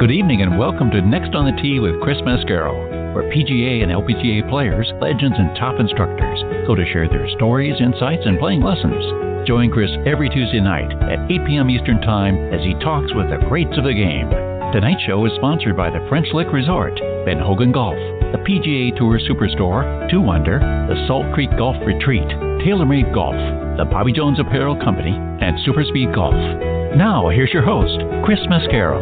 Good 0.00 0.16
evening 0.16 0.40
and 0.40 0.56
welcome 0.56 0.88
to 0.92 1.04
Next 1.04 1.36
on 1.36 1.44
the 1.44 1.60
Tee 1.60 1.76
with 1.76 2.00
Chris 2.00 2.16
Mascaro, 2.24 2.72
where 3.12 3.28
PGA 3.28 3.84
and 3.84 3.92
LPGA 3.92 4.48
players, 4.48 4.88
legends, 4.96 5.36
and 5.36 5.52
top 5.60 5.76
instructors 5.76 6.40
go 6.64 6.72
to 6.74 6.88
share 6.88 7.04
their 7.04 7.28
stories, 7.36 7.76
insights, 7.76 8.24
and 8.24 8.40
playing 8.40 8.64
lessons. 8.64 8.96
Join 9.44 9.68
Chris 9.68 9.92
every 10.08 10.32
Tuesday 10.32 10.64
night 10.64 10.88
at 11.04 11.28
8 11.28 11.44
p.m. 11.44 11.68
Eastern 11.68 12.00
Time 12.00 12.32
as 12.48 12.64
he 12.64 12.72
talks 12.80 13.12
with 13.12 13.28
the 13.28 13.44
greats 13.44 13.76
of 13.76 13.84
the 13.84 13.92
game. 13.92 14.32
Tonight's 14.72 15.04
show 15.04 15.20
is 15.28 15.36
sponsored 15.36 15.76
by 15.76 15.92
the 15.92 16.00
French 16.08 16.32
Lick 16.32 16.48
Resort, 16.48 16.96
Ben 17.28 17.36
Hogan 17.36 17.68
Golf, 17.68 18.00
the 18.32 18.40
PGA 18.40 18.96
Tour 18.96 19.20
Superstore, 19.20 19.84
2 20.08 20.16
Under, 20.24 20.64
the 20.88 20.96
Salt 21.12 21.28
Creek 21.36 21.52
Golf 21.60 21.76
Retreat, 21.84 22.24
TaylorMade 22.64 23.12
Golf, 23.12 23.36
the 23.76 23.84
Bobby 23.84 24.16
Jones 24.16 24.40
Apparel 24.40 24.80
Company, 24.80 25.12
and 25.12 25.60
Superspeed 25.60 26.16
Golf. 26.16 26.79
Now, 26.96 27.28
here's 27.28 27.52
your 27.52 27.62
host, 27.62 27.98
Chris 28.24 28.40
Mascaro. 28.50 28.98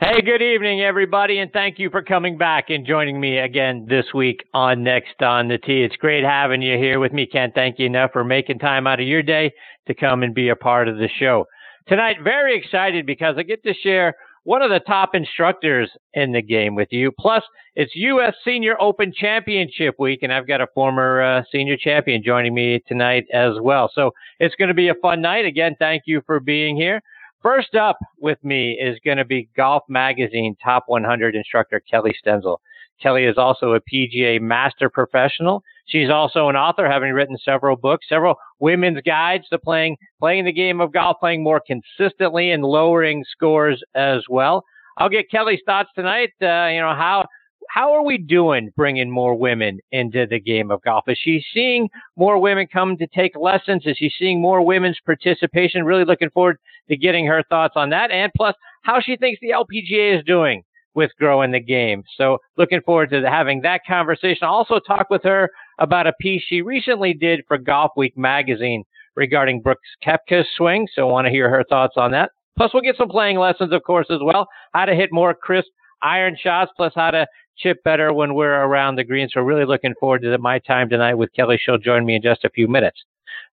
Hey, 0.00 0.20
good 0.20 0.42
evening, 0.42 0.82
everybody, 0.82 1.38
and 1.38 1.50
thank 1.50 1.78
you 1.78 1.88
for 1.88 2.02
coming 2.02 2.36
back 2.36 2.68
and 2.68 2.86
joining 2.86 3.18
me 3.18 3.38
again 3.38 3.86
this 3.88 4.04
week 4.12 4.44
on 4.52 4.84
Next 4.84 5.22
on 5.22 5.48
the 5.48 5.56
Tee. 5.56 5.82
It's 5.82 5.96
great 5.96 6.22
having 6.22 6.60
you 6.60 6.76
here 6.76 7.00
with 7.00 7.12
me. 7.12 7.26
Can't 7.26 7.54
thank 7.54 7.78
you 7.78 7.86
enough 7.86 8.10
for 8.12 8.22
making 8.22 8.58
time 8.58 8.86
out 8.86 9.00
of 9.00 9.06
your 9.06 9.22
day 9.22 9.50
to 9.86 9.94
come 9.94 10.22
and 10.22 10.34
be 10.34 10.50
a 10.50 10.56
part 10.56 10.88
of 10.88 10.98
the 10.98 11.08
show. 11.18 11.46
Tonight, 11.88 12.16
very 12.22 12.58
excited 12.58 13.06
because 13.06 13.36
I 13.38 13.44
get 13.44 13.62
to 13.64 13.72
share 13.82 14.14
one 14.44 14.62
of 14.62 14.70
the 14.70 14.80
top 14.80 15.14
instructors 15.14 15.90
in 16.14 16.32
the 16.32 16.42
game 16.42 16.74
with 16.74 16.88
you. 16.90 17.12
Plus, 17.18 17.42
it's 17.74 17.92
U.S. 17.94 18.34
Senior 18.44 18.80
Open 18.80 19.12
Championship 19.14 19.96
week, 19.98 20.20
and 20.22 20.32
I've 20.32 20.48
got 20.48 20.60
a 20.60 20.66
former 20.74 21.22
uh, 21.22 21.42
senior 21.52 21.76
champion 21.76 22.22
joining 22.24 22.54
me 22.54 22.82
tonight 22.86 23.26
as 23.32 23.54
well. 23.60 23.90
So 23.94 24.12
it's 24.38 24.54
going 24.54 24.68
to 24.68 24.74
be 24.74 24.88
a 24.88 24.94
fun 24.94 25.20
night. 25.20 25.44
Again, 25.44 25.76
thank 25.78 26.04
you 26.06 26.22
for 26.26 26.40
being 26.40 26.76
here. 26.76 27.00
First 27.42 27.74
up 27.74 27.98
with 28.18 28.42
me 28.44 28.72
is 28.72 28.98
going 29.04 29.16
to 29.16 29.24
be 29.24 29.48
Golf 29.56 29.82
Magazine 29.88 30.56
Top 30.62 30.84
100 30.88 31.34
instructor 31.34 31.80
Kellie 31.90 32.14
Stenzel. 32.24 32.58
Kellie 33.00 33.24
is 33.24 33.38
also 33.38 33.72
a 33.72 33.80
PGA 33.80 34.40
Master 34.40 34.90
Professional. 34.90 35.62
She's 35.86 36.10
also 36.10 36.48
an 36.48 36.56
author, 36.56 36.88
having 36.88 37.12
written 37.12 37.36
several 37.38 37.76
books, 37.76 38.06
several 38.08 38.36
women's 38.58 39.00
guides 39.02 39.48
to 39.48 39.58
playing 39.58 39.96
playing 40.18 40.44
the 40.44 40.52
game 40.52 40.80
of 40.80 40.92
golf, 40.92 41.16
playing 41.20 41.42
more 41.42 41.60
consistently 41.66 42.50
and 42.50 42.62
lowering 42.62 43.24
scores 43.30 43.82
as 43.94 44.22
well. 44.28 44.64
I'll 44.98 45.08
get 45.08 45.30
Kellie's 45.30 45.62
thoughts 45.66 45.90
tonight. 45.94 46.30
Uh, 46.42 46.68
you 46.68 46.80
know 46.80 46.94
how 46.94 47.26
how 47.70 47.92
are 47.92 48.02
we 48.02 48.18
doing 48.18 48.70
bringing 48.76 49.10
more 49.10 49.34
women 49.34 49.78
into 49.92 50.26
the 50.26 50.40
game 50.40 50.70
of 50.70 50.82
golf? 50.82 51.04
Is 51.06 51.18
she 51.22 51.44
seeing 51.54 51.88
more 52.16 52.38
women 52.38 52.66
come 52.72 52.96
to 52.96 53.06
take 53.06 53.36
lessons? 53.36 53.82
Is 53.86 53.96
she 53.96 54.10
seeing 54.18 54.40
more 54.40 54.60
women's 54.62 54.98
participation? 55.06 55.84
Really 55.84 56.04
looking 56.04 56.30
forward 56.30 56.58
to 56.88 56.96
getting 56.96 57.26
her 57.26 57.44
thoughts 57.48 57.74
on 57.76 57.90
that, 57.90 58.10
and 58.10 58.32
plus 58.36 58.54
how 58.82 59.00
she 59.00 59.16
thinks 59.16 59.40
the 59.40 59.50
LPGA 59.50 60.18
is 60.18 60.24
doing 60.24 60.64
with 60.94 61.10
growing 61.18 61.52
the 61.52 61.60
game. 61.60 62.02
So 62.16 62.38
looking 62.56 62.80
forward 62.82 63.10
to 63.10 63.28
having 63.28 63.60
that 63.62 63.82
conversation. 63.86 64.44
Also 64.44 64.80
talk 64.80 65.08
with 65.08 65.22
her 65.22 65.48
about 65.80 66.06
a 66.06 66.12
piece 66.20 66.42
she 66.46 66.62
recently 66.62 67.14
did 67.14 67.42
for 67.48 67.58
Golf 67.58 67.92
Week 67.96 68.16
magazine 68.16 68.84
regarding 69.16 69.60
Brooks 69.60 69.88
Koepka's 70.04 70.46
swing. 70.56 70.86
So 70.94 71.08
I 71.08 71.12
want 71.12 71.26
to 71.26 71.30
hear 71.30 71.50
her 71.50 71.64
thoughts 71.68 71.94
on 71.96 72.12
that. 72.12 72.30
Plus 72.56 72.72
we'll 72.72 72.82
get 72.82 72.96
some 72.96 73.08
playing 73.08 73.38
lessons, 73.38 73.72
of 73.72 73.82
course, 73.82 74.06
as 74.10 74.20
well. 74.22 74.46
How 74.72 74.84
to 74.84 74.94
hit 74.94 75.10
more 75.12 75.34
crisp 75.34 75.68
iron 76.02 76.36
shots, 76.40 76.70
plus 76.76 76.92
how 76.94 77.10
to 77.10 77.26
chip 77.56 77.82
better 77.84 78.12
when 78.12 78.34
we're 78.34 78.62
around 78.64 78.96
the 78.96 79.04
green. 79.04 79.28
So 79.32 79.40
really 79.40 79.64
looking 79.64 79.94
forward 79.98 80.22
to 80.22 80.38
my 80.38 80.58
time 80.58 80.88
tonight 80.88 81.14
with 81.14 81.32
Kellie. 81.34 81.60
She'll 81.62 81.78
join 81.78 82.04
me 82.04 82.16
in 82.16 82.22
just 82.22 82.44
a 82.44 82.50
few 82.50 82.68
minutes. 82.68 83.02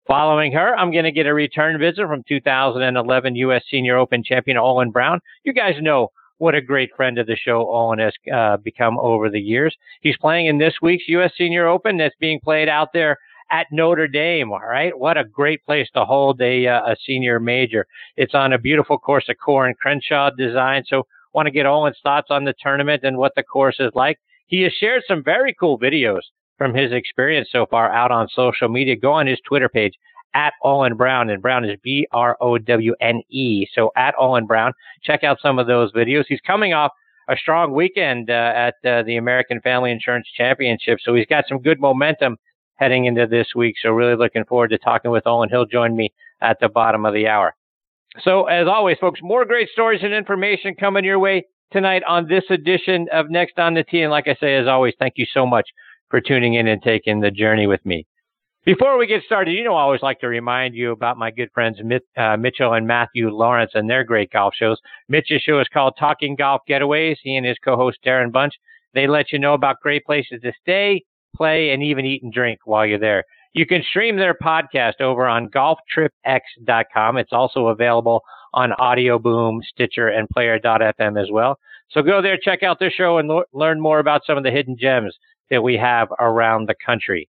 Following 0.07 0.53
her, 0.53 0.75
I'm 0.77 0.91
going 0.91 1.03
to 1.03 1.11
get 1.11 1.25
a 1.25 1.33
return 1.33 1.77
visit 1.79 2.07
from 2.07 2.23
2011 2.27 3.35
U.S. 3.35 3.63
Senior 3.69 3.97
Open 3.97 4.23
champion 4.23 4.57
Olin 4.57 4.91
Browne. 4.91 5.19
You 5.43 5.53
guys 5.53 5.75
know 5.81 6.09
what 6.37 6.55
a 6.55 6.61
great 6.61 6.91
friend 6.95 7.17
of 7.17 7.27
the 7.27 7.35
show 7.35 7.67
Olin 7.67 7.99
has 7.99 8.13
uh, 8.33 8.57
become 8.57 8.99
over 8.99 9.29
the 9.29 9.39
years. 9.39 9.75
He's 10.01 10.17
playing 10.17 10.47
in 10.47 10.57
this 10.57 10.75
week's 10.81 11.07
U.S. 11.07 11.31
Senior 11.37 11.67
Open 11.67 11.97
that's 11.97 12.15
being 12.19 12.39
played 12.39 12.69
out 12.69 12.89
there 12.93 13.17
at 13.51 13.67
Notre 13.71 14.07
Dame. 14.07 14.51
All 14.51 14.59
right, 14.59 14.97
what 14.97 15.17
a 15.17 15.23
great 15.23 15.63
place 15.65 15.87
to 15.93 16.05
hold 16.05 16.41
a 16.41 16.67
uh, 16.67 16.91
a 16.91 16.95
senior 17.05 17.39
major. 17.39 17.85
It's 18.15 18.35
on 18.35 18.53
a 18.53 18.59
beautiful 18.59 18.97
course, 18.97 19.29
a 19.29 19.51
and 19.61 19.77
Crenshaw 19.77 20.31
design. 20.31 20.83
So, 20.87 21.03
want 21.33 21.47
to 21.47 21.51
get 21.51 21.65
Olin's 21.65 21.99
thoughts 22.03 22.27
on 22.29 22.45
the 22.45 22.53
tournament 22.61 23.03
and 23.03 23.17
what 23.17 23.33
the 23.35 23.43
course 23.43 23.77
is 23.79 23.91
like. 23.95 24.17
He 24.47 24.61
has 24.61 24.73
shared 24.73 25.03
some 25.07 25.23
very 25.23 25.53
cool 25.59 25.77
videos 25.77 26.21
from 26.57 26.73
his 26.73 26.91
experience 26.91 27.49
so 27.51 27.65
far 27.69 27.91
out 27.91 28.11
on 28.11 28.27
social 28.29 28.69
media. 28.69 28.95
Go 28.95 29.13
on 29.13 29.27
his 29.27 29.39
Twitter 29.47 29.69
page 29.69 29.93
at 30.33 30.53
Olin 30.63 30.95
Browne, 30.95 31.29
and 31.29 31.41
Browne 31.41 31.65
is 31.65 31.77
B 31.83 32.07
R 32.11 32.37
O 32.41 32.57
W 32.57 32.95
N 33.01 33.21
E. 33.29 33.67
So 33.73 33.91
at 33.95 34.15
Olin 34.17 34.45
Browne, 34.45 34.73
check 35.03 35.23
out 35.23 35.39
some 35.41 35.59
of 35.59 35.67
those 35.67 35.91
videos. 35.93 36.25
He's 36.27 36.41
coming 36.45 36.73
off 36.73 36.91
a 37.29 37.35
strong 37.35 37.73
weekend 37.73 38.29
uh, 38.29 38.53
at 38.55 38.75
uh, 38.85 39.03
the 39.03 39.17
American 39.17 39.59
Family 39.61 39.91
Insurance 39.91 40.27
Championship, 40.35 40.99
so 41.01 41.13
he's 41.15 41.25
got 41.25 41.45
some 41.47 41.61
good 41.61 41.79
momentum 41.79 42.37
heading 42.75 43.05
into 43.05 43.27
this 43.27 43.47
week. 43.55 43.75
So 43.81 43.89
really 43.89 44.15
looking 44.15 44.45
forward 44.45 44.69
to 44.69 44.77
talking 44.77 45.11
with 45.11 45.27
Olin. 45.27 45.49
He'll 45.49 45.65
join 45.65 45.95
me 45.95 46.13
at 46.41 46.57
the 46.59 46.69
bottom 46.69 47.05
of 47.05 47.13
the 47.13 47.27
hour. 47.27 47.55
So 48.23 48.45
as 48.45 48.67
always, 48.67 48.97
folks, 48.99 49.19
more 49.21 49.45
great 49.45 49.69
stories 49.69 50.01
and 50.03 50.13
information 50.13 50.75
coming 50.75 51.03
your 51.03 51.19
way 51.19 51.45
tonight 51.71 52.03
on 52.07 52.27
this 52.27 52.43
edition 52.49 53.07
of 53.11 53.29
Next 53.29 53.59
on 53.59 53.73
the 53.73 53.83
Tee. 53.83 54.01
And 54.01 54.11
like 54.11 54.27
I 54.27 54.35
say, 54.39 54.55
as 54.55 54.67
always, 54.67 54.93
thank 54.99 55.13
you 55.17 55.25
so 55.31 55.45
much 55.45 55.67
for 56.09 56.21
tuning 56.21 56.53
in 56.53 56.67
and 56.67 56.81
taking 56.81 57.19
the 57.19 57.31
journey 57.31 57.67
with 57.67 57.85
me. 57.85 58.05
Before 58.67 58.97
we 58.97 59.07
get 59.07 59.23
started, 59.23 59.53
you 59.53 59.63
know, 59.63 59.75
I 59.75 59.83
always 59.83 60.01
like 60.01 60.19
to 60.19 60.27
remind 60.27 60.75
you 60.75 60.91
about 60.91 61.17
my 61.17 61.31
good 61.31 61.49
friends 61.53 61.79
uh, 62.17 62.35
Mitchell 62.35 62.73
and 62.73 62.85
Matthew 62.85 63.29
Lawrence 63.29 63.71
and 63.75 63.89
their 63.89 64.03
great 64.03 64.29
golf 64.29 64.55
shows. 64.59 64.77
Mitch's 65.07 65.41
show 65.41 65.61
is 65.61 65.69
called 65.71 65.93
Talking 65.97 66.35
Golf 66.35 66.63
Getaways. 66.69 67.15
He 67.23 67.37
and 67.37 67.45
his 67.45 67.55
co-host 67.63 67.99
Darren 68.05 68.29
Bunch, 68.29 68.55
they 68.93 69.07
let 69.07 69.31
you 69.31 69.39
know 69.39 69.53
about 69.53 69.79
great 69.79 70.03
places 70.03 70.41
to 70.41 70.51
stay, 70.59 71.01
play, 71.33 71.69
and 71.69 71.81
even 71.81 72.03
eat 72.03 72.23
and 72.23 72.33
drink 72.33 72.59
while 72.65 72.85
you're 72.85 72.99
there. 72.99 73.23
You 73.53 73.65
can 73.65 73.83
stream 73.89 74.17
their 74.17 74.33
podcast 74.33 74.99
over 74.99 75.25
on 75.27 75.47
golftripx.com. 75.47 77.17
It's 77.17 77.31
also 77.31 77.67
available 77.67 78.19
on 78.53 78.73
Audio 78.73 79.17
Boom, 79.17 79.61
Stitcher, 79.63 80.09
and 80.09 80.27
Player.fm 80.27 81.17
as 81.17 81.29
well. 81.31 81.57
So 81.91 82.01
go 82.01 82.21
there, 82.21 82.37
check 82.37 82.63
out 82.63 82.79
their 82.79 82.91
show, 82.91 83.17
and 83.17 83.29
lo- 83.29 83.43
learn 83.53 83.79
more 83.79 83.99
about 83.99 84.23
some 84.27 84.37
of 84.37 84.43
the 84.43 84.51
hidden 84.51 84.75
gems 84.77 85.15
that 85.49 85.63
we 85.63 85.77
have 85.77 86.09
around 86.19 86.67
the 86.67 86.75
country. 86.85 87.29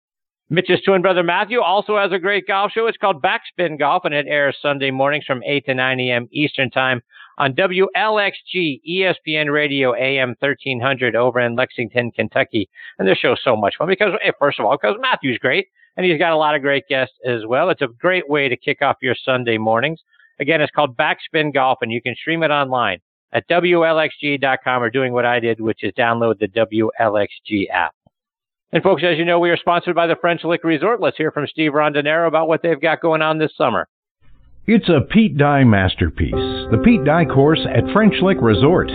Mitch's 0.51 0.83
twin 0.83 1.01
brother 1.01 1.23
Matthew 1.23 1.61
also 1.61 1.97
has 1.97 2.13
a 2.13 2.19
great 2.19 2.47
golf 2.47 2.73
show. 2.73 2.87
It's 2.87 2.99
called 2.99 3.23
Backspin 3.23 3.79
Golf, 3.79 4.05
and 4.05 4.13
it 4.13 4.27
airs 4.29 4.59
Sunday 4.61 4.91
mornings 4.91 5.25
from 5.25 5.43
8 5.43 5.65
to 5.67 5.75
9 5.75 6.01
a.m. 6.01 6.29
Eastern 6.33 6.71
Time 6.71 7.01
on 7.39 7.55
WLXG 7.55 8.81
ESPN 8.87 9.51
Radio 9.51 9.95
AM 9.95 10.37
1300 10.39 11.17
over 11.17 11.41
in 11.41 11.57
Lexington, 11.57 12.13
Kentucky. 12.13 12.69
And 12.99 13.09
this 13.09 13.19
show's 13.19 13.41
so 13.43 13.57
much 13.57 13.77
fun 13.79 13.89
because, 13.89 14.13
eh, 14.23 14.33
first 14.39 14.61
of 14.61 14.67
all, 14.67 14.77
because 14.77 14.97
Matthew's 15.01 15.39
great, 15.39 15.69
and 15.97 16.05
he's 16.05 16.19
got 16.19 16.33
a 16.33 16.37
lot 16.37 16.55
of 16.55 16.61
great 16.61 16.87
guests 16.89 17.15
as 17.27 17.47
well. 17.47 17.71
It's 17.71 17.83
a 17.83 17.89
great 17.89 18.29
way 18.29 18.49
to 18.51 18.57
kick 18.57 18.83
off 18.83 18.97
your 19.01 19.15
Sunday 19.15 19.57
mornings. 19.57 20.01
Again, 20.41 20.61
it's 20.61 20.73
called 20.73 20.95
Backspin 20.97 21.55
Golf, 21.55 21.79
and 21.81 21.91
you 21.91 22.03
can 22.03 22.15
stream 22.17 22.43
it 22.43 22.51
online 22.51 22.99
at 23.33 23.49
WLXG.com 23.49 24.83
or 24.83 24.91
doing 24.91 25.15
what 25.15 25.25
I 25.25 25.41
did, 25.41 25.61
which 25.61 25.83
is 25.83 25.93
download 25.95 26.39
the 26.39 26.49
WLXG 26.49 27.71
app. 27.73 27.95
And 28.75 28.83
folks, 28.83 29.05
as 29.07 29.17
you 29.17 29.25
know, 29.25 29.39
we 29.39 29.51
are 29.51 29.57
sponsored 29.57 29.95
by 29.95 30.09
the 30.09 30.17
French 30.21 30.43
Lick 30.43 30.65
Resort. 30.65 31.01
Let's 31.01 31.17
hear 31.17 31.31
from 31.31 31.47
Steve 31.47 31.71
Rondinero 31.71 32.27
about 32.27 32.49
what 32.49 32.61
they've 32.61 32.81
got 32.81 33.01
going 33.01 33.23
on 33.23 33.39
this 33.39 33.53
summer. 33.57 33.87
It's 34.67 34.89
a 34.89 35.01
Pete 35.01 35.39
Dye 35.39 35.63
masterpiece, 35.63 36.35
the 36.35 36.83
Pete 36.85 37.05
Dye 37.05 37.25
course 37.25 37.61
at 37.71 37.87
French 37.93 38.17
Lick 38.21 38.39
Resort. 38.43 38.89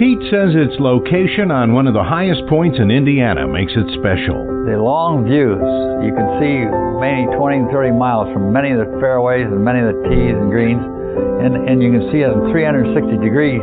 Pete 0.00 0.24
says 0.32 0.56
its 0.56 0.80
location 0.80 1.52
on 1.52 1.74
one 1.76 1.86
of 1.86 1.92
the 1.92 2.02
highest 2.02 2.40
points 2.48 2.78
in 2.80 2.90
Indiana 2.90 3.46
makes 3.46 3.76
it 3.76 3.84
special. 4.00 4.48
The 4.64 4.80
long 4.80 5.28
views, 5.28 5.60
you 6.00 6.16
can 6.16 6.40
see 6.40 6.64
many 6.96 7.28
20 7.36 7.68
and 7.68 7.70
30 7.70 7.92
miles 7.92 8.32
from 8.32 8.48
many 8.48 8.72
of 8.72 8.80
the 8.80 8.88
fairways 8.96 9.44
and 9.44 9.60
many 9.60 9.84
of 9.84 9.92
the 9.92 10.08
tees 10.08 10.32
and 10.32 10.48
greens, 10.48 10.80
and, 11.16 11.68
and 11.68 11.82
you 11.82 11.90
can 11.90 12.10
see 12.12 12.20
it 12.20 12.30
in 12.30 12.50
360 12.50 13.18
degrees. 13.18 13.60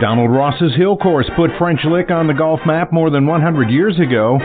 Donald 0.00 0.30
Ross's 0.30 0.74
Hill 0.76 0.96
Course 0.96 1.28
put 1.36 1.50
French 1.58 1.80
Lick 1.84 2.10
on 2.10 2.26
the 2.26 2.34
golf 2.34 2.60
map 2.66 2.92
more 2.92 3.10
than 3.10 3.26
100 3.26 3.70
years 3.70 3.98
ago. 3.98 4.38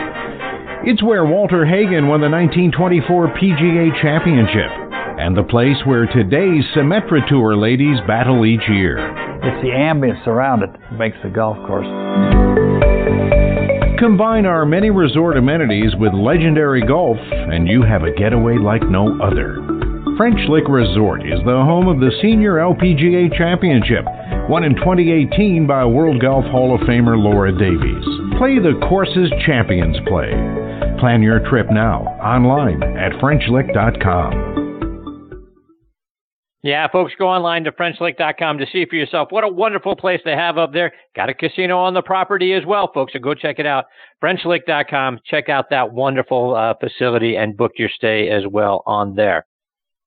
It's 0.84 1.02
where 1.02 1.24
Walter 1.24 1.64
Hagen 1.64 2.08
won 2.08 2.20
the 2.20 2.30
1924 2.30 3.38
PGA 3.38 4.02
Championship, 4.02 4.70
and 5.20 5.36
the 5.36 5.44
place 5.44 5.76
where 5.84 6.06
today's 6.06 6.64
Symetra 6.74 7.26
Tour 7.28 7.56
ladies 7.56 7.98
battle 8.06 8.44
each 8.44 8.66
year. 8.68 8.98
It's 9.44 9.62
the 9.62 9.70
ambience 9.70 10.26
around 10.26 10.62
it 10.62 10.72
that 10.72 10.92
makes 10.98 11.16
the 11.22 11.28
golf 11.28 11.56
course. 11.66 11.86
Combine 13.98 14.46
our 14.46 14.66
many 14.66 14.90
resort 14.90 15.36
amenities 15.36 15.94
with 15.96 16.12
legendary 16.12 16.84
golf, 16.84 17.18
and 17.20 17.68
you 17.68 17.82
have 17.82 18.02
a 18.02 18.10
getaway 18.10 18.58
like 18.58 18.82
no 18.88 19.20
other. 19.20 19.71
French 20.22 20.48
Lick 20.48 20.68
Resort 20.68 21.26
is 21.26 21.40
the 21.44 21.50
home 21.50 21.88
of 21.88 21.98
the 21.98 22.12
Senior 22.22 22.58
LPGA 22.58 23.36
Championship, 23.36 24.04
won 24.48 24.62
in 24.62 24.76
2018 24.76 25.66
by 25.66 25.84
World 25.84 26.22
Golf 26.22 26.44
Hall 26.44 26.76
of 26.76 26.80
Famer 26.82 27.18
Laura 27.18 27.50
Davies. 27.50 28.38
Play 28.38 28.62
the 28.62 28.78
courses 28.88 29.32
champions 29.44 29.96
play 30.06 30.30
Plan 31.00 31.22
your 31.22 31.40
trip 31.50 31.66
now 31.72 32.02
online 32.22 32.84
at 32.96 33.10
FrenchLick.com. 33.14 34.52
Yeah, 36.62 36.86
folks, 36.92 37.14
go 37.18 37.26
online 37.26 37.64
to 37.64 37.72
FrenchLick.com 37.72 38.58
to 38.58 38.66
see 38.72 38.86
for 38.88 38.94
yourself 38.94 39.32
what 39.32 39.42
a 39.42 39.48
wonderful 39.48 39.96
place 39.96 40.20
they 40.24 40.36
have 40.36 40.56
up 40.56 40.72
there. 40.72 40.92
Got 41.16 41.30
a 41.30 41.34
casino 41.34 41.80
on 41.80 41.94
the 41.94 42.02
property 42.02 42.52
as 42.52 42.64
well, 42.64 42.92
folks, 42.94 43.14
so 43.14 43.18
go 43.18 43.34
check 43.34 43.58
it 43.58 43.66
out. 43.66 43.86
FrenchLick.com. 44.22 45.18
Check 45.26 45.48
out 45.48 45.70
that 45.70 45.92
wonderful 45.92 46.54
uh, 46.54 46.74
facility 46.78 47.34
and 47.34 47.56
book 47.56 47.72
your 47.74 47.90
stay 47.92 48.30
as 48.30 48.44
well 48.48 48.84
on 48.86 49.16
there. 49.16 49.46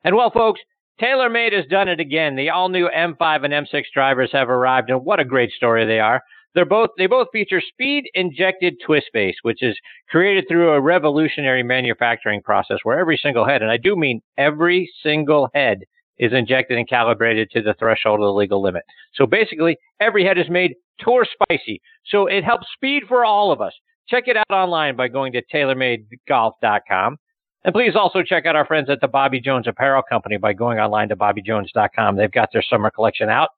And 0.06 0.16
well, 0.16 0.30
folks, 0.30 0.62
TaylorMade 1.02 1.52
has 1.52 1.66
done 1.66 1.90
it 1.90 2.00
again. 2.00 2.36
The 2.36 2.52
all 2.52 2.70
new 2.70 2.88
M5 2.88 3.44
and 3.44 3.68
M6 3.68 3.86
drivers 3.92 4.30
have 4.32 4.50
arrived, 4.50 4.92
and 4.92 5.04
what 5.04 5.20
a 5.20 5.26
great 5.26 5.52
story 5.52 5.86
they 5.86 6.00
are. 6.00 6.22
They're 6.54 6.64
both 6.64 6.92
they 6.98 7.08
both 7.08 7.28
feature 7.34 7.60
speed 7.60 8.06
injected 8.14 8.76
twist 8.86 9.08
face, 9.12 9.36
which 9.42 9.62
is 9.62 9.76
created 10.10 10.46
through 10.48 10.70
a 10.70 10.80
revolutionary 10.80 11.64
manufacturing 11.64 12.42
process 12.44 12.78
where 12.84 13.00
every 13.00 13.18
single 13.18 13.46
head, 13.46 13.62
and 13.62 13.72
I 13.72 13.78
do 13.78 13.96
mean 13.96 14.22
every 14.38 14.90
single 15.04 15.50
head, 15.54 15.80
is 16.18 16.32
injected 16.32 16.78
and 16.78 16.88
calibrated 16.88 17.50
to 17.52 17.62
the 17.62 17.74
threshold 17.74 18.22
of 18.22 18.26
the 18.26 18.34
legal 18.34 18.62
limit. 18.62 18.84
So 19.16 19.26
basically, 19.26 19.76
every 20.00 20.24
head 20.24 20.38
is 20.38 20.50
made 20.50 20.76
tour 21.00 21.26
spicy. 21.26 21.82
So 22.06 22.28
it 22.28 22.46
helps 22.46 22.68
speed 22.74 23.04
for 23.08 23.26
all 23.26 23.52
of 23.52 23.60
us. 23.60 23.74
Check 24.08 24.26
it 24.28 24.38
out 24.38 24.52
online 24.52 24.96
by 24.96 25.08
going 25.08 25.34
to 25.34 25.42
TaylorMadeGolf.com. 25.52 27.18
And 27.66 27.74
please 27.74 27.96
also 27.96 28.22
check 28.22 28.46
out 28.46 28.56
our 28.56 28.66
friends 28.66 28.92
at 28.92 29.02
the 29.02 29.08
Bobby 29.08 29.42
Jones 29.42 29.68
Apparel 29.68 30.04
Company 30.08 30.38
by 30.38 30.54
going 30.54 30.78
online 30.78 31.10
to 31.10 31.16
BobbyJones.com. 31.16 32.16
They've 32.16 32.32
got 32.32 32.50
their 32.54 32.62
summer 32.62 32.92
collection 32.92 33.28
out. 33.28 33.50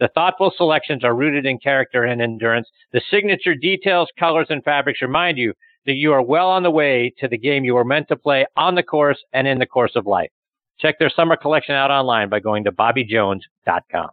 The 0.00 0.08
thoughtful 0.14 0.50
selections 0.56 1.04
are 1.04 1.14
rooted 1.14 1.44
in 1.44 1.58
character 1.58 2.04
and 2.04 2.22
endurance. 2.22 2.66
The 2.94 3.02
signature 3.10 3.54
details, 3.54 4.08
colors, 4.18 4.46
and 4.48 4.64
fabrics 4.64 5.02
remind 5.02 5.36
you 5.36 5.52
that 5.84 5.96
you 5.96 6.10
are 6.14 6.22
well 6.22 6.48
on 6.48 6.62
the 6.62 6.70
way 6.70 7.12
to 7.18 7.28
the 7.28 7.36
game 7.36 7.64
you 7.64 7.74
were 7.74 7.84
meant 7.84 8.08
to 8.08 8.16
play 8.16 8.46
on 8.56 8.76
the 8.76 8.82
course 8.82 9.22
and 9.34 9.46
in 9.46 9.58
the 9.58 9.66
course 9.66 9.92
of 9.94 10.06
life. 10.06 10.30
Check 10.78 10.98
their 10.98 11.10
summer 11.10 11.36
collection 11.36 11.74
out 11.74 11.90
online 11.90 12.30
by 12.30 12.40
going 12.40 12.64
to 12.64 12.72
BobbyJones.com. 12.72 14.08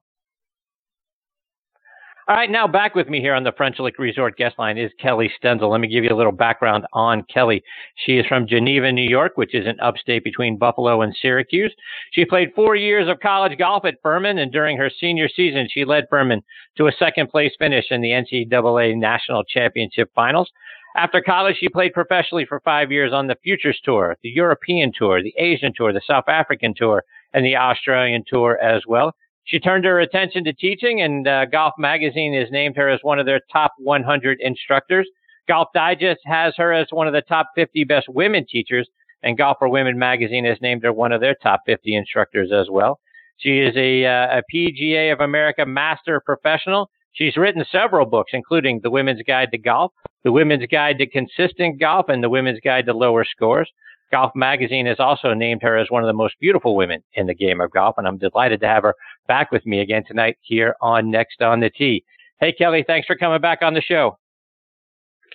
All 2.29 2.35
right, 2.35 2.51
now 2.51 2.67
back 2.67 2.93
with 2.93 3.07
me 3.07 3.21
here 3.21 3.33
on 3.33 3.45
the 3.45 3.53
French 3.55 3.79
Lick 3.79 3.97
Resort 3.97 4.35
guest 4.35 4.59
line 4.59 4.77
is 4.77 4.91
Kellie 4.99 5.31
Stenzel. 5.41 5.71
Let 5.71 5.79
me 5.79 5.87
give 5.87 6.03
you 6.03 6.09
a 6.09 6.17
little 6.17 6.33
background 6.33 6.85
on 6.91 7.23
Kellie. 7.33 7.63
She 8.05 8.17
is 8.17 8.25
from 8.25 8.45
Geneva, 8.45 8.91
New 8.91 9.07
York, 9.09 9.37
which 9.37 9.55
is 9.55 9.65
an 9.65 9.79
upstate 9.79 10.25
between 10.25 10.57
Buffalo 10.57 11.03
and 11.03 11.15
Syracuse. 11.21 11.73
She 12.11 12.25
played 12.25 12.51
four 12.53 12.75
years 12.75 13.07
of 13.07 13.21
college 13.21 13.57
golf 13.57 13.85
at 13.85 14.01
Furman, 14.03 14.39
and 14.39 14.51
during 14.51 14.75
her 14.75 14.91
senior 14.99 15.29
season, 15.29 15.69
she 15.71 15.85
led 15.85 16.09
Furman 16.09 16.43
to 16.75 16.87
a 16.87 16.91
second 16.99 17.29
place 17.29 17.53
finish 17.57 17.85
in 17.91 18.01
the 18.01 18.11
NCAA 18.11 18.97
National 18.97 19.45
Championship 19.45 20.11
Finals. 20.13 20.51
After 20.97 21.21
college, 21.21 21.55
she 21.57 21.69
played 21.69 21.93
professionally 21.93 22.43
for 22.43 22.59
five 22.59 22.91
years 22.91 23.13
on 23.13 23.27
the 23.27 23.37
Futures 23.41 23.79
Tour, 23.85 24.17
the 24.21 24.31
European 24.31 24.91
Tour, 24.93 25.23
the 25.23 25.33
Asian 25.37 25.71
Tour, 25.73 25.93
the 25.93 26.01
South 26.05 26.27
African 26.27 26.73
Tour, 26.75 27.05
and 27.33 27.45
the 27.45 27.55
Australian 27.55 28.25
Tour 28.27 28.59
as 28.61 28.81
well. 28.85 29.15
She 29.47 29.61
turned 29.61 29.85
her 29.85 30.01
attention 30.01 30.43
to 30.43 30.53
teaching, 30.53 31.01
and 31.01 31.25
uh, 31.25 31.45
Golf 31.45 31.73
Magazine 31.77 32.33
has 32.33 32.51
named 32.51 32.75
her 32.75 32.89
as 32.89 32.99
one 33.01 33.17
of 33.17 33.25
their 33.25 33.39
top 33.51 33.71
100 33.77 34.39
instructors. 34.41 35.07
Golf 35.47 35.69
Digest 35.73 36.19
has 36.25 36.53
her 36.57 36.73
as 36.73 36.87
one 36.91 37.07
of 37.07 37.13
the 37.13 37.21
top 37.21 37.51
50 37.55 37.85
best 37.85 38.09
women 38.09 38.45
teachers, 38.45 38.89
and 39.23 39.37
Golf 39.37 39.55
for 39.59 39.69
Women 39.69 39.97
magazine 39.97 40.43
has 40.43 40.57
named 40.61 40.83
her 40.83 40.91
one 40.91 41.13
of 41.13 41.21
their 41.21 41.35
top 41.41 41.61
50 41.65 41.95
instructors 41.95 42.51
as 42.51 42.67
well. 42.69 42.99
She 43.37 43.59
is 43.59 43.73
a, 43.77 44.05
uh, 44.05 44.39
a 44.39 44.43
PGA 44.53 45.13
of 45.13 45.21
America 45.21 45.65
Master 45.65 46.19
Professional. 46.19 46.89
She's 47.13 47.37
written 47.37 47.63
several 47.71 48.05
books, 48.05 48.31
including 48.33 48.81
The 48.83 48.91
Women's 48.91 49.21
Guide 49.25 49.51
to 49.51 49.57
Golf, 49.57 49.93
The 50.25 50.31
Women's 50.33 50.65
Guide 50.69 50.97
to 50.97 51.07
Consistent 51.07 51.79
Golf, 51.79 52.09
and 52.09 52.21
The 52.21 52.29
Women's 52.29 52.59
Guide 52.59 52.85
to 52.87 52.93
Lower 52.93 53.23
Scores. 53.23 53.71
Golf 54.11 54.31
Magazine 54.35 54.85
has 54.85 54.99
also 54.99 55.33
named 55.33 55.61
her 55.63 55.77
as 55.77 55.89
one 55.89 56.03
of 56.03 56.07
the 56.07 56.13
most 56.13 56.35
beautiful 56.39 56.75
women 56.75 57.03
in 57.13 57.27
the 57.27 57.33
game 57.33 57.59
of 57.59 57.71
golf, 57.71 57.95
and 57.97 58.07
I'm 58.07 58.17
delighted 58.17 58.61
to 58.61 58.67
have 58.67 58.83
her 58.83 58.95
back 59.27 59.51
with 59.51 59.65
me 59.65 59.81
again 59.81 60.03
tonight 60.07 60.37
here 60.41 60.75
on 60.81 61.11
Next 61.11 61.41
on 61.41 61.59
the 61.59 61.69
Tee. 61.69 62.03
Hey, 62.39 62.53
Kellie, 62.53 62.85
thanks 62.85 63.07
for 63.07 63.15
coming 63.15 63.41
back 63.41 63.59
on 63.61 63.73
the 63.73 63.81
show. 63.81 64.17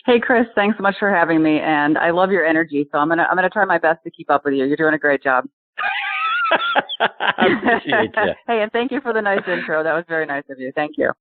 Hey, 0.07 0.19
Chris, 0.19 0.47
thanks 0.55 0.79
so 0.79 0.83
much 0.83 0.97
for 0.99 1.11
having 1.11 1.43
me, 1.43 1.61
and 1.61 1.99
I 1.99 2.11
love 2.11 2.31
your 2.31 2.45
energy. 2.45 2.89
So 2.91 2.99
I'm 2.99 3.09
gonna 3.09 3.27
I'm 3.31 3.37
gonna 3.37 3.51
try 3.51 3.65
my 3.65 3.79
best 3.79 4.03
to 4.05 4.11
keep 4.11 4.31
up 4.31 4.45
with 4.45 4.55
you. 4.55 4.65
You're 4.65 4.77
doing 4.77 4.95
a 4.95 4.99
great 4.99 5.23
job. 5.23 5.45
I 7.01 7.47
appreciate 7.59 8.11
you. 8.17 8.33
hey, 8.47 8.63
and 8.63 8.73
thank 8.73 8.91
you 8.91 9.01
for 9.01 9.13
the 9.13 9.23
nice 9.23 9.43
intro. 9.49 9.83
That 9.83 9.95
was 9.95 10.05
very 10.09 10.27
nice 10.27 10.45
of 10.51 10.59
you. 10.59 10.73
Thank 10.75 10.97
you. 10.99 11.13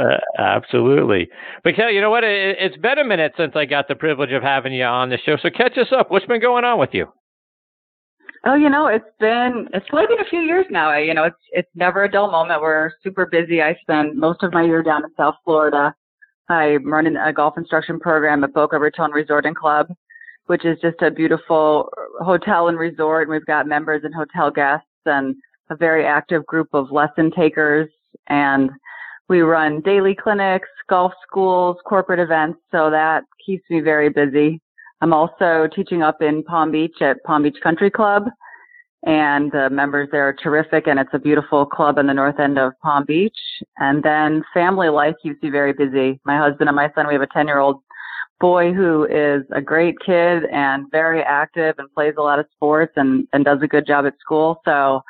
Uh, 0.00 0.16
absolutely. 0.38 1.28
But 1.62 1.76
you 1.76 2.00
know 2.00 2.10
what? 2.10 2.24
It, 2.24 2.56
it's 2.58 2.76
been 2.78 2.98
a 2.98 3.04
minute 3.04 3.32
since 3.36 3.52
I 3.54 3.66
got 3.66 3.86
the 3.86 3.94
privilege 3.94 4.32
of 4.32 4.42
having 4.42 4.72
you 4.72 4.84
on 4.84 5.10
the 5.10 5.18
show. 5.18 5.36
So 5.42 5.50
catch 5.50 5.76
us 5.76 5.88
up. 5.92 6.10
What's 6.10 6.24
been 6.26 6.40
going 6.40 6.64
on 6.64 6.78
with 6.78 6.90
you? 6.92 7.06
Oh, 8.46 8.54
you 8.54 8.70
know, 8.70 8.86
it's 8.86 9.04
been 9.18 9.68
it's 9.74 9.86
probably 9.90 10.16
been 10.16 10.24
a 10.24 10.30
few 10.30 10.40
years 10.40 10.64
now. 10.70 10.96
You 10.96 11.12
know, 11.12 11.24
it's 11.24 11.36
it's 11.50 11.68
never 11.74 12.04
a 12.04 12.10
dull 12.10 12.30
moment. 12.30 12.62
We're 12.62 12.92
super 13.02 13.26
busy. 13.26 13.60
I 13.60 13.76
spend 13.82 14.16
most 14.16 14.42
of 14.42 14.54
my 14.54 14.62
year 14.62 14.82
down 14.82 15.04
in 15.04 15.10
South 15.18 15.34
Florida. 15.44 15.94
I'm 16.48 16.90
running 16.90 17.16
a 17.16 17.32
golf 17.34 17.58
instruction 17.58 18.00
program 18.00 18.42
at 18.42 18.54
Boca 18.54 18.78
Raton 18.78 19.10
Resort 19.10 19.44
and 19.44 19.54
Club, 19.54 19.88
which 20.46 20.64
is 20.64 20.78
just 20.80 21.02
a 21.02 21.10
beautiful 21.10 21.90
hotel 22.20 22.68
and 22.68 22.78
resort. 22.78 23.28
And 23.28 23.32
we've 23.32 23.44
got 23.44 23.68
members 23.68 24.02
and 24.04 24.14
hotel 24.14 24.50
guests 24.50 24.86
and 25.04 25.36
a 25.68 25.76
very 25.76 26.06
active 26.06 26.46
group 26.46 26.68
of 26.72 26.90
lesson 26.90 27.30
takers. 27.30 27.90
And 28.28 28.70
we 29.30 29.42
run 29.42 29.80
daily 29.82 30.14
clinics, 30.14 30.68
golf 30.88 31.12
schools, 31.24 31.76
corporate 31.86 32.18
events. 32.18 32.58
So 32.72 32.90
that 32.90 33.22
keeps 33.46 33.62
me 33.70 33.80
very 33.80 34.08
busy. 34.08 34.60
I'm 35.00 35.12
also 35.12 35.68
teaching 35.74 36.02
up 36.02 36.20
in 36.20 36.42
Palm 36.42 36.72
Beach 36.72 36.96
at 37.00 37.22
Palm 37.22 37.44
Beach 37.44 37.56
Country 37.62 37.92
Club, 37.92 38.24
and 39.06 39.50
the 39.52 39.70
members 39.70 40.08
there 40.10 40.28
are 40.28 40.32
terrific, 40.34 40.88
and 40.88 40.98
it's 40.98 41.14
a 41.14 41.18
beautiful 41.18 41.64
club 41.64 41.96
in 41.96 42.08
the 42.08 42.12
north 42.12 42.40
end 42.40 42.58
of 42.58 42.72
Palm 42.82 43.04
Beach. 43.06 43.38
And 43.78 44.02
then 44.02 44.42
family 44.52 44.88
life 44.88 45.14
keeps 45.22 45.40
me 45.44 45.48
very 45.48 45.72
busy. 45.72 46.20
My 46.24 46.36
husband 46.36 46.68
and 46.68 46.74
my 46.74 46.90
son, 46.96 47.06
we 47.06 47.14
have 47.14 47.22
a 47.22 47.28
10 47.28 47.46
year 47.46 47.60
old 47.60 47.80
boy 48.40 48.72
who 48.72 49.04
is 49.04 49.44
a 49.52 49.60
great 49.60 49.94
kid 50.04 50.42
and 50.52 50.90
very 50.90 51.22
active 51.22 51.76
and 51.78 51.88
plays 51.94 52.14
a 52.18 52.22
lot 52.22 52.40
of 52.40 52.46
sports 52.52 52.94
and, 52.96 53.28
and 53.32 53.44
does 53.44 53.60
a 53.62 53.68
good 53.68 53.86
job 53.86 54.06
at 54.06 54.18
school. 54.18 54.60
So 54.64 55.02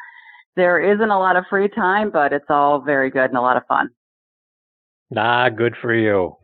there 0.57 0.79
isn't 0.79 1.11
a 1.11 1.19
lot 1.19 1.37
of 1.37 1.45
free 1.49 1.69
time, 1.69 2.11
but 2.11 2.35
it's 2.35 2.51
all 2.51 2.83
very 2.83 3.09
good 3.09 3.31
and 3.31 3.39
a 3.39 3.41
lot 3.41 3.57
of 3.57 3.63
fun. 3.67 3.89
Ah, 5.17 5.49
good 5.49 5.75
for 5.81 5.95
you. 5.95 6.37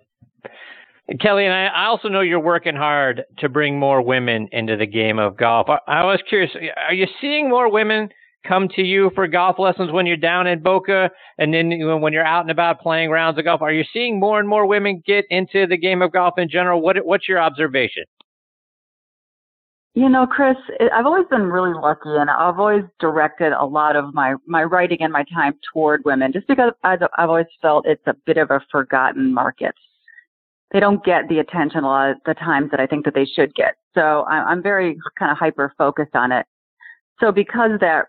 Kellie, 1.20 1.44
and 1.44 1.54
I, 1.54 1.66
I 1.66 1.84
also 1.86 2.08
know 2.08 2.20
you're 2.20 2.40
working 2.40 2.74
hard 2.74 3.22
to 3.38 3.48
bring 3.48 3.78
more 3.78 4.02
women 4.02 4.48
into 4.50 4.76
the 4.76 4.86
game 4.86 5.20
of 5.20 5.36
golf. 5.36 5.68
I, 5.68 5.78
I 5.86 6.04
was 6.04 6.20
curious, 6.28 6.50
are 6.88 6.94
you 6.94 7.06
seeing 7.20 7.48
more 7.48 7.70
women 7.70 8.08
come 8.46 8.68
to 8.74 8.82
you 8.82 9.10
for 9.14 9.26
golf 9.28 9.56
lessons 9.58 9.92
when 9.92 10.06
you're 10.06 10.16
down 10.16 10.48
in 10.48 10.62
Boca 10.62 11.10
and 11.38 11.54
then 11.54 11.70
when 12.00 12.12
you're 12.12 12.26
out 12.26 12.40
and 12.42 12.50
about 12.50 12.80
playing 12.80 13.10
rounds 13.10 13.38
of 13.38 13.44
golf? 13.44 13.62
Are 13.62 13.72
you 13.72 13.84
seeing 13.92 14.18
more 14.18 14.40
and 14.40 14.48
more 14.48 14.66
women 14.66 15.00
get 15.06 15.24
into 15.30 15.66
the 15.68 15.76
game 15.76 16.02
of 16.02 16.12
golf 16.12 16.34
in 16.38 16.48
general? 16.48 16.82
What, 16.82 16.96
what's 17.04 17.28
your 17.28 17.40
observation? 17.40 18.04
You 19.96 20.08
know, 20.08 20.26
Chris, 20.26 20.56
I've 20.92 21.06
always 21.06 21.26
been 21.28 21.46
really 21.46 21.74
lucky 21.74 22.10
and 22.10 22.30
I've 22.30 22.60
always 22.60 22.84
directed 23.00 23.52
a 23.52 23.64
lot 23.64 23.96
of 23.96 24.14
my, 24.14 24.34
my 24.46 24.62
writing 24.62 24.98
and 25.00 25.12
my 25.12 25.24
time 25.34 25.54
toward 25.72 26.04
women 26.04 26.32
just 26.32 26.46
because 26.46 26.72
I've, 26.84 27.00
I've 27.16 27.30
always 27.30 27.46
felt 27.60 27.86
it's 27.86 28.06
a 28.06 28.14
bit 28.26 28.36
of 28.36 28.50
a 28.50 28.60
forgotten 28.70 29.32
market 29.32 29.74
they 30.72 30.80
don't 30.80 31.04
get 31.04 31.28
the 31.28 31.38
attention 31.38 31.84
a 31.84 31.86
lot 31.86 32.10
of 32.10 32.16
the 32.26 32.34
times 32.34 32.70
that 32.70 32.80
I 32.80 32.86
think 32.86 33.04
that 33.04 33.14
they 33.14 33.24
should 33.24 33.54
get. 33.54 33.76
So 33.94 34.24
I'm 34.24 34.62
very 34.62 34.98
kind 35.18 35.30
of 35.30 35.38
hyper 35.38 35.72
focused 35.78 36.14
on 36.14 36.32
it. 36.32 36.44
So 37.20 37.32
because 37.32 37.72
that, 37.80 38.06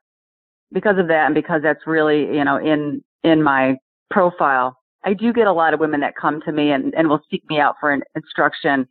because 0.74 0.98
of 0.98 1.08
that 1.08 1.28
and 1.28 1.36
because 1.36 1.62
that's 1.64 1.86
really, 1.86 2.22
you 2.22 2.44
know, 2.44 2.58
in, 2.58 3.04
in 3.24 3.42
my 3.42 3.78
profile, 4.10 4.78
I 5.06 5.14
do 5.14 5.32
get 5.32 5.48
a 5.48 5.54
lot 5.54 5.74
of 5.74 5.80
women 5.80 6.02
that 6.02 6.16
come 6.20 6.42
to 6.42 6.52
me 6.52 6.72
and, 6.72 6.94
and 6.96 7.08
will 7.08 7.22
seek 7.32 7.44
me 7.50 7.60
out 7.60 7.76
for 7.80 7.92
an 7.92 8.02
instruction. 8.16 8.88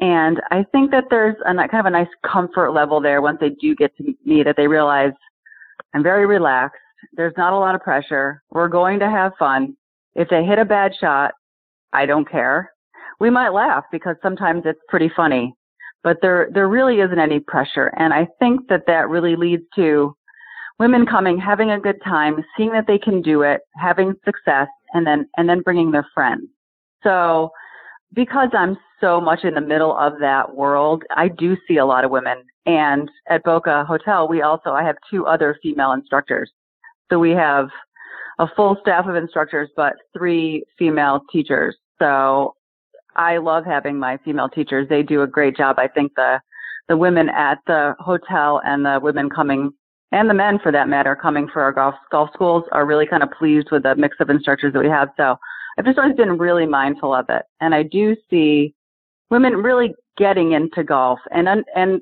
And 0.00 0.40
I 0.50 0.64
think 0.72 0.90
that 0.92 1.04
there's 1.10 1.36
a 1.46 1.54
kind 1.54 1.68
of 1.74 1.86
a 1.86 1.90
nice 1.90 2.08
comfort 2.26 2.72
level 2.72 3.00
there 3.00 3.20
once 3.20 3.38
they 3.40 3.50
do 3.50 3.74
get 3.74 3.94
to 3.98 4.14
me 4.24 4.42
that 4.42 4.56
they 4.56 4.66
realize 4.66 5.12
I'm 5.94 6.02
very 6.02 6.26
relaxed. 6.26 6.80
There's 7.12 7.34
not 7.36 7.52
a 7.52 7.58
lot 7.58 7.74
of 7.74 7.82
pressure. 7.82 8.42
We're 8.50 8.68
going 8.68 8.98
to 9.00 9.10
have 9.10 9.32
fun. 9.38 9.76
If 10.14 10.28
they 10.28 10.44
hit 10.44 10.58
a 10.58 10.64
bad 10.64 10.92
shot, 10.98 11.32
I 11.92 12.06
don't 12.06 12.28
care 12.28 12.72
we 13.20 13.30
might 13.30 13.50
laugh 13.50 13.84
because 13.92 14.16
sometimes 14.22 14.62
it's 14.64 14.80
pretty 14.88 15.10
funny, 15.14 15.54
but 16.02 16.16
there, 16.22 16.48
there 16.52 16.68
really 16.68 17.00
isn't 17.00 17.18
any 17.18 17.38
pressure. 17.38 17.92
And 17.98 18.12
I 18.12 18.26
think 18.40 18.66
that 18.68 18.86
that 18.86 19.08
really 19.08 19.36
leads 19.36 19.62
to 19.76 20.16
women 20.78 21.04
coming, 21.04 21.38
having 21.38 21.70
a 21.70 21.78
good 21.78 22.02
time, 22.02 22.42
seeing 22.56 22.72
that 22.72 22.86
they 22.86 22.98
can 22.98 23.20
do 23.20 23.42
it, 23.42 23.60
having 23.76 24.14
success, 24.24 24.68
and 24.94 25.06
then, 25.06 25.28
and 25.36 25.48
then 25.48 25.60
bringing 25.60 25.92
their 25.92 26.06
friends. 26.14 26.48
So 27.04 27.50
because 28.14 28.48
I'm 28.54 28.76
so 29.00 29.20
much 29.20 29.44
in 29.44 29.54
the 29.54 29.60
middle 29.60 29.96
of 29.96 30.14
that 30.20 30.54
world, 30.54 31.02
I 31.16 31.28
do 31.28 31.56
see 31.66 31.78
a 31.78 31.86
lot 31.86 32.04
of 32.04 32.10
women. 32.10 32.44
And 32.66 33.10
at 33.28 33.42
Boca 33.42 33.84
Hotel, 33.84 34.28
we 34.28 34.42
also, 34.42 34.70
I 34.70 34.82
have 34.82 34.96
two 35.10 35.26
other 35.26 35.58
female 35.62 35.92
instructors. 35.92 36.50
So 37.10 37.18
we 37.18 37.30
have 37.30 37.68
a 38.38 38.46
full 38.54 38.76
staff 38.80 39.06
of 39.06 39.16
instructors, 39.16 39.68
but 39.76 39.94
three 40.16 40.64
female 40.78 41.22
teachers. 41.32 41.76
So 41.98 42.54
I 43.16 43.38
love 43.38 43.64
having 43.64 43.98
my 43.98 44.18
female 44.24 44.48
teachers. 44.48 44.88
They 44.88 45.02
do 45.02 45.22
a 45.22 45.26
great 45.26 45.56
job. 45.56 45.78
I 45.78 45.88
think 45.88 46.12
the 46.16 46.40
the 46.88 46.96
women 46.96 47.28
at 47.28 47.58
the 47.68 47.94
hotel 48.00 48.60
and 48.64 48.84
the 48.84 48.98
women 49.00 49.30
coming 49.30 49.70
and 50.10 50.28
the 50.28 50.34
men 50.34 50.58
for 50.58 50.72
that 50.72 50.88
matter 50.88 51.14
coming 51.14 51.48
for 51.52 51.62
our 51.62 51.72
golf 51.72 51.94
golf 52.10 52.30
schools 52.34 52.64
are 52.72 52.84
really 52.84 53.06
kind 53.06 53.22
of 53.22 53.30
pleased 53.30 53.68
with 53.70 53.84
the 53.84 53.94
mix 53.94 54.16
of 54.20 54.30
instructors 54.30 54.72
that 54.72 54.82
we 54.82 54.88
have. 54.88 55.10
So 55.16 55.36
I've 55.78 55.84
just 55.84 55.98
always 55.98 56.16
been 56.16 56.36
really 56.36 56.66
mindful 56.66 57.14
of 57.14 57.26
it. 57.28 57.42
And 57.60 57.74
I 57.74 57.84
do 57.84 58.16
see 58.28 58.74
women 59.30 59.54
really 59.54 59.94
getting 60.16 60.52
into 60.52 60.84
golf 60.84 61.18
and 61.30 61.48
and 61.74 62.00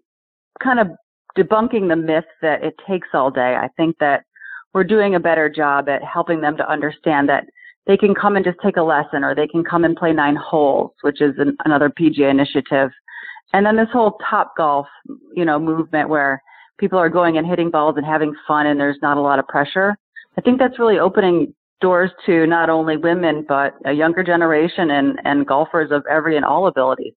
kind 0.63 0.81
of 0.81 0.89
debunking 1.37 1.89
the 1.89 1.97
myth 1.97 2.25
that 2.43 2.65
it 2.65 2.75
takes 2.89 3.09
all 3.15 3.31
day. 3.31 3.57
I 3.57 3.69
think 3.77 3.97
that 4.01 4.25
we're 4.75 4.85
doing 4.85 5.15
a 5.15 5.21
better 5.21 5.49
job 5.49 5.89
at 5.89 6.03
helping 6.03 6.41
them 6.41 6.57
to 6.57 6.71
understand 6.71 7.29
that 7.29 7.45
they 7.87 7.97
can 7.97 8.15
come 8.15 8.37
and 8.37 8.45
just 8.45 8.59
take 8.63 8.77
a 8.77 8.83
lesson 8.83 9.25
or 9.25 9.35
they 9.35 9.47
can 9.47 9.65
come 9.65 9.85
and 9.85 9.97
play 9.97 10.13
nine 10.13 10.37
holes, 10.37 10.93
which 11.03 11.21
is 11.21 11.35
an, 11.39 11.57
another 11.65 11.91
PGA 11.91 12.31
initiative. 12.31 12.91
And 13.53 13.65
then 13.65 13.77
this 13.77 13.89
whole 13.93 14.19
top 14.29 14.55
golf, 14.57 14.87
you 15.35 15.45
know, 15.45 15.59
movement 15.59 16.09
where 16.09 16.43
people 16.79 16.99
are 16.99 17.09
going 17.09 17.39
and 17.39 17.47
hitting 17.47 17.71
balls 17.71 17.95
and 17.97 18.05
having 18.05 18.35
fun 18.47 18.67
and 18.67 18.79
there's 18.79 18.99
not 19.01 19.17
a 19.17 19.21
lot 19.21 19.39
of 19.39 19.49
pressure. 19.49 19.97
I 20.37 20.41
think 20.43 20.59
that's 20.59 20.79
really 20.79 20.99
opening 20.99 21.55
doors 21.81 22.11
to 22.27 22.47
not 22.47 22.69
only 22.69 22.97
women, 22.97 23.45
but 23.49 23.75
a 23.87 23.93
younger 23.93 24.23
generation 24.23 24.91
and, 24.91 25.19
and 25.25 25.47
golfers 25.47 25.91
of 25.91 26.05
every 26.11 26.37
and 26.37 26.45
all 26.45 26.67
abilities. 26.67 27.15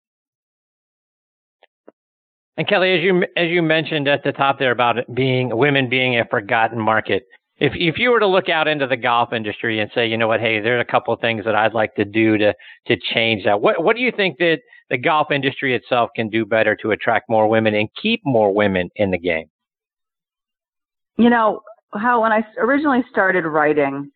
And 2.58 2.68
Kellie, 2.68 2.94
as 2.94 3.02
you 3.02 3.24
as 3.38 3.50
you 3.50 3.62
mentioned 3.62 4.08
at 4.08 4.24
the 4.24 4.32
top 4.32 4.60
there 4.60 4.72
about 4.72 4.98
being 5.14 5.56
women 5.56 5.90
being 5.90 6.20
a 6.20 6.26
forgotten 6.26 6.80
market, 6.80 7.24
if 7.58 7.74
if 7.76 7.98
you 7.98 8.12
were 8.12 8.20
to 8.20 8.28
look 8.28 8.50
out 8.50 8.68
into 8.68 8.88
the 8.88 8.98
golf 8.98 9.32
industry 9.32 9.80
and 9.80 9.90
say, 9.96 10.08
you 10.08 10.18
know 10.18 10.28
what, 10.28 10.42
hey, 10.42 10.60
there's 10.60 10.82
a 10.82 10.92
couple 10.92 11.14
of 11.14 11.22
things 11.22 11.46
that 11.46 11.56
I'd 11.56 11.74
like 11.74 11.96
to 11.96 12.06
do 12.06 12.38
to 12.38 12.54
to 12.88 12.98
change 13.14 13.46
that. 13.46 13.62
What 13.62 13.84
what 13.84 13.96
do 13.96 14.02
you 14.02 14.12
think 14.12 14.38
that 14.40 14.60
the 14.90 14.98
golf 14.98 15.32
industry 15.32 15.76
itself 15.76 16.10
can 16.16 16.30
do 16.30 16.46
better 16.46 16.76
to 16.78 16.92
attract 16.92 17.30
more 17.30 17.48
women 17.48 17.74
and 17.74 17.88
keep 18.02 18.22
more 18.26 18.54
women 18.54 18.90
in 18.96 19.12
the 19.12 19.20
game? 19.20 19.48
You 21.18 21.30
know, 21.30 21.62
how 21.94 22.22
when 22.22 22.32
I 22.32 22.46
originally 22.58 23.04
started 23.10 23.46
writing, 23.46 24.12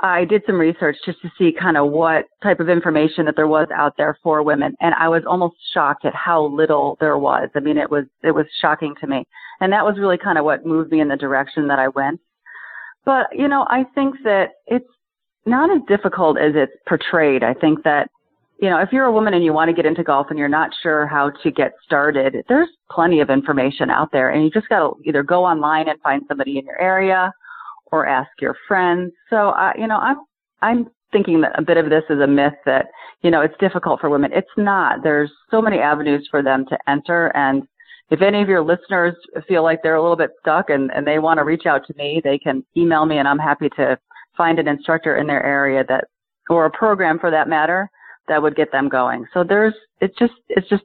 I 0.00 0.24
did 0.24 0.42
some 0.46 0.58
research 0.58 0.96
just 1.06 1.22
to 1.22 1.30
see 1.38 1.52
kind 1.58 1.76
of 1.76 1.90
what 1.90 2.24
type 2.42 2.60
of 2.60 2.68
information 2.68 3.24
that 3.26 3.36
there 3.36 3.46
was 3.46 3.68
out 3.74 3.94
there 3.96 4.18
for 4.22 4.42
women, 4.42 4.74
and 4.80 4.94
I 4.94 5.08
was 5.08 5.22
almost 5.26 5.54
shocked 5.72 6.04
at 6.04 6.14
how 6.14 6.46
little 6.46 6.96
there 7.00 7.16
was. 7.16 7.48
I 7.54 7.60
mean, 7.60 7.78
it 7.78 7.90
was 7.90 8.04
it 8.22 8.32
was 8.32 8.46
shocking 8.60 8.94
to 9.00 9.06
me, 9.06 9.24
and 9.60 9.72
that 9.72 9.84
was 9.84 9.96
really 9.98 10.18
kind 10.18 10.36
of 10.36 10.44
what 10.44 10.66
moved 10.66 10.90
me 10.90 11.00
in 11.00 11.08
the 11.08 11.16
direction 11.16 11.68
that 11.68 11.78
I 11.78 11.88
went. 11.88 12.20
But 13.04 13.26
you 13.32 13.46
know, 13.46 13.66
I 13.68 13.84
think 13.94 14.16
that 14.24 14.50
it's 14.66 14.88
not 15.46 15.70
as 15.70 15.82
difficult 15.86 16.38
as 16.38 16.52
it's 16.56 16.72
portrayed. 16.88 17.44
I 17.44 17.54
think 17.54 17.84
that 17.84 18.08
you 18.60 18.70
know, 18.70 18.80
if 18.80 18.90
you're 18.92 19.04
a 19.04 19.12
woman 19.12 19.34
and 19.34 19.44
you 19.44 19.52
want 19.52 19.68
to 19.68 19.74
get 19.74 19.86
into 19.86 20.02
golf 20.02 20.26
and 20.30 20.38
you're 20.38 20.48
not 20.48 20.70
sure 20.82 21.06
how 21.06 21.30
to 21.42 21.50
get 21.50 21.72
started, 21.84 22.44
there's 22.48 22.68
plenty 22.90 23.20
of 23.20 23.30
information 23.30 23.90
out 23.90 24.10
there, 24.10 24.30
and 24.30 24.42
you 24.42 24.50
just 24.50 24.68
got 24.68 24.80
to 24.80 24.96
either 25.04 25.22
go 25.22 25.44
online 25.44 25.88
and 25.88 26.00
find 26.00 26.22
somebody 26.26 26.58
in 26.58 26.64
your 26.64 26.80
area 26.80 27.32
or 27.94 28.06
ask 28.06 28.30
your 28.40 28.56
friends. 28.66 29.12
So, 29.30 29.50
uh, 29.50 29.72
you 29.78 29.86
know, 29.86 29.98
I'm, 29.98 30.16
I'm 30.62 30.90
thinking 31.12 31.40
that 31.42 31.56
a 31.56 31.62
bit 31.62 31.76
of 31.76 31.90
this 31.90 32.02
is 32.10 32.20
a 32.20 32.26
myth 32.26 32.58
that, 32.66 32.86
you 33.22 33.30
know, 33.30 33.40
it's 33.40 33.54
difficult 33.60 34.00
for 34.00 34.10
women. 34.10 34.32
It's 34.34 34.56
not. 34.56 35.02
There's 35.02 35.30
so 35.50 35.62
many 35.62 35.78
avenues 35.78 36.26
for 36.30 36.42
them 36.42 36.64
to 36.70 36.76
enter. 36.88 37.28
And 37.36 37.62
if 38.10 38.20
any 38.20 38.42
of 38.42 38.48
your 38.48 38.64
listeners 38.64 39.14
feel 39.46 39.62
like 39.62 39.80
they're 39.82 39.94
a 39.94 40.02
little 40.02 40.16
bit 40.16 40.32
stuck 40.40 40.70
and, 40.70 40.90
and 40.92 41.06
they 41.06 41.20
want 41.20 41.38
to 41.38 41.44
reach 41.44 41.66
out 41.66 41.86
to 41.86 41.94
me, 41.96 42.20
they 42.22 42.38
can 42.38 42.64
email 42.76 43.06
me 43.06 43.18
and 43.18 43.28
I'm 43.28 43.38
happy 43.38 43.68
to 43.76 43.96
find 44.36 44.58
an 44.58 44.66
instructor 44.66 45.16
in 45.16 45.28
their 45.28 45.44
area 45.44 45.84
that, 45.88 46.04
or 46.50 46.66
a 46.66 46.70
program 46.70 47.18
for 47.20 47.30
that 47.30 47.48
matter, 47.48 47.88
that 48.26 48.42
would 48.42 48.56
get 48.56 48.72
them 48.72 48.88
going. 48.88 49.24
So 49.32 49.44
there's, 49.44 49.74
it's 50.00 50.18
just, 50.18 50.34
it's 50.48 50.68
just 50.68 50.82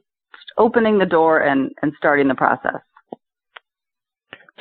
opening 0.58 0.98
the 0.98 1.06
door 1.06 1.40
and, 1.40 1.70
and 1.82 1.92
starting 1.98 2.28
the 2.28 2.34
process. 2.34 2.80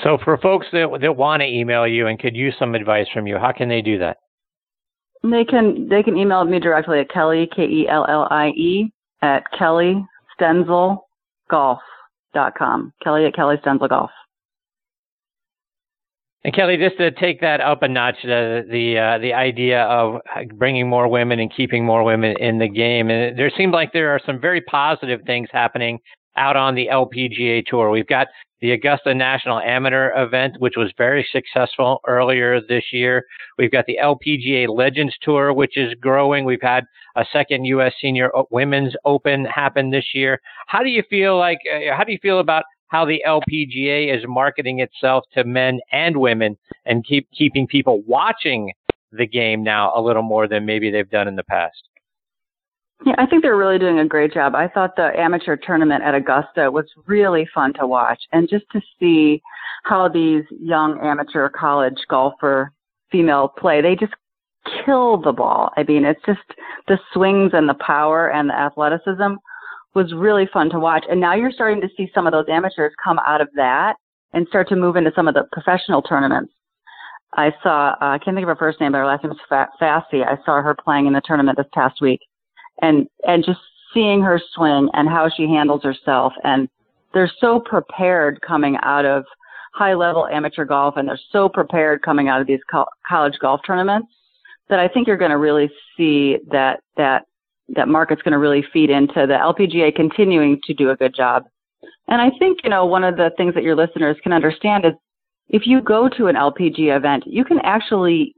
So 0.04 0.18
for 0.24 0.38
folks 0.38 0.68
that 0.72 1.00
that 1.02 1.16
want 1.16 1.42
to 1.42 1.48
email 1.48 1.88
you 1.88 2.08
and 2.08 2.20
could 2.20 2.36
use 2.36 2.56
some 2.58 2.76
advice 2.76 3.08
from 3.14 3.28
you, 3.28 3.38
how 3.38 3.52
can 3.52 3.70
they 3.70 3.82
do 3.82 3.98
that? 4.00 4.18
They 5.24 5.44
can 5.44 5.90
they 5.90 6.04
can 6.04 6.18
email 6.18 6.46
me 6.46 6.60
directly 6.60 7.00
at 7.00 7.10
Kellie 7.10 7.50
K 7.54 7.64
E 7.64 7.88
L 7.90 8.06
L 8.08 8.28
I 8.32 8.50
E 8.50 8.92
at 9.22 9.44
Kellie 9.58 10.06
Stenzel 10.40 11.00
Golf 11.50 11.80
dot 12.34 12.54
com. 12.58 12.94
Kellie 13.04 13.26
at 13.26 13.36
Kellie 13.36 13.58
Stenzel 13.58 13.90
Golf. 13.90 14.12
And 16.46 16.54
Kellie, 16.54 16.78
just 16.78 16.98
to 16.98 17.12
take 17.12 17.42
that 17.42 17.60
up 17.60 17.84
a 17.84 17.88
notch, 17.90 18.16
the 18.24 18.66
the 18.72 18.98
uh, 18.98 19.18
the 19.18 19.34
idea 19.34 19.84
of 19.84 20.22
bringing 20.56 20.88
more 20.88 21.10
women 21.10 21.40
and 21.40 21.54
keeping 21.54 21.84
more 21.84 22.04
women 22.04 22.38
in 22.40 22.60
the 22.60 22.70
game, 22.70 23.10
and 23.10 23.38
there 23.38 23.52
seems 23.58 23.74
like 23.74 23.92
there 23.92 24.12
are 24.12 24.22
some 24.26 24.40
very 24.40 24.62
positive 24.62 25.20
things 25.26 25.50
happening 25.52 26.00
out 26.38 26.56
on 26.56 26.76
the 26.76 26.88
LPGA 26.90 27.66
tour. 27.66 27.90
We've 27.90 28.08
got 28.08 28.28
the 28.62 28.72
Augusta 28.72 29.14
National 29.14 29.60
Amateur 29.60 30.12
event, 30.16 30.56
which 30.60 30.76
was 30.76 30.92
very 30.98 31.28
successful 31.32 32.02
earlier 32.08 32.60
this 32.62 32.86
year. 32.92 33.26
We've 33.58 33.72
got 33.72 33.86
the 33.86 33.98
LPGA 34.02 34.68
Legends 34.68 35.16
Tour, 35.22 35.54
which 35.54 35.78
is 35.78 35.94
growing. 35.96 36.46
We've 36.46 36.62
had 36.62 36.86
a 37.16 37.26
second 37.32 37.66
U.S. 37.66 37.94
Senior 38.02 38.32
Women's 38.52 38.96
Open 39.06 39.46
happen 39.46 39.92
this 39.92 40.08
year. 40.14 40.40
How 40.68 40.84
do 40.84 40.90
you 40.90 41.04
feel 41.10 41.38
like? 41.38 41.60
Uh, 41.72 41.96
how 41.96 42.04
do 42.04 42.12
you 42.12 42.20
feel 42.22 42.40
about 42.40 42.64
how 42.88 43.06
the 43.06 43.22
LPGA 43.26 44.16
is 44.16 44.24
marketing 44.28 44.80
itself 44.80 45.24
to 45.34 45.44
men 45.44 45.80
and 45.92 46.18
women 46.18 46.58
and 46.86 47.06
keep 47.06 47.28
keeping 47.32 47.68
people 47.68 48.02
watching 48.08 48.72
the 49.12 49.28
game 49.28 49.64
now 49.64 49.92
a 49.96 50.02
little 50.02 50.24
more 50.24 50.48
than 50.48 50.66
maybe 50.66 50.92
they've 50.92 51.10
done 51.10 51.28
in 51.28 51.36
the 51.36 51.44
past? 51.44 51.89
Yeah, 53.06 53.16
I 53.18 53.26
think 53.26 53.44
they're 53.44 53.56
really 53.56 53.80
doing 53.80 54.00
a 54.00 54.06
great 54.06 54.34
job. 54.34 54.56
I 54.56 54.68
thought 54.68 54.96
the 54.98 55.18
amateur 55.18 55.56
tournament 55.56 56.04
at 56.04 56.16
Augusta 56.16 56.70
was 56.70 56.86
really 57.06 57.48
fun 57.54 57.74
to 57.80 57.88
watch 57.88 58.20
and 58.34 58.50
just 58.50 58.66
to 58.74 58.82
see 59.00 59.42
how 59.84 60.10
these 60.10 60.44
young 60.52 61.00
amateur 61.02 61.50
college 61.50 61.98
golfer 62.10 62.74
female 63.10 63.48
play. 63.48 63.82
They 63.82 63.96
just 63.96 64.14
kill 64.86 65.18
the 65.18 65.32
ball. 65.32 65.72
I 65.78 65.84
mean, 65.84 66.04
it's 66.04 66.22
just 66.26 66.42
the 66.88 67.00
swings 67.14 67.52
and 67.54 67.70
the 67.70 67.76
power 67.76 68.32
and 68.32 68.50
the 68.50 68.54
athleticism 68.54 69.36
was 69.96 70.14
really 70.14 70.48
fun 70.52 70.70
to 70.72 70.80
watch. 70.80 71.06
And 71.10 71.22
now 71.22 71.36
you're 71.36 71.52
starting 71.52 71.82
to 71.82 71.90
see 71.96 72.12
some 72.14 72.28
of 72.28 72.34
those 72.34 72.46
amateurs 72.50 72.92
come 73.02 73.20
out 73.26 73.40
of 73.40 73.48
that 73.56 73.96
and 74.34 74.46
start 74.50 74.68
to 74.70 74.76
move 74.76 74.98
into 74.98 75.12
some 75.16 75.28
of 75.28 75.34
the 75.34 75.46
professional 75.54 76.02
tournaments. 76.02 76.54
I 77.34 77.52
saw, 77.64 77.92
uh, 78.02 78.06
I 78.06 78.18
can't 78.18 78.36
think 78.36 78.44
of 78.44 78.50
her 78.50 78.56
first 78.58 78.82
name, 78.82 78.92
but 78.92 78.98
her 78.98 79.06
last 79.06 79.24
name 79.24 79.32
is 79.32 79.40
Fassi. 79.50 80.26
I 80.26 80.38
saw 80.46 80.62
her 80.62 80.76
playing 80.76 81.08
in 81.08 81.14
the 81.14 81.22
tournament 81.24 81.58
this 81.58 81.68
past 81.74 82.02
week 82.02 82.20
and 82.82 83.08
and 83.28 83.44
just 83.46 83.60
seeing 83.94 84.22
her 84.22 84.40
swing 84.54 84.90
and 84.94 85.10
how 85.10 85.30
she 85.30 85.44
handles 85.44 85.84
herself 85.84 86.34
and 86.44 86.70
they're 87.14 87.32
so 87.40 87.60
prepared 87.60 88.40
coming 88.42 88.78
out 88.84 89.06
of 89.06 89.26
high 89.74 89.94
level 89.94 90.28
amateur 90.28 90.66
golf 90.66 90.96
and 90.98 91.08
they're 91.08 91.20
so 91.32 91.50
prepared 91.50 92.02
coming 92.02 92.28
out 92.28 92.42
of 92.42 92.48
these 92.48 92.60
co- 92.72 92.86
college 93.08 93.38
golf 93.42 93.62
tournaments 93.66 94.08
that 94.70 94.80
I 94.80 94.88
think 94.88 95.08
you're 95.08 95.18
going 95.18 95.32
to 95.32 95.38
really 95.38 95.70
see 95.98 96.38
that 96.52 96.82
that 96.98 97.26
that 97.76 97.88
market's 97.88 98.22
going 98.22 98.32
to 98.32 98.40
really 98.40 98.64
feed 98.74 98.90
into 98.90 99.28
the 99.28 99.34
LPGA 99.34 99.94
continuing 99.96 100.60
to 100.64 100.74
do 100.74 100.90
a 100.90 100.96
good 100.96 101.16
job. 101.16 101.44
And 102.08 102.22
I 102.22 102.32
think, 102.40 102.60
you 102.64 102.70
know, 102.70 102.86
one 102.86 103.04
of 103.04 103.16
the 103.16 103.32
things 103.38 103.54
that 103.54 103.64
your 103.64 103.76
listeners 103.76 104.18
can 104.24 104.34
understand 104.34 104.86
is 104.86 104.94
if 105.50 105.68
you 105.68 105.82
go 105.82 106.10
to 106.10 106.28
an 106.28 106.36
LPGA 106.36 106.96
event, 106.98 107.24
you 107.28 107.46
can 107.46 107.60
actually 107.60 108.34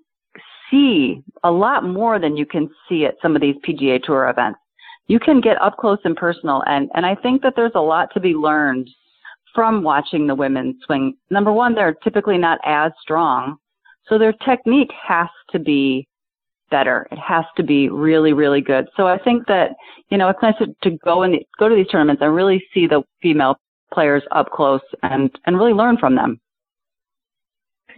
see 0.71 1.21
a 1.43 1.51
lot 1.51 1.83
more 1.83 2.17
than 2.17 2.35
you 2.37 2.45
can 2.45 2.69
see 2.87 3.05
at 3.05 3.15
some 3.21 3.35
of 3.35 3.41
these 3.41 3.55
PGA 3.67 4.01
Tour 4.01 4.29
events. 4.29 4.59
You 5.07 5.19
can 5.19 5.41
get 5.41 5.61
up 5.61 5.77
close 5.77 5.99
and 6.05 6.15
personal, 6.15 6.63
and, 6.65 6.89
and 6.95 7.05
I 7.05 7.15
think 7.15 7.41
that 7.41 7.53
there's 7.55 7.73
a 7.75 7.81
lot 7.81 8.09
to 8.13 8.19
be 8.19 8.33
learned 8.33 8.89
from 9.53 9.83
watching 9.83 10.27
the 10.27 10.35
women 10.35 10.79
swing. 10.85 11.15
Number 11.29 11.51
one, 11.51 11.75
they're 11.75 11.95
typically 12.03 12.37
not 12.37 12.59
as 12.65 12.91
strong, 13.01 13.57
so 14.07 14.17
their 14.17 14.33
technique 14.33 14.91
has 15.07 15.27
to 15.51 15.59
be 15.59 16.07
better. 16.69 17.07
It 17.11 17.19
has 17.19 17.45
to 17.57 17.63
be 17.63 17.89
really, 17.89 18.33
really 18.33 18.61
good. 18.61 18.87
So 18.95 19.07
I 19.07 19.19
think 19.19 19.45
that 19.47 19.71
you 20.09 20.17
know 20.17 20.29
it's 20.29 20.41
nice 20.41 20.57
to, 20.59 20.67
to 20.89 20.97
go 21.03 21.23
and 21.23 21.35
go 21.59 21.69
to 21.69 21.75
these 21.75 21.87
tournaments 21.87 22.21
and 22.21 22.33
really 22.33 22.63
see 22.73 22.87
the 22.87 23.03
female 23.21 23.57
players 23.93 24.23
up 24.31 24.49
close 24.51 24.81
and 25.03 25.29
and 25.45 25.57
really 25.57 25.73
learn 25.73 25.97
from 25.97 26.15
them. 26.15 26.39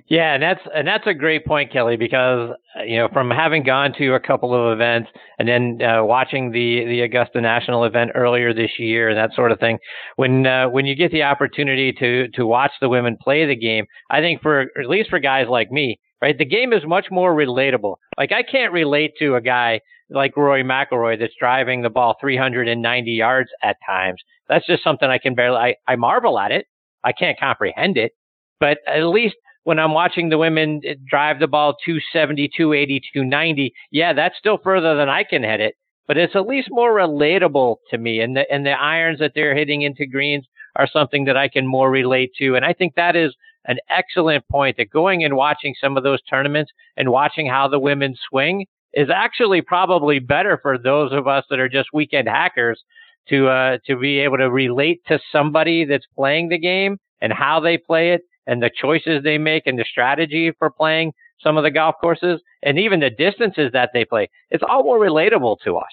Yeah, 0.07 0.33
and 0.33 0.43
that's 0.43 0.60
and 0.75 0.86
that's 0.86 1.07
a 1.07 1.13
great 1.13 1.45
point, 1.45 1.72
Kellie, 1.72 1.95
because 1.95 2.51
you 2.86 2.98
know 2.98 3.07
from 3.13 3.31
having 3.31 3.63
gone 3.63 3.93
to 3.98 4.15
a 4.15 4.19
couple 4.19 4.53
of 4.53 4.74
events 4.74 5.10
and 5.39 5.48
then 5.48 5.79
uh, 5.81 6.03
watching 6.03 6.51
the 6.51 6.83
the 6.86 7.01
Augusta 7.01 7.39
National 7.39 7.86
event 7.86 8.12
earlier 8.13 8.53
this 8.53 8.72
year 8.77 9.10
and 9.10 9.17
that 9.17 9.33
sort 9.33 9.51
of 9.51 9.60
thing, 9.60 9.79
when 10.17 10.45
uh, 10.45 10.67
when 10.67 10.86
you 10.86 10.95
get 10.95 11.12
the 11.12 11.24
opportunity 11.24 11.93
to 11.93 12.27
to 12.29 12.45
watch 12.45 12.72
the 12.81 12.89
women 12.89 13.17
play 13.22 13.45
the 13.45 13.55
game, 13.55 13.86
I 14.10 14.19
think 14.19 14.41
for 14.41 14.62
at 14.62 14.89
least 14.89 15.10
for 15.10 15.19
guys 15.19 15.48
like 15.50 15.72
me, 15.72 16.00
right, 16.22 16.38
the 16.38 16.45
game 16.45 16.74
is 16.74 16.83
much 16.86 17.07
more 17.10 17.33
relatable. 17.33 17.95
Like 18.17 18.33
I 18.33 18.43
can't 18.43 18.74
relate 18.74 19.12
to 19.19 19.36
a 19.36 19.41
guy 19.41 19.79
like 20.10 20.36
Rory 20.36 20.63
McIlroy 20.65 21.17
that's 21.17 21.33
driving 21.39 21.81
the 21.81 21.89
ball 21.89 22.15
390 22.19 23.10
yards 23.10 23.50
at 23.63 23.77
times. 23.88 24.22
That's 24.50 24.67
just 24.67 24.83
something 24.83 25.10
I 25.10 25.17
can 25.17 25.33
barely. 25.33 25.57
I, 25.57 25.75
I 25.88 25.95
marvel 25.95 26.38
at 26.38 26.51
it. 26.51 26.65
I 27.05 27.13
can't 27.13 27.39
comprehend 27.39 27.98
it, 27.98 28.12
but 28.60 28.79
at 28.86 29.03
least 29.03 29.36
when 29.63 29.79
I'm 29.79 29.93
watching 29.93 30.29
the 30.29 30.38
women 30.38 30.82
drive 31.10 31.39
the 31.39 31.48
ball 31.48 31.75
270, 31.86 32.50
280, 32.55 33.01
290, 33.13 33.74
yeah, 33.91 34.13
that's 34.13 34.38
still 34.38 34.58
further 34.63 34.96
than 34.96 35.10
I 35.10 35.24
can 35.24 35.43
hit 35.43 35.62
it. 35.62 35.75
but 36.08 36.17
it's 36.17 36.36
at 36.36 36.48
least 36.48 36.67
more 36.72 36.93
relatable 36.93 37.77
to 37.89 37.98
me. 37.98 38.20
And 38.20 38.36
the 38.36 38.50
and 38.51 38.65
the 38.65 38.72
irons 38.72 39.20
that 39.20 39.32
they're 39.36 39.55
hitting 39.55 39.84
into 39.84 40.05
greens 40.05 40.46
are 40.75 40.88
something 40.88 41.25
that 41.25 41.38
I 41.38 41.48
can 41.48 41.67
more 41.67 41.89
relate 41.89 42.32
to. 42.39 42.55
And 42.55 42.65
I 42.65 42.74
think 42.74 42.96
that 42.96 43.15
is 43.15 43.34
an 43.65 43.77
excellent 43.89 44.48
point 44.50 44.77
that 44.77 44.89
going 44.89 45.24
and 45.24 45.36
watching 45.36 45.74
some 45.79 45.96
of 45.96 46.03
those 46.03 46.22
tournaments 46.24 46.72
and 46.98 47.10
watching 47.10 47.48
how 47.48 47.67
the 47.67 47.79
women 47.79 48.15
swing 48.29 48.65
is 48.93 49.10
actually 49.10 49.62
probably 49.62 50.20
better 50.20 50.60
for 50.62 50.77
those 50.77 51.13
of 51.13 51.27
us 51.27 51.46
that 51.50 51.60
are 51.60 51.70
just 51.70 51.89
weekend 51.93 52.27
hackers 52.27 52.84
to 53.29 53.48
uh, 53.48 53.77
to 53.88 53.98
be 53.98 54.20
able 54.20 54.38
to 54.38 54.51
relate 54.51 55.01
to 55.08 55.20
somebody 55.32 55.86
that's 55.86 56.05
playing 56.15 56.50
the 56.50 56.60
game 56.60 56.98
and 57.22 57.32
how 57.32 57.60
they 57.60 57.77
play 57.77 58.12
it 58.12 58.22
and 58.47 58.62
the 58.62 58.69
choices 58.69 59.23
they 59.23 59.38
make 59.38 59.67
and 59.67 59.77
the 59.77 59.85
strategy 59.89 60.51
for 60.57 60.69
playing 60.69 61.13
some 61.41 61.57
of 61.57 61.63
the 61.63 61.71
golf 61.71 61.95
courses 62.00 62.41
and 62.63 62.79
even 62.79 63.00
the 63.00 63.09
distances 63.09 63.71
that 63.73 63.89
they 63.93 64.05
play. 64.05 64.29
It's 64.50 64.63
all 64.67 64.83
more 64.83 65.00
relatable 65.00 65.57
to 65.65 65.77
us. 65.77 65.91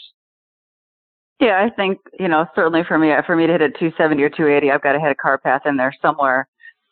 Yeah, 1.40 1.64
I 1.64 1.70
think 1.74 1.98
you 2.18 2.28
know 2.28 2.46
certainly 2.54 2.82
for 2.86 2.98
me, 2.98 3.12
for 3.26 3.34
me 3.34 3.46
to 3.46 3.52
hit 3.52 3.62
a 3.62 3.70
270 3.70 4.22
or 4.22 4.28
280, 4.28 4.70
I've 4.70 4.82
got 4.82 4.92
to 4.92 5.00
hit 5.00 5.10
a 5.10 5.14
car 5.14 5.38
path 5.38 5.62
in 5.64 5.76
there 5.76 5.94
somewhere. 6.02 6.46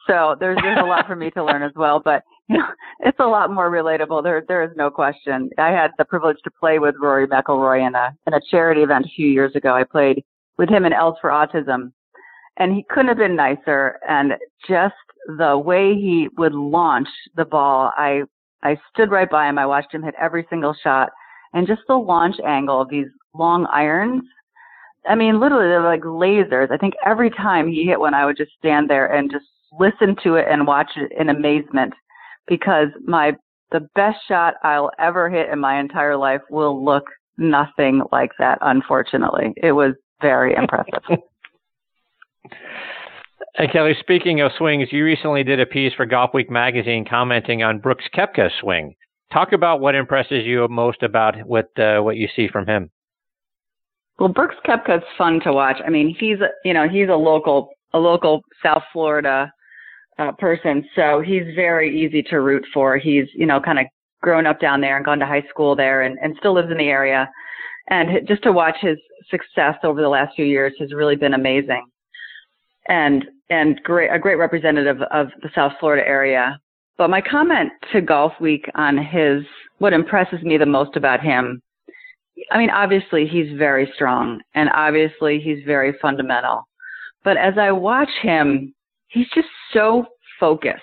So 0.07 0.37
there's 0.41 0.59
there's 0.63 0.79
a 0.81 0.87
lot 0.87 1.07
for 1.07 1.17
me 1.17 1.31
to 1.33 1.45
learn 1.45 1.63
as 1.63 1.73
well, 1.77 2.01
but 2.03 2.23
you 2.49 2.57
know, 2.57 2.67
it's 3.01 3.21
a 3.21 3.27
lot 3.27 3.53
more 3.53 3.71
relatable. 3.71 4.23
There 4.23 4.43
there 4.49 4.63
is 4.65 4.71
no 4.75 4.91
question. 4.91 5.51
I 5.59 5.69
had 5.69 5.91
the 5.99 6.05
privilege 6.07 6.39
to 6.45 6.51
play 6.51 6.79
with 6.79 6.95
Rory 7.01 7.27
McIlroy 7.27 7.87
in 7.87 7.95
a 7.95 8.17
in 8.27 8.33
a 8.33 8.41
charity 8.51 8.83
event 8.83 9.05
a 9.05 9.11
few 9.11 9.29
years 9.29 9.55
ago. 9.55 9.75
I 9.75 9.85
played 9.85 10.25
with 10.57 10.71
him 10.71 10.87
in 10.87 10.95
Els 10.95 11.17
for 11.21 11.29
Autism, 11.29 11.93
and 12.57 12.73
he 12.73 12.87
couldn't 12.89 13.09
have 13.09 13.19
been 13.19 13.37
nicer. 13.37 13.99
And 14.09 14.33
just 14.67 14.95
the 15.29 15.59
way 15.59 15.95
he 15.95 16.29
would 16.39 16.55
launch 16.55 17.09
the 17.37 17.45
ball, 17.45 17.93
I 17.97 18.23
I 18.63 18.77
stood 18.93 19.11
right 19.11 19.31
by 19.31 19.49
him. 19.49 19.59
I 19.59 19.67
watched 19.67 19.95
him 19.95 20.03
hit 20.03 20.15
every 20.19 20.47
single 20.51 20.75
shot, 20.83 21.11
and 21.53 21.67
just 21.67 21.83
the 21.87 21.95
launch 21.95 22.37
angle 22.45 22.81
of 22.81 22.89
these 22.89 23.07
long 23.35 23.67
irons. 23.67 24.25
I 25.09 25.15
mean, 25.15 25.39
literally, 25.39 25.69
they're 25.69 25.83
like 25.83 26.01
lasers. 26.01 26.71
I 26.73 26.79
think 26.79 26.95
every 27.05 27.31
time 27.31 27.69
he 27.69 27.85
hit 27.85 28.01
one, 28.01 28.15
I 28.15 28.25
would 28.25 28.37
just 28.37 28.53
stand 28.59 28.89
there 28.89 29.15
and 29.15 29.31
just 29.31 29.45
listen 29.79 30.17
to 30.25 30.37
it 30.37 30.47
and 30.51 30.67
watch 30.67 30.91
it 30.97 31.13
in 31.19 31.29
amazement 31.29 31.93
because 32.49 32.89
my 33.05 33.37
the 33.71 33.87
best 33.95 34.17
shot 34.27 34.55
I'll 34.65 34.91
ever 34.99 35.29
hit 35.29 35.51
in 35.51 35.59
my 35.59 35.79
entire 35.79 36.17
life 36.17 36.41
will 36.49 36.83
look 36.83 37.05
nothing 37.37 38.03
like 38.11 38.31
that 38.39 38.59
unfortunately. 38.63 39.53
It 39.59 39.73
was 39.73 39.93
very 40.23 40.55
impressive. 40.55 41.03
And 43.59 43.73
Kellie, 43.73 43.97
speaking 43.99 44.41
of 44.41 44.53
swings, 44.57 44.89
you 44.93 45.05
recently 45.05 45.43
did 45.43 45.59
a 45.59 45.67
piece 45.67 45.93
for 45.95 46.07
Golf 46.07 46.33
Week 46.33 46.49
magazine 46.49 47.05
commenting 47.05 47.65
on 47.65 47.81
Brooks 47.81 48.05
Koepka's 48.15 48.53
swing. 48.61 48.95
Talk 49.33 49.53
about 49.53 49.81
what 49.81 49.97
impresses 49.97 50.47
you 50.47 50.67
most 50.69 51.03
about 51.03 51.37
what 51.45 51.69
uh, 51.77 52.01
what 52.01 52.17
you 52.17 52.29
see 52.37 52.47
from 52.47 52.67
him. 52.67 52.91
Well, 54.19 54.29
Brooks 54.29 54.57
Koepka's 54.65 55.03
fun 55.19 55.41
to 55.41 55.53
watch. 55.53 55.79
I 55.85 55.91
mean, 55.91 56.17
he's 56.19 56.39
you 56.65 56.73
know 56.73 56.89
he's 56.89 57.09
a 57.09 57.17
local 57.17 57.71
a 57.93 57.99
local 57.99 58.43
South 58.63 58.83
Florida 58.93 59.53
uh, 60.19 60.33
person. 60.33 60.89
So 60.95 61.21
he's 61.21 61.55
very 61.55 62.01
easy 62.01 62.23
to 62.25 62.41
root 62.41 62.65
for. 62.73 62.99
He's, 62.99 63.27
you 63.35 63.47
know, 63.47 63.61
kind 63.61 63.79
of 63.79 63.87
grown 64.21 64.47
up 64.47 64.61
down 64.61 64.81
there 64.81 64.97
and 64.97 65.05
gone 65.05 65.19
to 65.21 65.27
high 65.27 65.45
school 65.49 65.77
there 65.77 66.03
and, 66.03 66.19
and 66.23 66.35
still 66.39 66.55
lives 66.55 66.71
in 66.71 66.79
the 66.79 66.89
area. 66.89 67.29
And 67.89 68.27
just 68.27 68.43
to 68.43 68.53
watch 68.53 68.77
his 68.81 68.99
success 69.31 69.77
over 69.83 70.03
the 70.03 70.09
last 70.09 70.35
few 70.37 70.45
years 70.45 70.75
has 70.79 70.93
really 70.93 71.17
been 71.17 71.35
amazing. 71.35 71.85
And, 72.89 73.25
and 73.51 73.81
great, 73.83 74.11
a 74.11 74.19
great 74.19 74.37
representative 74.37 75.03
of 75.11 75.29
the 75.43 75.51
South 75.55 75.73
Florida 75.79 76.07
area. 76.07 76.59
But 76.97 77.11
my 77.11 77.21
comment 77.21 77.71
to 77.93 78.01
Golf 78.01 78.33
Week 78.41 78.69
on 78.75 78.99
his, 78.99 79.45
what 79.79 79.93
impresses 79.93 80.43
me 80.43 80.59
the 80.59 80.67
most 80.67 80.97
about 80.97 81.21
him, 81.21 81.63
I 82.51 82.59
mean, 82.59 82.71
obviously 82.71 83.27
he's 83.27 83.57
very 83.57 83.91
strong 83.95 84.41
and 84.55 84.71
obviously 84.71 85.41
he's 85.41 85.65
very 85.67 85.95
fundamental. 86.01 86.67
But 87.25 87.37
as 87.37 87.55
I 87.59 87.73
watch 87.73 88.11
him, 88.23 88.75
he's 89.09 89.29
just 89.35 89.49
so 89.73 90.07
focused. 90.39 90.83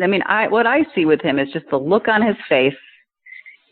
I 0.00 0.06
mean, 0.06 0.22
I 0.26 0.48
what 0.48 0.66
I 0.66 0.84
see 0.94 1.04
with 1.04 1.22
him 1.22 1.38
is 1.38 1.48
just 1.52 1.66
the 1.70 1.78
look 1.78 2.08
on 2.08 2.26
his 2.26 2.36
face. 2.48 2.74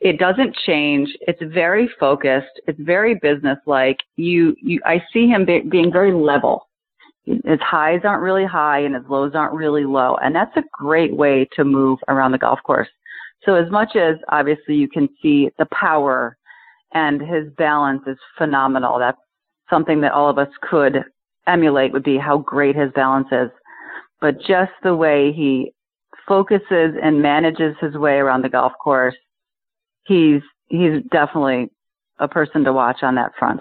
It 0.00 0.18
doesn't 0.18 0.56
change. 0.66 1.14
It's 1.22 1.42
very 1.54 1.88
focused. 1.98 2.60
It's 2.66 2.80
very 2.80 3.14
businesslike. 3.20 3.98
You, 4.16 4.54
you, 4.60 4.80
I 4.84 5.02
see 5.12 5.26
him 5.28 5.44
be, 5.44 5.60
being 5.60 5.92
very 5.92 6.12
level. 6.12 6.68
His 7.26 7.60
highs 7.60 8.00
aren't 8.04 8.22
really 8.22 8.44
high 8.44 8.80
and 8.80 8.94
his 8.94 9.04
lows 9.08 9.34
aren't 9.34 9.54
really 9.54 9.84
low, 9.84 10.16
and 10.16 10.34
that's 10.34 10.56
a 10.56 10.64
great 10.72 11.16
way 11.16 11.48
to 11.56 11.64
move 11.64 11.98
around 12.08 12.32
the 12.32 12.38
golf 12.38 12.60
course. 12.64 12.88
So 13.44 13.54
as 13.54 13.70
much 13.70 13.96
as 13.96 14.16
obviously 14.30 14.74
you 14.74 14.88
can 14.88 15.08
see 15.20 15.50
the 15.58 15.66
power 15.66 16.36
and 16.92 17.20
his 17.20 17.52
balance 17.56 18.02
is 18.06 18.18
phenomenal. 18.38 18.98
That's 18.98 19.18
something 19.68 20.00
that 20.02 20.12
all 20.12 20.30
of 20.30 20.38
us 20.38 20.48
could 20.62 21.04
emulate 21.46 21.92
would 21.92 22.04
be 22.04 22.16
how 22.16 22.38
great 22.38 22.76
his 22.76 22.92
balance 22.92 23.28
is 23.32 23.50
but 24.24 24.38
just 24.38 24.72
the 24.82 24.96
way 24.96 25.32
he 25.32 25.74
focuses 26.26 26.94
and 27.02 27.20
manages 27.20 27.76
his 27.78 27.94
way 27.94 28.14
around 28.14 28.42
the 28.42 28.48
golf 28.48 28.72
course, 28.82 29.14
he's 30.06 30.40
he's 30.68 31.02
definitely 31.12 31.68
a 32.18 32.26
person 32.26 32.64
to 32.64 32.72
watch 32.72 33.02
on 33.02 33.16
that 33.16 33.32
front. 33.38 33.60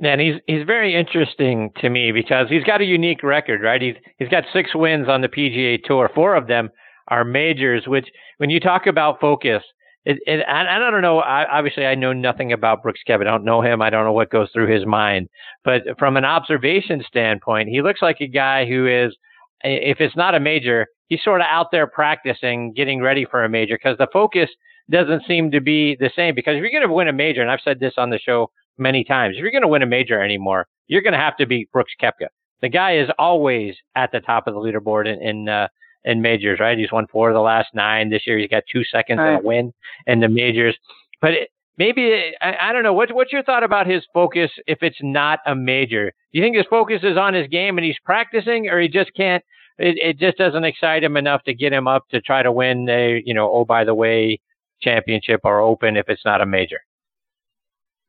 And 0.00 0.20
he's 0.20 0.34
he's 0.46 0.66
very 0.66 0.94
interesting 0.94 1.70
to 1.80 1.88
me 1.88 2.10
because 2.12 2.48
he's 2.48 2.64
got 2.64 2.80
a 2.80 2.84
unique 2.84 3.22
record, 3.22 3.62
right? 3.62 3.80
He's 3.80 3.94
he's 4.18 4.28
got 4.28 4.44
six 4.52 4.74
wins 4.74 5.08
on 5.08 5.20
the 5.20 5.28
PGA 5.28 5.82
Tour. 5.84 6.10
Four 6.14 6.34
of 6.34 6.48
them 6.48 6.70
are 7.08 7.24
majors. 7.24 7.86
Which, 7.86 8.08
when 8.38 8.50
you 8.50 8.58
talk 8.58 8.86
about 8.86 9.20
focus, 9.20 9.62
it, 10.04 10.18
it, 10.26 10.44
and, 10.46 10.68
I 10.68 10.90
don't 10.90 11.00
know. 11.00 11.20
I, 11.20 11.46
obviously, 11.50 11.86
I 11.86 11.94
know 11.94 12.12
nothing 12.12 12.52
about 12.52 12.82
Brooks 12.82 13.00
Koepka. 13.08 13.22
I 13.22 13.24
don't 13.24 13.44
know 13.44 13.62
him. 13.62 13.80
I 13.80 13.88
don't 13.88 14.04
know 14.04 14.12
what 14.12 14.30
goes 14.30 14.50
through 14.52 14.72
his 14.72 14.84
mind. 14.84 15.28
But 15.64 15.82
from 15.98 16.16
an 16.16 16.24
observation 16.24 17.02
standpoint, 17.06 17.68
he 17.68 17.80
looks 17.80 18.02
like 18.02 18.16
a 18.20 18.26
guy 18.26 18.66
who 18.66 18.86
is, 18.86 19.16
if 19.62 20.00
it's 20.00 20.16
not 20.16 20.34
a 20.34 20.40
major, 20.40 20.88
he's 21.06 21.22
sort 21.22 21.40
of 21.40 21.46
out 21.48 21.68
there 21.70 21.86
practicing, 21.86 22.72
getting 22.74 23.00
ready 23.00 23.24
for 23.24 23.44
a 23.44 23.48
major 23.48 23.76
because 23.76 23.96
the 23.96 24.08
focus 24.12 24.50
doesn't 24.90 25.22
seem 25.26 25.50
to 25.52 25.60
be 25.60 25.96
the 25.98 26.10
same. 26.14 26.34
Because 26.34 26.56
if 26.56 26.60
you're 26.60 26.70
going 26.70 26.86
to 26.86 26.92
win 26.92 27.08
a 27.08 27.12
major, 27.12 27.40
and 27.40 27.50
I've 27.50 27.60
said 27.64 27.80
this 27.80 27.94
on 27.96 28.10
the 28.10 28.18
show 28.18 28.50
many 28.78 29.04
times, 29.04 29.36
if 29.36 29.42
you're 29.42 29.50
going 29.50 29.62
to 29.62 29.68
win 29.68 29.82
a 29.82 29.86
major 29.86 30.22
anymore, 30.22 30.66
you're 30.86 31.02
going 31.02 31.12
to 31.12 31.18
have 31.18 31.36
to 31.38 31.46
beat 31.46 31.70
Brooks 31.72 31.92
Koepka. 32.00 32.28
The 32.60 32.68
guy 32.68 32.98
is 32.98 33.08
always 33.18 33.74
at 33.96 34.12
the 34.12 34.20
top 34.20 34.46
of 34.46 34.54
the 34.54 34.60
leaderboard 34.60 35.06
in, 35.06 35.22
in 35.22 35.48
uh, 35.48 35.68
in 36.04 36.20
majors, 36.20 36.60
right? 36.60 36.76
He's 36.78 36.92
won 36.92 37.06
four 37.06 37.30
of 37.30 37.34
the 37.34 37.40
last 37.40 37.68
nine. 37.74 38.10
This 38.10 38.26
year 38.26 38.38
he's 38.38 38.48
got 38.48 38.62
two 38.70 38.84
seconds 38.84 39.18
right. 39.18 39.34
and 39.34 39.44
a 39.44 39.46
win 39.46 39.72
in 40.06 40.20
the 40.20 40.28
majors. 40.28 40.76
But 41.20 41.32
it, 41.32 41.50
maybe 41.78 42.32
I, 42.40 42.54
I, 42.60 42.72
don't 42.72 42.82
know. 42.82 42.92
What's 42.92 43.12
what's 43.12 43.32
your 43.32 43.42
thought 43.42 43.64
about 43.64 43.86
his 43.86 44.04
focus 44.12 44.50
if 44.66 44.78
it's 44.82 44.98
not 45.02 45.40
a 45.46 45.54
major? 45.54 46.06
Do 46.32 46.38
you 46.38 46.44
think 46.44 46.56
his 46.56 46.66
focus 46.68 47.00
is 47.02 47.16
on 47.16 47.34
his 47.34 47.48
game 47.48 47.78
and 47.78 47.84
he's 47.84 47.98
practicing, 48.04 48.68
or 48.68 48.80
he 48.80 48.88
just 48.88 49.12
can't? 49.14 49.42
It, 49.78 49.98
it 49.98 50.18
just 50.18 50.38
doesn't 50.38 50.64
excite 50.64 51.02
him 51.02 51.16
enough 51.16 51.42
to 51.44 51.54
get 51.54 51.72
him 51.72 51.88
up 51.88 52.08
to 52.10 52.20
try 52.20 52.42
to 52.42 52.52
win 52.52 52.88
a 52.88 53.22
you 53.24 53.34
know 53.34 53.50
oh 53.50 53.64
by 53.64 53.84
the 53.84 53.94
way 53.94 54.40
championship 54.80 55.40
or 55.44 55.60
open 55.60 55.96
if 55.96 56.08
it's 56.08 56.24
not 56.24 56.40
a 56.40 56.46
major. 56.46 56.80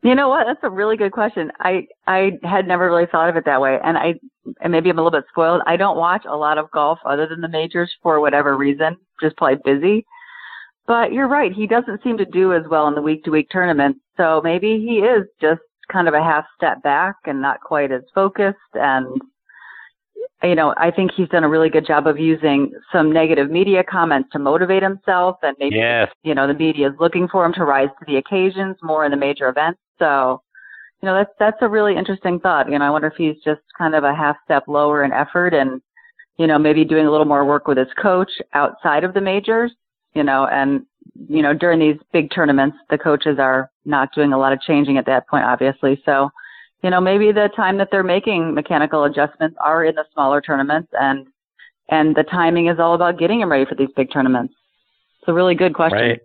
You 0.06 0.14
know 0.14 0.30
what? 0.30 0.46
That's 0.46 0.60
a 0.62 0.70
really 0.70 0.98
good 0.98 1.12
question. 1.12 1.52
I 1.60 1.88
I 2.06 2.34
had 2.44 2.68
never 2.68 2.86
really 2.86 3.08
thought 3.12 3.28
of 3.28 3.38
it 3.38 3.46
that 3.46 3.60
way, 3.60 3.80
and 3.84 3.98
I 3.98 4.14
and 4.62 4.72
maybe 4.72 4.92
I'm 4.92 5.00
a 5.00 5.04
little 5.04 5.20
bit 5.20 5.28
spoiled. 5.30 5.64
I 5.66 5.78
don't 5.78 5.98
watch 5.98 6.26
a 6.30 6.36
lot 6.36 6.60
of 6.60 6.70
golf 6.70 7.00
other 7.04 7.26
than 7.28 7.42
the 7.42 7.48
majors 7.48 7.92
for 8.04 8.20
whatever 8.20 8.56
reason, 8.56 8.98
just 9.20 9.36
probably 9.36 9.58
busy. 9.66 10.06
But 10.86 11.12
you're 11.12 11.28
right. 11.28 11.52
He 11.52 11.66
doesn't 11.66 12.04
seem 12.04 12.20
to 12.20 12.26
do 12.26 12.54
as 12.54 12.62
well 12.70 12.88
in 12.88 12.94
the 12.94 13.02
week 13.02 13.24
to 13.24 13.32
week 13.32 13.50
tournaments. 13.52 14.00
So 14.16 14.42
maybe 14.44 14.78
he 14.78 15.00
is 15.00 15.26
just 15.42 15.62
kind 15.92 16.08
of 16.08 16.14
a 16.14 16.22
half 16.22 16.46
step 16.56 16.84
back 16.84 17.16
and 17.26 17.42
not 17.42 17.60
quite 17.62 17.92
as 17.92 18.04
focused 18.14 18.60
and 18.76 19.20
you 20.44 20.54
know, 20.54 20.76
I 20.78 20.92
think 20.92 21.12
he's 21.16 21.30
done 21.30 21.44
a 21.44 21.50
really 21.50 21.70
good 21.70 21.88
job 21.88 22.06
of 22.06 22.20
using 22.20 22.72
some 22.92 23.12
negative 23.12 23.50
media 23.50 23.84
comments 23.84 24.30
to 24.34 24.40
motivate 24.40 24.84
himself, 24.84 25.38
and 25.42 25.56
maybe 25.60 25.78
yes. 25.78 26.10
you 26.24 26.36
know 26.36 26.46
the 26.46 26.54
media 26.54 26.90
is 26.90 26.94
looking 27.00 27.28
for 27.28 27.46
him 27.46 27.54
to 27.54 27.64
rise 27.64 27.90
to 28.00 28.06
the 28.06 28.18
occasions 28.18 28.76
more 28.84 29.06
in 29.06 29.12
the 29.12 29.18
major 29.18 29.48
events. 29.50 29.80
So, 30.00 30.42
you 31.02 31.08
know, 31.08 31.16
that's 31.16 31.32
that's 31.40 31.58
a 31.62 31.68
really 31.68 31.96
interesting 31.96 32.40
thought. 32.40 32.70
You 32.70 32.80
know, 32.80 32.86
I 32.86 32.90
wonder 32.90 33.08
if 33.08 33.16
he's 33.18 33.42
just 33.44 33.62
kind 33.78 33.96
of 33.96 34.04
a 34.04 34.16
half 34.16 34.38
step 34.44 34.64
lower 34.68 35.04
in 35.04 35.12
effort, 35.12 35.54
and 35.54 35.82
you 36.38 36.48
know, 36.48 36.58
maybe 36.58 36.84
doing 36.86 37.06
a 37.06 37.12
little 37.12 37.26
more 37.26 37.46
work 37.46 37.68
with 37.68 37.78
his 37.78 37.88
coach 38.02 38.32
outside 38.54 39.04
of 39.04 39.14
the 39.14 39.22
majors. 39.22 39.72
You 40.14 40.24
know, 40.24 40.48
and 40.48 40.86
you 41.28 41.42
know, 41.42 41.54
during 41.54 41.80
these 41.80 41.98
big 42.14 42.32
tournaments, 42.32 42.78
the 42.90 42.98
coaches 42.98 43.38
are 43.40 43.70
not 43.86 44.14
doing 44.16 44.34
a 44.34 44.38
lot 44.38 44.54
of 44.54 44.62
changing 44.62 44.98
at 44.98 45.06
that 45.06 45.28
point, 45.28 45.44
obviously. 45.44 46.02
So 46.06 46.30
you 46.86 46.92
know, 46.92 47.02
maybe 47.02 47.32
the 47.32 47.50
time 47.56 47.78
that 47.80 47.90
they're 47.92 48.04
making 48.04 48.54
mechanical 48.54 49.06
adjustments 49.06 49.58
are 49.60 49.86
in 49.86 49.96
the 49.96 50.06
smaller 50.14 50.40
tournaments 50.40 50.90
and 50.94 51.26
and 51.90 52.16
the 52.16 52.24
timing 52.24 52.68
is 52.68 52.80
all 52.80 52.94
about 52.94 53.18
getting 53.18 53.40
them 53.40 53.52
ready 53.52 53.66
for 53.66 53.74
these 53.74 53.90
big 53.96 54.12
tournaments. 54.12 54.54
It's 55.20 55.30
a 55.30 55.34
really 55.34 55.56
good 55.56 55.74
question. 55.74 55.98
Right. 55.98 56.22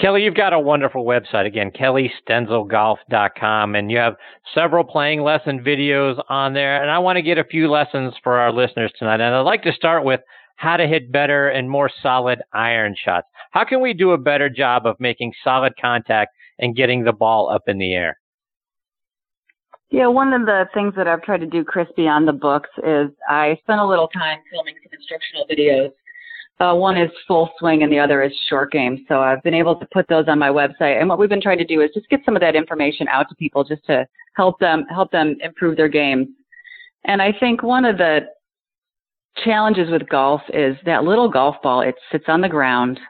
Kellie, 0.00 0.22
you've 0.22 0.34
got 0.34 0.54
a 0.54 0.58
wonderful 0.58 1.04
website 1.04 1.44
again, 1.44 1.70
kelliestenzelgolf.com, 1.70 3.74
and 3.74 3.90
you 3.90 3.98
have 3.98 4.16
several 4.54 4.82
playing 4.82 5.20
lesson 5.20 5.62
videos 5.62 6.18
on 6.30 6.54
there. 6.54 6.80
And 6.80 6.90
I 6.90 6.98
want 6.98 7.16
to 7.16 7.22
get 7.22 7.36
a 7.36 7.44
few 7.44 7.70
lessons 7.70 8.14
for 8.22 8.38
our 8.38 8.50
listeners 8.50 8.90
tonight. 8.98 9.20
And 9.20 9.34
I'd 9.34 9.40
like 9.40 9.62
to 9.64 9.74
start 9.74 10.06
with 10.06 10.20
how 10.56 10.78
to 10.78 10.86
hit 10.86 11.12
better 11.12 11.48
and 11.48 11.68
more 11.68 11.90
solid 12.02 12.40
iron 12.54 12.96
shots. 12.96 13.26
How 13.50 13.64
can 13.64 13.82
we 13.82 13.92
do 13.92 14.12
a 14.12 14.18
better 14.18 14.48
job 14.48 14.86
of 14.86 14.96
making 15.00 15.34
solid 15.44 15.74
contact 15.78 16.34
and 16.58 16.74
getting 16.74 17.04
the 17.04 17.12
ball 17.12 17.50
up 17.50 17.64
in 17.66 17.76
the 17.76 17.92
air? 17.92 18.16
Yeah, 19.90 20.06
one 20.06 20.32
of 20.32 20.46
the 20.46 20.66
things 20.72 20.94
that 20.96 21.08
I've 21.08 21.22
tried 21.22 21.40
to 21.40 21.46
do, 21.46 21.64
Chris, 21.64 21.88
beyond 21.96 22.26
the 22.26 22.32
books 22.32 22.70
is 22.78 23.10
I 23.28 23.58
spent 23.62 23.80
a 23.80 23.86
little 23.86 24.08
time 24.08 24.38
filming 24.50 24.76
some 24.82 24.92
instructional 24.92 25.44
videos. 25.50 25.92
Uh, 26.60 26.74
one 26.74 26.98
is 26.98 27.10
full 27.26 27.50
swing 27.58 27.82
and 27.82 27.90
the 27.90 27.98
other 27.98 28.22
is 28.22 28.32
short 28.48 28.70
game. 28.70 29.04
So 29.08 29.20
I've 29.20 29.42
been 29.42 29.54
able 29.54 29.76
to 29.76 29.86
put 29.92 30.06
those 30.08 30.26
on 30.28 30.38
my 30.38 30.50
website. 30.50 31.00
And 31.00 31.08
what 31.08 31.18
we've 31.18 31.28
been 31.28 31.40
trying 31.40 31.58
to 31.58 31.64
do 31.64 31.80
is 31.80 31.90
just 31.94 32.08
get 32.10 32.20
some 32.24 32.36
of 32.36 32.40
that 32.42 32.54
information 32.54 33.08
out 33.08 33.28
to 33.30 33.34
people 33.34 33.64
just 33.64 33.84
to 33.86 34.06
help 34.36 34.58
them 34.60 34.84
help 34.90 35.10
them 35.10 35.36
improve 35.42 35.76
their 35.76 35.88
game. 35.88 36.34
And 37.04 37.22
I 37.22 37.32
think 37.32 37.62
one 37.62 37.86
of 37.86 37.96
the 37.96 38.20
challenges 39.42 39.90
with 39.90 40.08
golf 40.08 40.42
is 40.52 40.76
that 40.84 41.04
little 41.04 41.30
golf 41.30 41.56
ball, 41.62 41.80
it 41.80 41.94
sits 42.12 42.24
on 42.28 42.42
the 42.42 42.48
ground. 42.48 43.00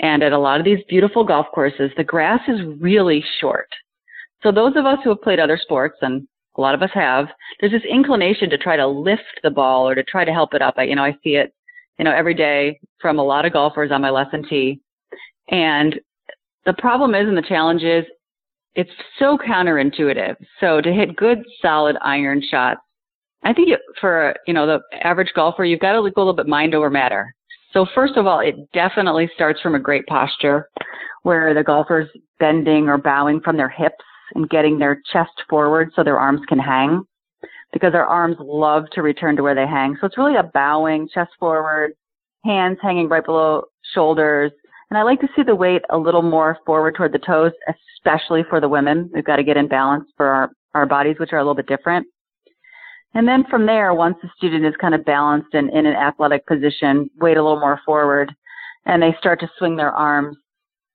And 0.00 0.22
at 0.22 0.32
a 0.32 0.38
lot 0.38 0.60
of 0.60 0.64
these 0.64 0.78
beautiful 0.88 1.24
golf 1.24 1.46
courses, 1.52 1.90
the 1.96 2.04
grass 2.04 2.40
is 2.48 2.60
really 2.80 3.22
short. 3.40 3.68
So 4.42 4.52
those 4.52 4.76
of 4.76 4.86
us 4.86 4.98
who 5.02 5.10
have 5.10 5.20
played 5.20 5.40
other 5.40 5.58
sports, 5.60 5.96
and 6.00 6.26
a 6.56 6.60
lot 6.60 6.74
of 6.74 6.82
us 6.82 6.90
have, 6.94 7.26
there's 7.60 7.72
this 7.72 7.82
inclination 7.90 8.48
to 8.50 8.58
try 8.58 8.76
to 8.76 8.86
lift 8.86 9.40
the 9.42 9.50
ball 9.50 9.88
or 9.88 9.94
to 9.96 10.04
try 10.04 10.24
to 10.24 10.32
help 10.32 10.54
it 10.54 10.62
up. 10.62 10.74
I, 10.76 10.84
you 10.84 10.94
know, 10.94 11.04
I 11.04 11.16
see 11.24 11.30
it, 11.30 11.52
you 11.98 12.04
know, 12.04 12.14
every 12.14 12.34
day 12.34 12.78
from 13.00 13.18
a 13.18 13.24
lot 13.24 13.44
of 13.44 13.52
golfers 13.52 13.90
on 13.90 14.02
my 14.02 14.10
lesson 14.10 14.44
tee. 14.48 14.80
And 15.50 15.98
the 16.66 16.74
problem 16.74 17.14
is, 17.14 17.26
and 17.26 17.36
the 17.36 17.42
challenge 17.42 17.82
is, 17.82 18.04
it's 18.74 18.90
so 19.18 19.36
counterintuitive. 19.38 20.36
So 20.60 20.80
to 20.80 20.92
hit 20.92 21.16
good, 21.16 21.38
solid 21.60 21.96
iron 22.02 22.42
shots, 22.48 22.80
I 23.44 23.52
think 23.52 23.70
for 24.00 24.34
you 24.46 24.54
know 24.54 24.66
the 24.66 24.80
average 25.02 25.32
golfer, 25.34 25.64
you've 25.64 25.80
got 25.80 25.92
to 25.92 25.98
go 25.98 26.02
a 26.02 26.20
little 26.20 26.32
bit 26.32 26.46
mind 26.46 26.74
over 26.74 26.90
matter. 26.90 27.34
So 27.72 27.86
first 27.94 28.16
of 28.16 28.26
all, 28.26 28.40
it 28.40 28.56
definitely 28.72 29.30
starts 29.34 29.60
from 29.60 29.74
a 29.74 29.80
great 29.80 30.06
posture, 30.06 30.68
where 31.22 31.54
the 31.54 31.62
golfer's 31.62 32.08
bending 32.38 32.88
or 32.88 32.98
bowing 32.98 33.40
from 33.40 33.56
their 33.56 33.68
hips 33.68 34.04
and 34.34 34.48
getting 34.48 34.78
their 34.78 35.00
chest 35.12 35.32
forward 35.48 35.90
so 35.94 36.04
their 36.04 36.18
arms 36.18 36.40
can 36.48 36.58
hang, 36.58 37.02
because 37.72 37.94
our 37.94 38.06
arms 38.06 38.36
love 38.40 38.84
to 38.92 39.02
return 39.02 39.36
to 39.36 39.42
where 39.42 39.54
they 39.54 39.66
hang. 39.66 39.96
So 40.00 40.06
it's 40.06 40.18
really 40.18 40.36
a 40.36 40.42
bowing, 40.42 41.08
chest 41.12 41.30
forward, 41.38 41.92
hands 42.44 42.78
hanging 42.80 43.08
right 43.08 43.24
below 43.24 43.64
shoulders. 43.94 44.52
And 44.90 44.96
I 44.96 45.02
like 45.02 45.20
to 45.20 45.28
see 45.36 45.42
the 45.42 45.54
weight 45.54 45.82
a 45.90 45.98
little 45.98 46.22
more 46.22 46.58
forward 46.64 46.94
toward 46.96 47.12
the 47.12 47.18
toes, 47.18 47.52
especially 47.96 48.42
for 48.48 48.60
the 48.60 48.68
women. 48.68 49.10
We've 49.12 49.24
got 49.24 49.36
to 49.36 49.44
get 49.44 49.58
in 49.58 49.68
balance 49.68 50.08
for 50.16 50.26
our, 50.26 50.50
our 50.74 50.86
bodies, 50.86 51.16
which 51.18 51.32
are 51.32 51.38
a 51.38 51.42
little 51.42 51.54
bit 51.54 51.66
different. 51.66 52.06
And 53.14 53.26
then 53.26 53.44
from 53.50 53.66
there, 53.66 53.94
once 53.94 54.16
the 54.22 54.28
student 54.36 54.64
is 54.64 54.74
kind 54.80 54.94
of 54.94 55.04
balanced 55.04 55.54
and 55.54 55.70
in 55.70 55.86
an 55.86 55.94
athletic 55.96 56.46
position, 56.46 57.10
weight 57.20 57.36
a 57.36 57.42
little 57.42 57.60
more 57.60 57.80
forward, 57.84 58.32
and 58.86 59.02
they 59.02 59.14
start 59.18 59.40
to 59.40 59.50
swing 59.58 59.76
their 59.76 59.92
arms, 59.92 60.36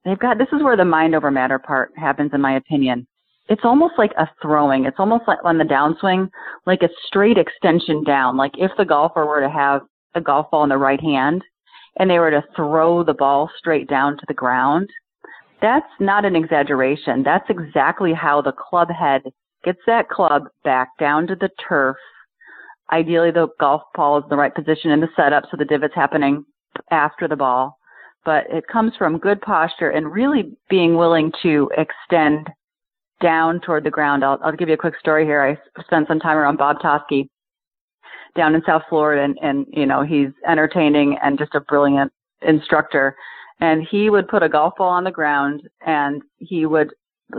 they've 0.05 0.19
got, 0.19 0.37
this 0.37 0.47
is 0.53 0.63
where 0.63 0.77
the 0.77 0.85
mind 0.85 1.15
over 1.15 1.31
matter 1.31 1.59
part 1.59 1.91
happens, 1.97 2.31
in 2.33 2.41
my 2.41 2.55
opinion. 2.55 3.07
It's 3.49 3.65
almost 3.65 3.95
like 3.97 4.13
a 4.17 4.29
throwing. 4.41 4.85
It's 4.85 4.99
almost 4.99 5.27
like 5.27 5.39
on 5.43 5.57
the 5.57 5.65
downswing, 5.65 6.29
like 6.65 6.81
a 6.81 6.89
straight 7.07 7.37
extension 7.37 8.03
down. 8.03 8.37
Like 8.37 8.53
if 8.57 8.71
the 8.77 8.85
golfer 8.85 9.25
were 9.25 9.41
to 9.41 9.49
have 9.49 9.81
a 10.15 10.21
golf 10.21 10.49
ball 10.51 10.63
in 10.63 10.69
the 10.69 10.77
right 10.77 11.01
hand 11.01 11.43
and 11.99 12.09
they 12.09 12.19
were 12.19 12.31
to 12.31 12.43
throw 12.55 13.03
the 13.03 13.13
ball 13.13 13.49
straight 13.57 13.89
down 13.89 14.17
to 14.17 14.25
the 14.27 14.33
ground, 14.33 14.89
that's 15.61 15.85
not 15.99 16.25
an 16.25 16.35
exaggeration. 16.35 17.23
That's 17.23 17.49
exactly 17.49 18.13
how 18.13 18.41
the 18.41 18.53
club 18.53 18.89
head 18.89 19.23
gets 19.63 19.79
that 19.87 20.09
club 20.09 20.43
back 20.63 20.89
down 20.99 21.27
to 21.27 21.35
the 21.35 21.49
turf. 21.67 21.97
Ideally, 22.91 23.31
the 23.31 23.47
golf 23.59 23.81
ball 23.95 24.17
is 24.17 24.23
in 24.25 24.29
the 24.29 24.35
right 24.35 24.53
position 24.53 24.91
in 24.91 24.99
the 24.99 25.07
setup, 25.15 25.45
so 25.49 25.57
the 25.57 25.65
divot's 25.65 25.95
happening 25.95 26.45
after 26.91 27.27
the 27.27 27.35
ball. 27.35 27.77
But 28.25 28.45
it 28.49 28.67
comes 28.67 28.93
from 28.97 29.17
good 29.17 29.41
posture 29.41 29.89
and 29.89 30.11
really 30.11 30.53
being 30.69 30.95
willing 30.95 31.31
to 31.43 31.69
extend 31.77 32.49
down 33.23 33.59
toward 33.61 33.83
the 33.83 33.89
ground. 33.89 34.23
I'll, 34.23 34.37
I'll 34.43 34.55
give 34.55 34.67
you 34.67 34.75
a 34.75 34.77
quick 34.77 34.99
story 34.99 35.25
here. 35.25 35.41
I 35.41 35.81
spent 35.81 36.07
some 36.07 36.19
time 36.19 36.37
around 36.37 36.57
Bob 36.57 36.77
Toski 36.79 37.27
down 38.35 38.53
in 38.53 38.61
South 38.65 38.83
Florida, 38.89 39.23
and, 39.23 39.37
and 39.41 39.65
you 39.71 39.85
know 39.85 40.03
he's 40.03 40.29
entertaining 40.47 41.17
and 41.23 41.39
just 41.39 41.55
a 41.55 41.61
brilliant 41.61 42.11
instructor. 42.41 43.15
And 43.61 43.87
he 43.89 44.09
would 44.09 44.27
put 44.27 44.43
a 44.43 44.49
golf 44.49 44.73
ball 44.77 44.89
on 44.89 45.05
the 45.05 45.11
ground, 45.11 45.61
and 45.85 46.21
he 46.37 46.65
would 46.65 46.91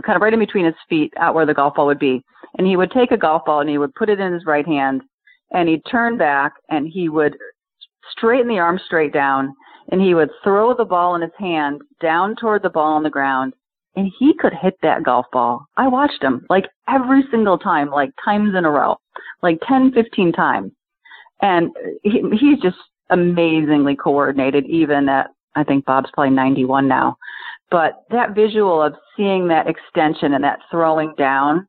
kind 0.03 0.15
of 0.15 0.21
right 0.21 0.33
in 0.33 0.39
between 0.39 0.65
his 0.65 0.75
feet, 0.89 1.13
out 1.17 1.35
where 1.35 1.45
the 1.45 1.53
golf 1.53 1.75
ball 1.75 1.85
would 1.85 1.99
be. 1.99 2.23
And 2.57 2.65
he 2.65 2.75
would 2.75 2.91
take 2.91 3.11
a 3.11 3.17
golf 3.17 3.45
ball 3.45 3.61
and 3.61 3.69
he 3.69 3.77
would 3.77 3.93
put 3.95 4.09
it 4.09 4.19
in 4.19 4.33
his 4.33 4.45
right 4.45 4.65
hand 4.65 5.03
and 5.51 5.69
he'd 5.69 5.83
turn 5.89 6.17
back 6.17 6.53
and 6.69 6.87
he 6.87 7.09
would 7.09 7.37
straighten 8.11 8.47
the 8.47 8.59
arm 8.59 8.79
straight 8.85 9.13
down 9.13 9.53
and 9.91 10.01
he 10.01 10.13
would 10.13 10.29
throw 10.43 10.73
the 10.73 10.85
ball 10.85 11.15
in 11.15 11.21
his 11.21 11.31
hand 11.37 11.81
down 12.01 12.35
toward 12.35 12.63
the 12.63 12.69
ball 12.69 12.93
on 12.93 13.03
the 13.03 13.09
ground 13.09 13.53
and 13.95 14.11
he 14.19 14.33
could 14.33 14.53
hit 14.53 14.75
that 14.81 15.03
golf 15.03 15.25
ball. 15.31 15.65
I 15.77 15.87
watched 15.87 16.21
him 16.21 16.45
like 16.49 16.65
every 16.87 17.23
single 17.31 17.57
time, 17.57 17.89
like 17.89 18.11
times 18.23 18.55
in 18.55 18.65
a 18.65 18.71
row, 18.71 18.97
like 19.41 19.59
10, 19.67 19.91
15 19.93 20.31
times. 20.31 20.71
And 21.41 21.71
he, 22.03 22.23
he's 22.39 22.59
just 22.61 22.77
amazingly 23.09 23.95
coordinated 23.95 24.65
even 24.65 25.09
at, 25.09 25.27
I 25.55 25.63
think 25.63 25.85
Bob's 25.85 26.09
probably 26.13 26.33
91 26.33 26.87
now. 26.87 27.17
But 27.71 28.03
that 28.09 28.35
visual 28.35 28.81
of 28.81 28.93
seeing 29.17 29.47
that 29.47 29.67
extension 29.67 30.33
and 30.33 30.43
that 30.43 30.59
throwing 30.69 31.13
down, 31.17 31.67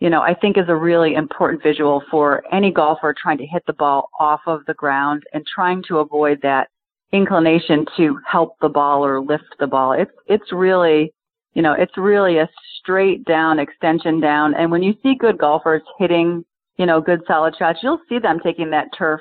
you 0.00 0.10
know, 0.10 0.20
I 0.20 0.34
think 0.34 0.58
is 0.58 0.68
a 0.68 0.74
really 0.74 1.14
important 1.14 1.62
visual 1.62 2.02
for 2.10 2.42
any 2.52 2.72
golfer 2.72 3.14
trying 3.16 3.38
to 3.38 3.46
hit 3.46 3.62
the 3.66 3.72
ball 3.72 4.10
off 4.18 4.40
of 4.46 4.64
the 4.66 4.74
ground 4.74 5.22
and 5.32 5.46
trying 5.46 5.82
to 5.88 5.98
avoid 5.98 6.40
that 6.42 6.68
inclination 7.12 7.86
to 7.96 8.18
help 8.26 8.56
the 8.60 8.68
ball 8.68 9.04
or 9.04 9.22
lift 9.22 9.44
the 9.60 9.66
ball. 9.66 9.92
It's 9.92 10.10
it's 10.26 10.52
really, 10.52 11.12
you 11.54 11.62
know, 11.62 11.72
it's 11.72 11.96
really 11.96 12.38
a 12.38 12.48
straight 12.78 13.24
down 13.24 13.58
extension 13.58 14.20
down. 14.20 14.54
And 14.54 14.70
when 14.70 14.82
you 14.82 14.94
see 15.02 15.14
good 15.14 15.38
golfers 15.38 15.82
hitting, 15.98 16.44
you 16.78 16.86
know, 16.86 17.00
good 17.00 17.20
solid 17.26 17.54
shots, 17.58 17.80
you'll 17.82 18.00
see 18.08 18.18
them 18.18 18.40
taking 18.42 18.70
that 18.70 18.88
turf, 18.96 19.20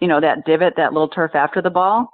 you 0.00 0.08
know, 0.08 0.20
that 0.20 0.44
divot, 0.44 0.74
that 0.76 0.92
little 0.92 1.08
turf 1.08 1.34
after 1.34 1.62
the 1.62 1.70
ball 1.70 2.08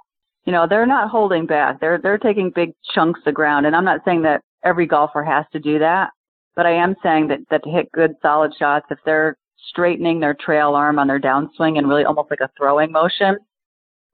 you 0.49 0.53
know, 0.53 0.65
they're 0.67 0.87
not 0.87 1.09
holding 1.11 1.45
back. 1.45 1.79
They're 1.79 1.99
they're 2.01 2.17
taking 2.17 2.49
big 2.49 2.73
chunks 2.95 3.19
of 3.27 3.33
ground. 3.35 3.65
And 3.65 3.75
I'm 3.75 3.85
not 3.85 4.01
saying 4.05 4.23
that 4.23 4.41
every 4.63 4.87
golfer 4.87 5.23
has 5.23 5.45
to 5.51 5.59
do 5.59 5.77
that, 5.77 6.09
but 6.55 6.65
I 6.65 6.71
am 6.71 6.95
saying 7.03 7.27
that 7.27 7.39
that 7.51 7.63
to 7.63 7.69
hit 7.69 7.91
good 7.91 8.15
solid 8.21 8.51
shots, 8.57 8.87
if 8.89 8.99
they're 9.05 9.37
straightening 9.69 10.19
their 10.19 10.33
trail 10.33 10.73
arm 10.73 10.97
on 10.97 11.07
their 11.07 11.19
downswing 11.19 11.77
and 11.77 11.87
really 11.87 12.05
almost 12.05 12.31
like 12.31 12.41
a 12.41 12.49
throwing 12.57 12.91
motion, 12.91 13.37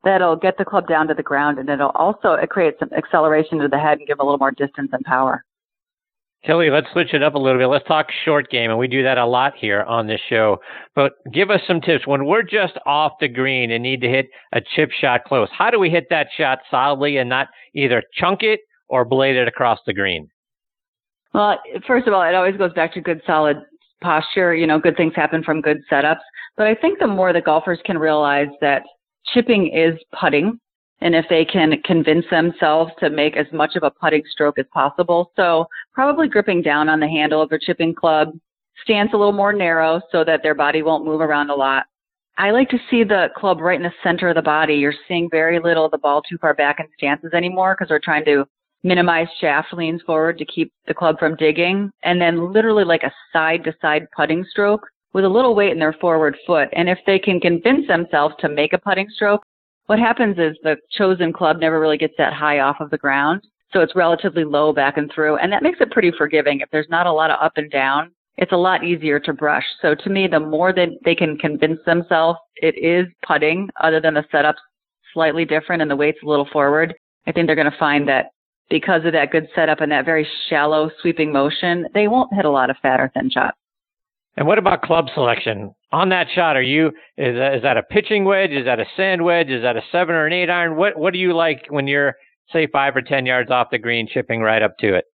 that'll 0.05 0.37
get 0.37 0.57
the 0.57 0.63
club 0.63 0.87
down 0.87 1.07
to 1.07 1.13
the 1.13 1.23
ground 1.23 1.59
and 1.59 1.67
it'll 1.67 1.89
also 1.95 2.33
it 2.33 2.49
creates 2.49 2.79
some 2.79 2.89
acceleration 2.95 3.59
to 3.59 3.67
the 3.67 3.77
head 3.77 3.97
and 3.97 4.07
give 4.07 4.19
a 4.19 4.23
little 4.23 4.37
more 4.37 4.51
distance 4.51 4.89
and 4.93 5.03
power. 5.03 5.43
Kellie, 6.45 6.69
let's 6.69 6.87
switch 6.93 7.13
it 7.13 7.23
up 7.23 7.33
a 7.33 7.39
little 7.39 7.59
bit. 7.59 7.65
Let's 7.65 7.87
talk 7.87 8.05
short 8.23 8.51
game, 8.51 8.69
and 8.69 8.77
we 8.77 8.87
do 8.87 9.01
that 9.01 9.17
a 9.17 9.25
lot 9.25 9.53
here 9.59 9.81
on 9.81 10.05
this 10.05 10.21
show. 10.29 10.57
But 10.93 11.13
give 11.33 11.49
us 11.49 11.61
some 11.67 11.81
tips 11.81 12.05
when 12.05 12.25
we're 12.25 12.43
just 12.43 12.77
off 12.85 13.13
the 13.19 13.27
green 13.27 13.71
and 13.71 13.81
need 13.81 13.99
to 14.01 14.07
hit 14.07 14.27
a 14.53 14.61
chip 14.75 14.91
shot 14.91 15.23
close. 15.25 15.49
How 15.51 15.71
do 15.71 15.79
we 15.79 15.89
hit 15.89 16.05
that 16.11 16.27
shot 16.37 16.59
solidly 16.69 17.17
and 17.17 17.27
not 17.27 17.47
either 17.73 18.03
chunk 18.13 18.43
it 18.43 18.59
or 18.87 19.05
blade 19.05 19.35
it 19.35 19.47
across 19.47 19.79
the 19.87 19.93
green? 19.93 20.29
Well, 21.33 21.59
first 21.87 22.07
of 22.07 22.13
all, 22.13 22.21
it 22.21 22.35
always 22.35 22.55
goes 22.57 22.73
back 22.73 22.93
to 22.93 23.01
good 23.01 23.21
solid 23.25 23.57
posture. 24.01 24.53
You 24.53 24.67
know, 24.67 24.79
good 24.79 24.97
things 24.97 25.13
happen 25.15 25.43
from 25.43 25.61
good 25.61 25.81
setups. 25.91 26.21
But 26.57 26.67
I 26.67 26.75
think 26.75 26.99
the 26.99 27.07
more 27.07 27.33
the 27.33 27.41
golfers 27.41 27.79
can 27.85 27.97
realize 27.97 28.47
that 28.61 28.83
chipping 29.33 29.67
is 29.67 29.99
putting, 30.19 30.59
and 31.01 31.15
if 31.15 31.25
they 31.29 31.45
can 31.45 31.81
convince 31.83 32.25
themselves 32.29 32.91
to 32.99 33.09
make 33.09 33.35
as 33.37 33.47
much 33.51 33.75
of 33.75 33.83
a 33.83 33.91
putting 33.91 34.23
stroke 34.31 34.57
as 34.59 34.65
possible. 34.73 35.31
So 35.35 35.67
probably 35.93 36.27
gripping 36.27 36.61
down 36.61 36.89
on 36.89 36.99
the 36.99 37.07
handle 37.07 37.41
of 37.41 37.49
their 37.49 37.59
chipping 37.59 37.93
club, 37.93 38.29
stance 38.81 39.11
a 39.13 39.17
little 39.17 39.33
more 39.33 39.53
narrow 39.53 40.01
so 40.11 40.23
that 40.23 40.41
their 40.43 40.55
body 40.55 40.81
won't 40.81 41.05
move 41.05 41.21
around 41.21 41.49
a 41.49 41.55
lot. 41.55 41.85
I 42.37 42.51
like 42.51 42.69
to 42.69 42.79
see 42.89 43.03
the 43.03 43.27
club 43.35 43.61
right 43.61 43.77
in 43.77 43.83
the 43.83 43.93
center 44.03 44.29
of 44.29 44.35
the 44.35 44.41
body. 44.41 44.75
You're 44.75 44.93
seeing 45.07 45.29
very 45.31 45.59
little 45.59 45.85
of 45.85 45.91
the 45.91 45.97
ball 45.97 46.21
too 46.21 46.37
far 46.37 46.53
back 46.53 46.79
in 46.79 46.87
stances 46.97 47.31
anymore 47.33 47.75
because 47.77 47.89
we're 47.89 47.99
trying 47.99 48.25
to 48.25 48.45
minimize 48.83 49.27
shaft 49.39 49.73
leans 49.73 50.01
forward 50.01 50.37
to 50.37 50.45
keep 50.45 50.71
the 50.85 50.93
club 50.93 51.17
from 51.17 51.35
digging. 51.37 51.91
And 52.03 52.19
then 52.19 52.51
literally 52.51 52.83
like 52.83 53.03
a 53.03 53.13
side 53.31 53.63
to 53.63 53.73
side 53.81 54.07
putting 54.15 54.45
stroke 54.49 54.85
with 55.15 55.23
a 55.23 55.29
little 55.29 55.55
weight 55.55 55.71
in 55.71 55.79
their 55.79 55.93
forward 55.93 56.35
foot. 56.45 56.67
And 56.73 56.89
if 56.89 56.99
they 57.07 57.17
can 57.17 57.39
convince 57.39 57.87
themselves 57.87 58.35
to 58.39 58.49
make 58.49 58.73
a 58.73 58.77
putting 58.77 59.07
stroke, 59.09 59.45
what 59.85 59.97
happens 59.97 60.37
is 60.37 60.57
the 60.61 60.75
chosen 60.91 61.31
club 61.31 61.57
never 61.57 61.79
really 61.79 61.97
gets 61.97 62.15
that 62.17 62.33
high 62.33 62.59
off 62.59 62.81
of 62.81 62.89
the 62.89 62.97
ground. 62.97 63.41
So 63.71 63.79
it's 63.79 63.95
relatively 63.95 64.43
low 64.43 64.73
back 64.73 64.97
and 64.97 65.09
through. 65.09 65.37
And 65.37 65.53
that 65.53 65.63
makes 65.63 65.79
it 65.79 65.91
pretty 65.91 66.11
forgiving. 66.17 66.59
If 66.59 66.69
there's 66.69 66.89
not 66.89 67.07
a 67.07 67.13
lot 67.13 67.31
of 67.31 67.37
up 67.41 67.53
and 67.55 67.71
down, 67.71 68.11
it's 68.35 68.51
a 68.51 68.57
lot 68.57 68.83
easier 68.83 69.17
to 69.21 69.31
brush. 69.31 69.63
So 69.81 69.95
to 69.95 70.09
me, 70.09 70.27
the 70.27 70.41
more 70.41 70.73
that 70.73 70.89
they 71.05 71.15
can 71.15 71.37
convince 71.37 71.79
themselves 71.85 72.37
it 72.57 72.75
is 72.77 73.09
putting, 73.25 73.69
other 73.81 74.01
than 74.01 74.15
the 74.15 74.25
setup's 74.29 74.59
slightly 75.13 75.45
different 75.45 75.81
and 75.81 75.89
the 75.89 75.95
weight's 75.95 76.23
a 76.23 76.27
little 76.27 76.49
forward, 76.51 76.93
I 77.25 77.31
think 77.31 77.47
they're 77.47 77.55
going 77.55 77.71
to 77.71 77.77
find 77.79 78.05
that 78.09 78.31
because 78.69 79.05
of 79.05 79.13
that 79.13 79.31
good 79.31 79.47
setup 79.55 79.79
and 79.79 79.93
that 79.93 80.03
very 80.03 80.27
shallow 80.49 80.91
sweeping 80.99 81.31
motion, 81.31 81.87
they 81.93 82.09
won't 82.09 82.33
hit 82.33 82.43
a 82.43 82.51
lot 82.51 82.69
of 82.69 82.75
fat 82.81 82.99
or 82.99 83.09
thin 83.13 83.29
shots. 83.29 83.55
And 84.37 84.47
what 84.47 84.57
about 84.57 84.81
club 84.81 85.05
selection? 85.13 85.73
On 85.91 86.09
that 86.09 86.27
shot, 86.35 86.57
are 86.57 86.61
you 86.61 86.87
is 87.17 87.35
that, 87.35 87.55
is 87.55 87.61
that 87.63 87.77
a 87.77 87.83
pitching 87.83 88.25
wedge? 88.25 88.51
Is 88.51 88.65
that 88.65 88.79
a 88.79 88.85
sand 88.97 89.23
wedge? 89.23 89.49
Is 89.49 89.61
that 89.61 89.77
a 89.77 89.81
seven 89.91 90.13
or 90.15 90.25
an 90.25 90.33
eight 90.33 90.49
iron? 90.49 90.75
What 90.75 90.97
what 90.97 91.13
do 91.13 91.19
you 91.19 91.33
like 91.33 91.65
when 91.69 91.87
you're 91.87 92.15
say 92.51 92.67
five 92.67 92.95
or 92.95 93.01
ten 93.01 93.25
yards 93.25 93.49
off 93.49 93.69
the 93.71 93.77
green, 93.77 94.07
chipping 94.07 94.41
right 94.41 94.61
up 94.61 94.77
to 94.79 94.95
it? 94.95 95.05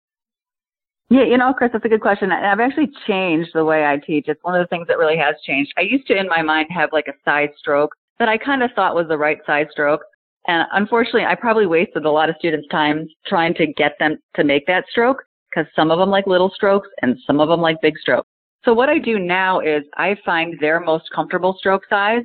Yeah, 1.11 1.25
you 1.25 1.37
know, 1.37 1.53
Chris, 1.53 1.71
that's 1.73 1.83
a 1.83 1.89
good 1.89 2.01
question. 2.01 2.31
I've 2.31 2.61
actually 2.61 2.89
changed 3.05 3.49
the 3.53 3.65
way 3.65 3.85
I 3.85 3.97
teach. 3.97 4.29
It's 4.29 4.41
one 4.43 4.55
of 4.55 4.63
the 4.63 4.67
things 4.67 4.87
that 4.87 4.97
really 4.97 5.17
has 5.17 5.35
changed. 5.45 5.73
I 5.77 5.81
used 5.81 6.07
to, 6.07 6.17
in 6.17 6.27
my 6.27 6.41
mind, 6.41 6.67
have 6.71 6.93
like 6.93 7.07
a 7.07 7.13
side 7.25 7.49
stroke 7.57 7.93
that 8.17 8.29
I 8.29 8.37
kind 8.37 8.63
of 8.63 8.71
thought 8.75 8.95
was 8.95 9.09
the 9.09 9.17
right 9.17 9.39
side 9.45 9.67
stroke. 9.71 10.01
And 10.47 10.65
unfortunately, 10.71 11.25
I 11.25 11.35
probably 11.35 11.65
wasted 11.65 12.05
a 12.05 12.11
lot 12.11 12.29
of 12.29 12.37
students' 12.39 12.69
time 12.69 13.07
trying 13.27 13.53
to 13.55 13.67
get 13.67 13.97
them 13.99 14.17
to 14.35 14.45
make 14.45 14.65
that 14.67 14.85
stroke 14.89 15.23
because 15.49 15.69
some 15.75 15.91
of 15.91 15.99
them 15.99 16.09
like 16.09 16.27
little 16.27 16.49
strokes 16.55 16.87
and 17.01 17.17
some 17.27 17.41
of 17.41 17.49
them 17.49 17.59
like 17.59 17.81
big 17.81 17.97
strokes. 17.97 18.30
So 18.63 18.73
what 18.73 18.89
I 18.89 18.99
do 18.99 19.17
now 19.17 19.59
is 19.59 19.83
I 19.97 20.15
find 20.23 20.55
their 20.59 20.79
most 20.79 21.09
comfortable 21.13 21.55
stroke 21.57 21.83
size 21.89 22.23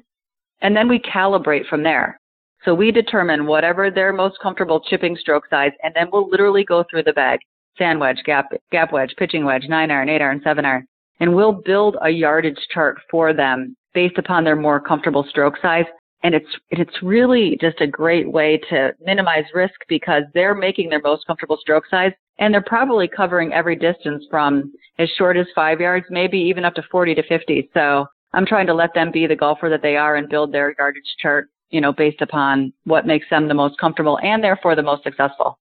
and 0.61 0.77
then 0.77 0.89
we 0.89 0.99
calibrate 0.99 1.67
from 1.67 1.83
there. 1.83 2.21
So 2.65 2.75
we 2.75 2.91
determine 2.91 3.47
whatever 3.47 3.91
their 3.91 4.13
most 4.13 4.39
comfortable 4.43 4.81
chipping 4.81 5.17
stroke 5.17 5.45
size 5.49 5.73
and 5.83 5.95
then 5.95 6.09
we'll 6.13 6.29
literally 6.29 6.65
go 6.65 6.85
through 6.91 7.05
the 7.05 7.13
bag. 7.13 7.41
Sand 7.79 8.01
wedge, 8.01 8.23
gap, 8.25 8.51
gap 8.71 8.93
wedge, 8.93 9.15
pitching 9.17 9.45
wedge, 9.45 9.65
nine 9.69 9.91
iron, 9.91 10.09
eight 10.09 10.21
iron, 10.21 10.41
seven 10.45 10.65
iron. 10.65 10.87
And 11.21 11.35
we'll 11.35 11.53
build 11.53 11.97
a 12.03 12.11
yardage 12.11 12.59
chart 12.73 12.99
for 13.11 13.33
them 13.33 13.75
based 13.95 14.19
upon 14.19 14.45
their 14.45 14.57
more 14.57 14.81
comfortable 14.81 15.25
stroke 15.29 15.55
size. 15.63 15.87
And 16.23 16.35
it's, 16.35 16.49
it's 16.71 17.03
really 17.03 17.57
just 17.61 17.81
a 17.81 17.87
great 17.87 18.31
way 18.31 18.61
to 18.71 18.93
minimize 19.01 19.45
risk 19.55 19.75
because 19.89 20.25
they're 20.35 20.55
making 20.55 20.91
their 20.91 21.01
most 21.01 21.27
comfortable 21.27 21.59
stroke 21.59 21.85
size 21.91 22.13
and 22.39 22.53
they're 22.53 22.63
probably 22.63 23.09
covering 23.09 23.53
every 23.53 23.77
distance 23.77 24.25
from 24.31 24.73
as 24.99 25.09
short 25.17 25.37
as 25.37 25.47
five 25.55 25.81
yards, 25.81 26.07
maybe 26.11 26.39
even 26.39 26.65
up 26.65 26.75
to 26.75 26.83
40 26.91 27.15
to 27.15 27.23
50. 27.23 27.71
So 27.75 28.07
I'm 28.33 28.47
trying 28.47 28.67
to 28.67 28.75
let 28.75 28.95
them 28.95 29.11
be 29.11 29.27
the 29.27 29.37
golfer 29.37 29.69
that 29.71 29.83
they 29.83 29.97
are 29.97 30.17
and 30.17 30.29
build 30.29 30.53
their 30.53 30.75
yardage 30.79 31.17
chart, 31.19 31.49
you 31.71 31.81
know, 31.81 31.93
based 31.93 32.21
upon 32.21 32.73
what 32.85 33.07
makes 33.07 33.27
them 33.31 33.49
the 33.49 33.55
most 33.55 33.79
comfortable 33.79 34.19
and 34.23 34.43
therefore 34.43 34.75
the 34.75 34.83
most 34.83 35.03
successful. 35.03 35.59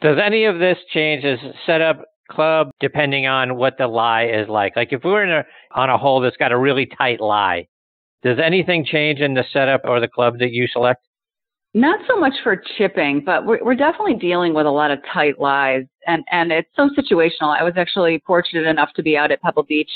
Does 0.00 0.18
any 0.24 0.44
of 0.46 0.58
this 0.58 0.78
change 0.92 1.24
as 1.24 1.38
setup 1.66 2.04
club 2.30 2.70
depending 2.80 3.26
on 3.26 3.56
what 3.56 3.76
the 3.76 3.86
lie 3.86 4.26
is 4.26 4.48
like? 4.48 4.76
Like 4.76 4.92
if 4.92 5.04
we 5.04 5.10
were 5.10 5.24
in 5.24 5.30
a, 5.30 5.44
on 5.72 5.90
a 5.90 5.98
hole 5.98 6.20
that's 6.20 6.36
got 6.38 6.52
a 6.52 6.58
really 6.58 6.86
tight 6.86 7.20
lie, 7.20 7.66
does 8.22 8.38
anything 8.42 8.84
change 8.84 9.20
in 9.20 9.34
the 9.34 9.44
setup 9.52 9.82
or 9.84 10.00
the 10.00 10.08
club 10.08 10.38
that 10.38 10.52
you 10.52 10.66
select? 10.68 11.04
Not 11.72 12.00
so 12.08 12.18
much 12.18 12.32
for 12.42 12.60
chipping, 12.76 13.22
but 13.24 13.46
we're, 13.46 13.62
we're 13.62 13.76
definitely 13.76 14.14
dealing 14.14 14.54
with 14.54 14.66
a 14.66 14.70
lot 14.70 14.90
of 14.90 14.98
tight 15.12 15.38
lies, 15.38 15.84
and 16.06 16.24
and 16.32 16.50
it's 16.50 16.68
so 16.74 16.90
situational. 16.98 17.56
I 17.56 17.62
was 17.62 17.74
actually 17.76 18.20
fortunate 18.26 18.66
enough 18.66 18.88
to 18.96 19.04
be 19.04 19.16
out 19.16 19.30
at 19.30 19.40
Pebble 19.40 19.62
Beach 19.62 19.90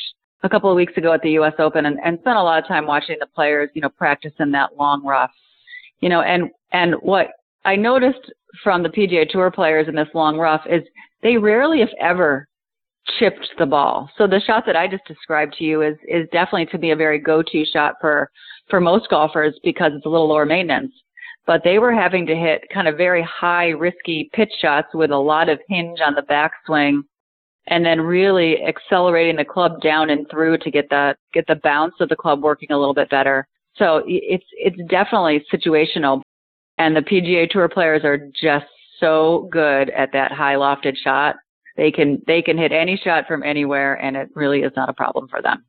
a 0.44 0.48
couple 0.48 0.70
of 0.70 0.76
weeks 0.76 0.92
ago 0.96 1.12
at 1.12 1.22
the 1.22 1.32
U.S. 1.32 1.54
Open, 1.58 1.87
and, 1.87 1.98
and 2.04 2.18
spent 2.20 2.37
a 2.37 2.42
lot 2.42 2.62
of 2.62 2.68
time 2.68 2.87
watching 2.87 3.16
the 3.18 3.26
players, 3.26 3.70
you 3.74 3.82
know, 3.82 3.88
practice 3.88 4.32
in 4.38 4.52
that 4.52 4.76
long 4.76 5.04
rough, 5.04 5.32
you 5.98 6.08
know, 6.08 6.20
and 6.20 6.48
and 6.72 6.94
what 7.02 7.30
I 7.64 7.74
noticed 7.74 8.32
from 8.62 8.84
the 8.84 8.88
PGA 8.88 9.28
Tour 9.28 9.50
players 9.50 9.88
in 9.88 9.96
this 9.96 10.08
long 10.14 10.38
rough 10.38 10.62
is 10.70 10.82
they 11.24 11.38
rarely, 11.38 11.82
if 11.82 11.90
ever, 12.00 12.46
chipped 13.18 13.48
the 13.58 13.66
ball. 13.66 14.08
So 14.16 14.28
the 14.28 14.40
shot 14.46 14.62
that 14.66 14.76
I 14.76 14.87
just 14.87 15.06
described 15.08 15.54
to 15.54 15.64
you 15.64 15.82
is 15.82 15.96
is 16.06 16.28
definitely 16.30 16.66
to 16.66 16.78
be 16.78 16.92
a 16.92 16.96
very 16.96 17.18
go-to 17.18 17.64
shot 17.64 17.96
for 18.00 18.30
for 18.70 18.80
most 18.80 19.10
golfers 19.10 19.58
because 19.64 19.90
it's 19.96 20.06
a 20.06 20.08
little 20.08 20.28
lower 20.28 20.46
maintenance 20.46 20.92
but 21.46 21.62
they 21.64 21.78
were 21.78 21.92
having 21.92 22.26
to 22.26 22.35
hit 22.35 22.64
kind 22.72 22.88
of 22.88 22.96
very 22.96 23.22
high 23.22 23.68
risky 23.68 24.30
pitch 24.33 24.52
shots 24.61 24.88
with 24.94 25.11
a 25.11 25.16
lot 25.16 25.48
of 25.48 25.61
hinge 25.68 26.00
on 26.04 26.14
the 26.14 26.22
backswing 26.22 27.02
and 27.66 27.85
then 27.85 28.00
really 28.00 28.62
accelerating 28.62 29.37
the 29.37 29.44
club 29.44 29.80
down 29.80 30.11
and 30.11 30.28
through 30.30 30.59
to 30.59 30.70
get 30.70 30.88
the 30.90 31.14
get 31.33 31.46
the 31.46 31.61
bounce 31.62 31.94
of 32.00 32.09
the 32.09 32.16
club 32.16 32.42
working 32.42 32.70
a 32.70 32.78
little 32.78 32.94
bit 32.94 33.11
better. 33.11 33.46
So 33.76 34.02
it's 34.07 34.44
it's 34.52 34.90
definitely 34.90 35.44
situational 35.52 36.22
and 36.78 36.94
the 36.94 37.00
PGA 37.00 37.48
Tour 37.48 37.68
players 37.68 38.04
are 38.04 38.18
just 38.40 38.66
so 39.00 39.48
good 39.50 39.90
at 39.90 40.12
that 40.12 40.33
high 40.33 40.54
lofted 40.54 40.96
shot. 40.96 41.37
They 41.76 41.90
can 41.90 42.22
they 42.26 42.42
can 42.42 42.59
hit 42.59 42.72
any 42.72 42.96
shot 43.02 43.26
from 43.26 43.42
anywhere 43.42 43.94
and 43.94 44.16
it 44.16 44.28
really 44.35 44.61
is 44.61 44.72
not 44.76 44.88
a 44.88 44.94
problem 44.94 45.28
for 45.28 45.42
them. 45.42 45.64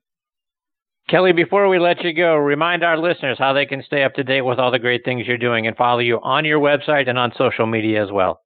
Kellie, 1.07 1.33
before 1.33 1.69
we 1.69 1.77
let 1.77 2.03
you 2.03 2.13
go, 2.13 2.35
remind 2.35 2.83
our 2.83 2.97
listeners 2.97 3.37
how 3.37 3.53
they 3.53 3.67
can 3.67 3.83
stay 3.83 4.03
up 4.03 4.15
to 4.15 4.23
date 4.23 4.41
with 4.41 4.57
all 4.57 4.71
the 4.71 4.79
great 4.79 5.05
things 5.05 5.27
you're 5.27 5.37
doing 5.37 5.67
and 5.67 5.77
follow 5.77 5.99
you 5.99 6.19
on 6.23 6.45
your 6.45 6.59
website 6.59 7.07
and 7.07 7.19
on 7.19 7.31
social 7.37 7.67
media 7.67 8.03
as 8.03 8.11
well. 8.11 8.41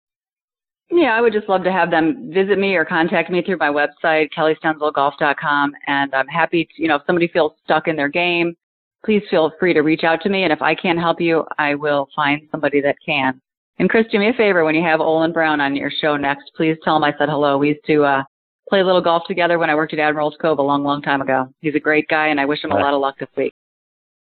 Yeah, 0.92 1.16
I 1.16 1.22
would 1.22 1.32
just 1.32 1.48
love 1.48 1.64
to 1.64 1.72
have 1.72 1.92
them 1.92 2.32
visit 2.34 2.58
me 2.58 2.76
or 2.76 2.84
contact 2.84 3.30
me 3.30 3.42
through 3.42 3.58
my 3.58 3.70
website, 3.70 4.30
kelliestenzelgolf.com. 4.36 5.72
And 5.88 6.14
I'm 6.14 6.28
happy 6.28 6.66
to, 6.66 6.82
you 6.82 6.88
know, 6.88 6.96
if 6.96 7.04
somebody 7.08 7.30
feels 7.30 7.54
stuck 7.64 7.88
in 7.88 7.96
their 7.96 8.10
game, 8.10 8.56
please 9.06 9.24
feel 9.30 9.52
free 9.60 9.74
to 9.74 9.82
reach 9.82 10.04
out 10.04 10.22
to 10.22 10.30
me. 10.30 10.44
And 10.44 10.52
if 10.52 10.62
I 10.62 10.76
can't 10.76 11.00
help 11.00 11.22
you, 11.22 11.46
I 11.58 11.76
will 11.76 12.10
find 12.14 12.42
somebody 12.52 12.82
that 12.82 12.98
can. 13.06 13.40
And 13.78 13.90
Chris, 13.90 14.08
do 14.12 14.20
me 14.20 14.30
a 14.30 14.34
favor 14.34 14.66
when 14.66 14.76
you 14.76 14.84
have 14.84 15.00
Olin 15.00 15.32
Browne 15.32 15.62
on 15.62 15.76
your 15.76 15.92
show 16.02 16.18
next, 16.18 16.52
please 16.58 16.76
tell 16.84 16.98
him 16.98 17.04
I 17.06 17.14
said 17.18 17.30
hello. 17.30 17.58
We 17.58 17.70
used 17.70 17.86
to 17.86 18.04
uh, 18.04 18.24
play 18.70 18.80
a 18.80 18.86
little 18.86 19.02
golf 19.02 19.24
together 19.28 19.60
when 19.60 19.70
I 19.70 19.76
worked 19.76 19.94
at 19.94 20.00
Admiral's 20.00 20.38
Cove 20.40 20.60
a 20.60 20.64
long, 20.64 20.84
long 20.84 21.02
time 21.02 21.22
ago. 21.22 21.54
He's 21.60 21.76
a 21.76 21.80
great 21.80 22.08
guy, 22.08 22.28
and 22.28 22.40
I 22.40 22.46
wish 22.46 22.64
him 22.64 22.72
a 22.72 22.76
lot 22.76 22.94
of 22.94 23.02
luck 23.02 23.16
this 23.20 23.30
week. 23.36 23.54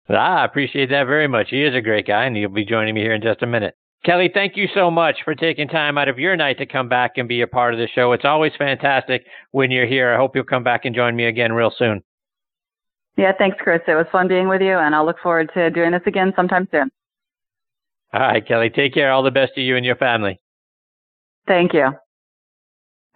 Ah, 0.08 0.42
I 0.42 0.44
appreciate 0.44 0.90
that 0.90 1.06
very 1.06 1.26
much. 1.26 1.48
He 1.50 1.64
is 1.64 1.74
a 1.74 1.80
great 1.80 2.06
guy, 2.06 2.24
and 2.24 2.36
he'll 2.36 2.48
be 2.48 2.64
joining 2.64 2.94
me 2.94 3.00
here 3.00 3.14
in 3.14 3.22
just 3.22 3.42
a 3.42 3.46
minute. 3.46 3.74
Kellie, 4.04 4.30
thank 4.32 4.56
you 4.56 4.68
so 4.72 4.88
much 4.90 5.16
for 5.24 5.34
taking 5.34 5.66
time 5.66 5.98
out 5.98 6.08
of 6.08 6.18
your 6.18 6.36
night 6.36 6.58
to 6.58 6.66
come 6.66 6.88
back 6.88 7.12
and 7.16 7.28
be 7.28 7.40
a 7.40 7.46
part 7.46 7.74
of 7.74 7.80
the 7.80 7.88
show. 7.92 8.12
It's 8.12 8.24
always 8.24 8.52
fantastic 8.56 9.24
when 9.50 9.72
you're 9.72 9.86
here. 9.86 10.14
I 10.14 10.16
hope 10.16 10.36
you'll 10.36 10.44
come 10.44 10.62
back 10.62 10.84
and 10.84 10.94
join 10.94 11.16
me 11.16 11.24
again 11.24 11.52
real 11.52 11.72
soon. 11.76 12.02
Yeah, 13.16 13.32
thanks, 13.36 13.56
Chris. 13.60 13.80
It 13.88 13.94
was 13.94 14.06
fun 14.12 14.28
being 14.28 14.48
with 14.48 14.60
you, 14.60 14.78
and 14.78 14.94
I'll 14.94 15.06
look 15.06 15.18
forward 15.20 15.50
to 15.54 15.70
doing 15.70 15.90
this 15.90 16.02
again 16.06 16.32
sometime 16.36 16.68
soon. 16.70 16.90
All 18.12 18.20
right, 18.20 18.46
Kellie. 18.46 18.70
Take 18.70 18.94
care. 18.94 19.10
All 19.10 19.22
the 19.22 19.30
best 19.30 19.54
to 19.56 19.60
you 19.60 19.76
and 19.76 19.84
your 19.84 19.96
family. 19.96 20.40
Thank 21.48 21.72
you. 21.74 21.90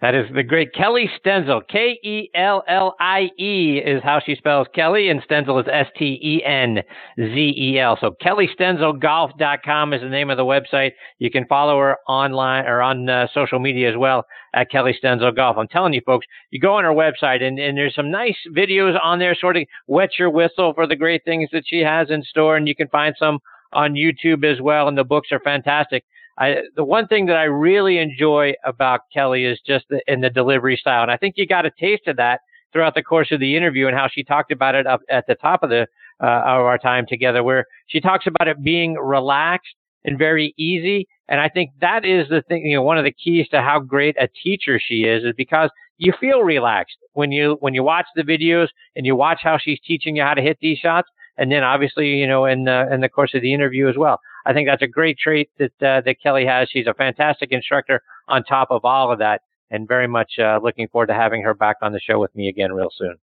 That 0.01 0.15
is 0.15 0.25
the 0.33 0.41
great 0.41 0.73
Kellie 0.73 1.09
Stenzel. 1.23 1.61
K 1.67 1.99
E 2.03 2.31
L 2.33 2.63
L 2.67 2.95
I 2.99 3.29
E 3.37 3.79
is 3.85 4.01
how 4.03 4.19
she 4.19 4.35
spells 4.35 4.67
Kellie, 4.73 5.09
and 5.09 5.21
Stenzel 5.21 5.61
is 5.61 5.67
S 5.71 5.85
T 5.95 6.19
E 6.23 6.43
N 6.43 6.79
Z 7.19 7.53
E 7.55 7.79
L. 7.79 7.95
So 8.01 8.15
KellieStenzelGolf.com 8.19 9.93
is 9.93 10.01
the 10.01 10.09
name 10.09 10.31
of 10.31 10.37
the 10.37 10.43
website. 10.43 10.93
You 11.19 11.29
can 11.29 11.45
follow 11.45 11.77
her 11.77 11.97
online 12.07 12.65
or 12.65 12.81
on 12.81 13.07
uh, 13.07 13.27
social 13.31 13.59
media 13.59 13.91
as 13.91 13.95
well 13.95 14.25
at 14.55 14.71
Kellie 14.71 14.97
Stenzel 15.01 15.35
Golf. 15.35 15.57
I'm 15.57 15.67
telling 15.67 15.93
you, 15.93 16.01
folks, 16.03 16.25
you 16.49 16.59
go 16.59 16.73
on 16.73 16.83
her 16.83 16.89
website, 16.89 17.43
and, 17.43 17.59
and 17.59 17.77
there's 17.77 17.93
some 17.93 18.09
nice 18.09 18.37
videos 18.49 18.97
on 19.03 19.19
there, 19.19 19.35
sort 19.35 19.55
of 19.55 19.65
wet 19.85 20.17
your 20.17 20.31
whistle 20.31 20.73
for 20.73 20.87
the 20.87 20.95
great 20.95 21.23
things 21.25 21.49
that 21.53 21.63
she 21.67 21.79
has 21.81 22.09
in 22.09 22.23
store, 22.23 22.57
and 22.57 22.67
you 22.67 22.75
can 22.75 22.87
find 22.87 23.15
some 23.19 23.37
on 23.71 23.93
YouTube 23.93 24.43
as 24.51 24.59
well, 24.61 24.87
and 24.87 24.97
the 24.97 25.03
books 25.03 25.29
are 25.31 25.39
fantastic. 25.39 26.03
I, 26.37 26.63
the 26.75 26.83
one 26.83 27.07
thing 27.07 27.25
that 27.27 27.37
I 27.37 27.43
really 27.43 27.97
enjoy 27.97 28.53
about 28.63 29.01
Kellie 29.13 29.45
is 29.45 29.59
just 29.65 29.85
the, 29.89 30.01
in 30.07 30.21
the 30.21 30.29
delivery 30.29 30.77
style. 30.77 31.03
And 31.03 31.11
I 31.11 31.17
think 31.17 31.35
you 31.37 31.45
got 31.45 31.65
a 31.65 31.71
taste 31.79 32.07
of 32.07 32.17
that 32.17 32.41
throughout 32.73 32.95
the 32.95 33.03
course 33.03 33.31
of 33.31 33.39
the 33.39 33.55
interview 33.55 33.87
and 33.87 33.97
how 33.97 34.07
she 34.07 34.23
talked 34.23 34.51
about 34.51 34.75
it 34.75 34.87
up 34.87 35.01
at 35.09 35.25
the 35.27 35.35
top 35.35 35.61
of 35.61 35.69
the, 35.69 35.87
uh, 36.23 36.25
of 36.25 36.65
our 36.65 36.77
time 36.77 37.05
together, 37.07 37.43
where 37.43 37.65
she 37.87 37.99
talks 37.99 38.27
about 38.27 38.47
it 38.47 38.63
being 38.63 38.95
relaxed 38.95 39.75
and 40.05 40.17
very 40.17 40.53
easy. 40.57 41.07
And 41.27 41.39
I 41.39 41.49
think 41.49 41.71
that 41.81 42.05
is 42.05 42.27
the 42.29 42.41
thing, 42.41 42.65
you 42.65 42.75
know, 42.75 42.81
one 42.81 42.97
of 42.97 43.03
the 43.03 43.11
keys 43.11 43.47
to 43.49 43.61
how 43.61 43.79
great 43.79 44.15
a 44.19 44.27
teacher 44.43 44.79
she 44.79 45.03
is, 45.03 45.23
is 45.23 45.33
because 45.37 45.69
you 45.97 46.13
feel 46.19 46.41
relaxed 46.41 46.97
when 47.13 47.31
you, 47.31 47.57
when 47.59 47.73
you 47.73 47.83
watch 47.83 48.05
the 48.15 48.23
videos 48.23 48.67
and 48.95 49.05
you 49.05 49.15
watch 49.15 49.39
how 49.43 49.57
she's 49.57 49.79
teaching 49.85 50.15
you 50.15 50.23
how 50.23 50.33
to 50.33 50.41
hit 50.41 50.57
these 50.61 50.77
shots. 50.77 51.07
And 51.37 51.51
then 51.51 51.63
obviously, 51.63 52.07
you 52.07 52.27
know, 52.27 52.45
in 52.45 52.63
the, 52.65 52.91
in 52.91 53.01
the 53.01 53.09
course 53.09 53.33
of 53.33 53.41
the 53.41 53.53
interview 53.53 53.87
as 53.87 53.97
well. 53.97 54.19
I 54.45 54.53
think 54.53 54.67
that's 54.67 54.81
a 54.81 54.87
great 54.87 55.17
trait 55.17 55.49
that 55.59 55.83
uh, 55.83 56.01
that 56.01 56.17
Kellie 56.21 56.45
has. 56.45 56.69
She's 56.71 56.87
a 56.87 56.93
fantastic 56.93 57.51
instructor 57.51 58.01
on 58.27 58.43
top 58.43 58.69
of 58.71 58.85
all 58.85 59.11
of 59.11 59.19
that, 59.19 59.41
and 59.69 59.87
very 59.87 60.07
much 60.07 60.33
uh, 60.39 60.59
looking 60.61 60.87
forward 60.87 61.07
to 61.07 61.13
having 61.13 61.43
her 61.43 61.53
back 61.53 61.77
on 61.81 61.91
the 61.91 61.99
show 61.99 62.19
with 62.19 62.35
me 62.35 62.47
again 62.47 62.73
real 62.73 62.89
soon. 62.95 63.15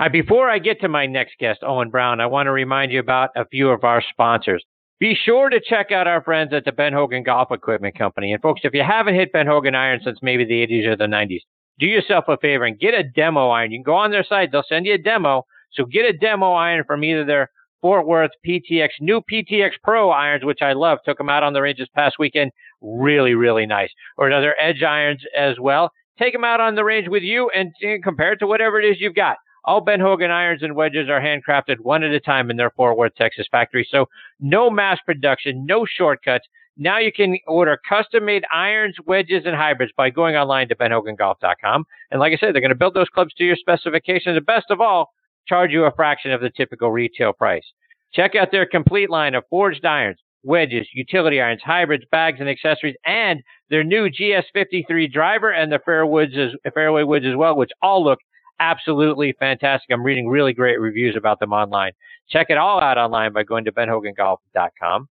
Right, 0.00 0.12
before 0.12 0.48
I 0.48 0.58
get 0.60 0.80
to 0.82 0.88
my 0.88 1.06
next 1.06 1.38
guest, 1.40 1.60
Olin 1.62 1.90
Browne, 1.90 2.20
I 2.20 2.26
want 2.26 2.46
to 2.46 2.52
remind 2.52 2.92
you 2.92 3.00
about 3.00 3.30
a 3.34 3.44
few 3.46 3.70
of 3.70 3.82
our 3.82 4.00
sponsors. 4.12 4.64
Be 5.00 5.14
sure 5.14 5.48
to 5.48 5.60
check 5.60 5.90
out 5.92 6.06
our 6.06 6.22
friends 6.22 6.52
at 6.52 6.64
the 6.64 6.72
Ben 6.72 6.92
Hogan 6.92 7.22
Golf 7.24 7.50
Equipment 7.50 7.96
Company. 7.96 8.32
And 8.32 8.42
folks, 8.42 8.62
if 8.64 8.74
you 8.74 8.82
haven't 8.82 9.14
hit 9.14 9.32
Ben 9.32 9.46
Hogan 9.46 9.74
iron 9.74 10.00
since 10.04 10.18
maybe 10.22 10.44
the 10.44 10.66
80s 10.66 10.86
or 10.86 10.96
the 10.96 11.04
90s, 11.04 11.42
do 11.78 11.86
yourself 11.86 12.24
a 12.28 12.36
favor 12.36 12.64
and 12.64 12.78
get 12.78 12.94
a 12.94 13.04
demo 13.04 13.50
iron. 13.50 13.70
You 13.70 13.78
can 13.78 13.84
go 13.84 13.94
on 13.94 14.10
their 14.10 14.24
site; 14.24 14.50
they'll 14.50 14.64
send 14.68 14.86
you 14.86 14.94
a 14.94 14.98
demo. 14.98 15.46
So 15.72 15.84
get 15.84 16.04
a 16.04 16.16
demo 16.16 16.52
iron 16.52 16.84
from 16.84 17.04
either 17.04 17.24
their 17.24 17.50
Fort 17.80 18.06
Worth 18.06 18.30
PTX, 18.46 18.88
new 19.00 19.20
PTX 19.20 19.72
Pro 19.82 20.10
irons, 20.10 20.44
which 20.44 20.62
I 20.62 20.72
love. 20.72 20.98
Took 21.04 21.18
them 21.18 21.28
out 21.28 21.42
on 21.42 21.52
the 21.52 21.62
range 21.62 21.78
this 21.78 21.88
past 21.94 22.16
weekend. 22.18 22.50
Really, 22.80 23.34
really 23.34 23.66
nice. 23.66 23.90
Or 24.16 24.26
another 24.26 24.54
Edge 24.60 24.82
irons 24.82 25.22
as 25.36 25.56
well. 25.60 25.90
Take 26.18 26.32
them 26.32 26.44
out 26.44 26.60
on 26.60 26.74
the 26.74 26.84
range 26.84 27.08
with 27.08 27.22
you 27.22 27.50
and, 27.54 27.72
and 27.80 28.02
compare 28.02 28.32
it 28.32 28.38
to 28.38 28.46
whatever 28.46 28.80
it 28.80 28.84
is 28.84 29.00
you've 29.00 29.14
got. 29.14 29.36
All 29.64 29.80
Ben 29.80 30.00
Hogan 30.00 30.30
irons 30.30 30.62
and 30.62 30.74
wedges 30.74 31.08
are 31.08 31.20
handcrafted 31.20 31.80
one 31.80 32.02
at 32.02 32.10
a 32.10 32.20
time 32.20 32.50
in 32.50 32.56
their 32.56 32.70
Fort 32.70 32.96
Worth, 32.96 33.14
Texas 33.16 33.46
factory. 33.50 33.86
So 33.90 34.06
no 34.40 34.70
mass 34.70 34.98
production, 35.04 35.66
no 35.66 35.84
shortcuts. 35.84 36.46
Now 36.76 36.98
you 36.98 37.12
can 37.12 37.36
order 37.46 37.78
custom 37.88 38.24
made 38.24 38.44
irons, 38.52 38.96
wedges, 39.06 39.42
and 39.44 39.54
hybrids 39.54 39.92
by 39.96 40.10
going 40.10 40.36
online 40.36 40.68
to 40.68 40.76
benhogangolf.com. 40.76 41.84
And 42.10 42.20
like 42.20 42.32
I 42.32 42.36
said, 42.36 42.54
they're 42.54 42.62
going 42.62 42.70
to 42.70 42.76
build 42.76 42.94
those 42.94 43.08
clubs 43.08 43.34
to 43.34 43.44
your 43.44 43.56
specifications. 43.56 44.36
And 44.36 44.46
best 44.46 44.70
of 44.70 44.80
all, 44.80 45.12
charge 45.48 45.70
you 45.72 45.84
a 45.84 45.92
fraction 45.92 46.30
of 46.30 46.40
the 46.40 46.50
typical 46.50 46.90
retail 46.90 47.32
price. 47.32 47.64
Check 48.12 48.34
out 48.34 48.50
their 48.50 48.66
complete 48.66 49.10
line 49.10 49.34
of 49.34 49.44
forged 49.50 49.84
irons, 49.84 50.18
wedges, 50.42 50.88
utility 50.92 51.40
irons, 51.40 51.60
hybrids, 51.64 52.04
bags, 52.10 52.40
and 52.40 52.48
accessories, 52.48 52.96
and 53.04 53.42
their 53.70 53.84
new 53.84 54.08
GS53 54.08 55.12
driver 55.12 55.50
and 55.50 55.70
the 55.70 55.78
fairwoods 55.86 56.36
as, 56.36 56.52
fairway 56.72 57.02
woods 57.02 57.26
as 57.26 57.36
well, 57.36 57.56
which 57.56 57.70
all 57.82 58.04
look 58.04 58.18
absolutely 58.60 59.34
fantastic. 59.38 59.90
I'm 59.90 60.02
reading 60.02 60.28
really 60.28 60.52
great 60.52 60.80
reviews 60.80 61.16
about 61.16 61.38
them 61.38 61.52
online. 61.52 61.92
Check 62.28 62.48
it 62.50 62.58
all 62.58 62.80
out 62.80 62.98
online 62.98 63.32
by 63.32 63.42
going 63.42 63.64
to 63.64 63.72
benhogangolf.com. 63.72 65.08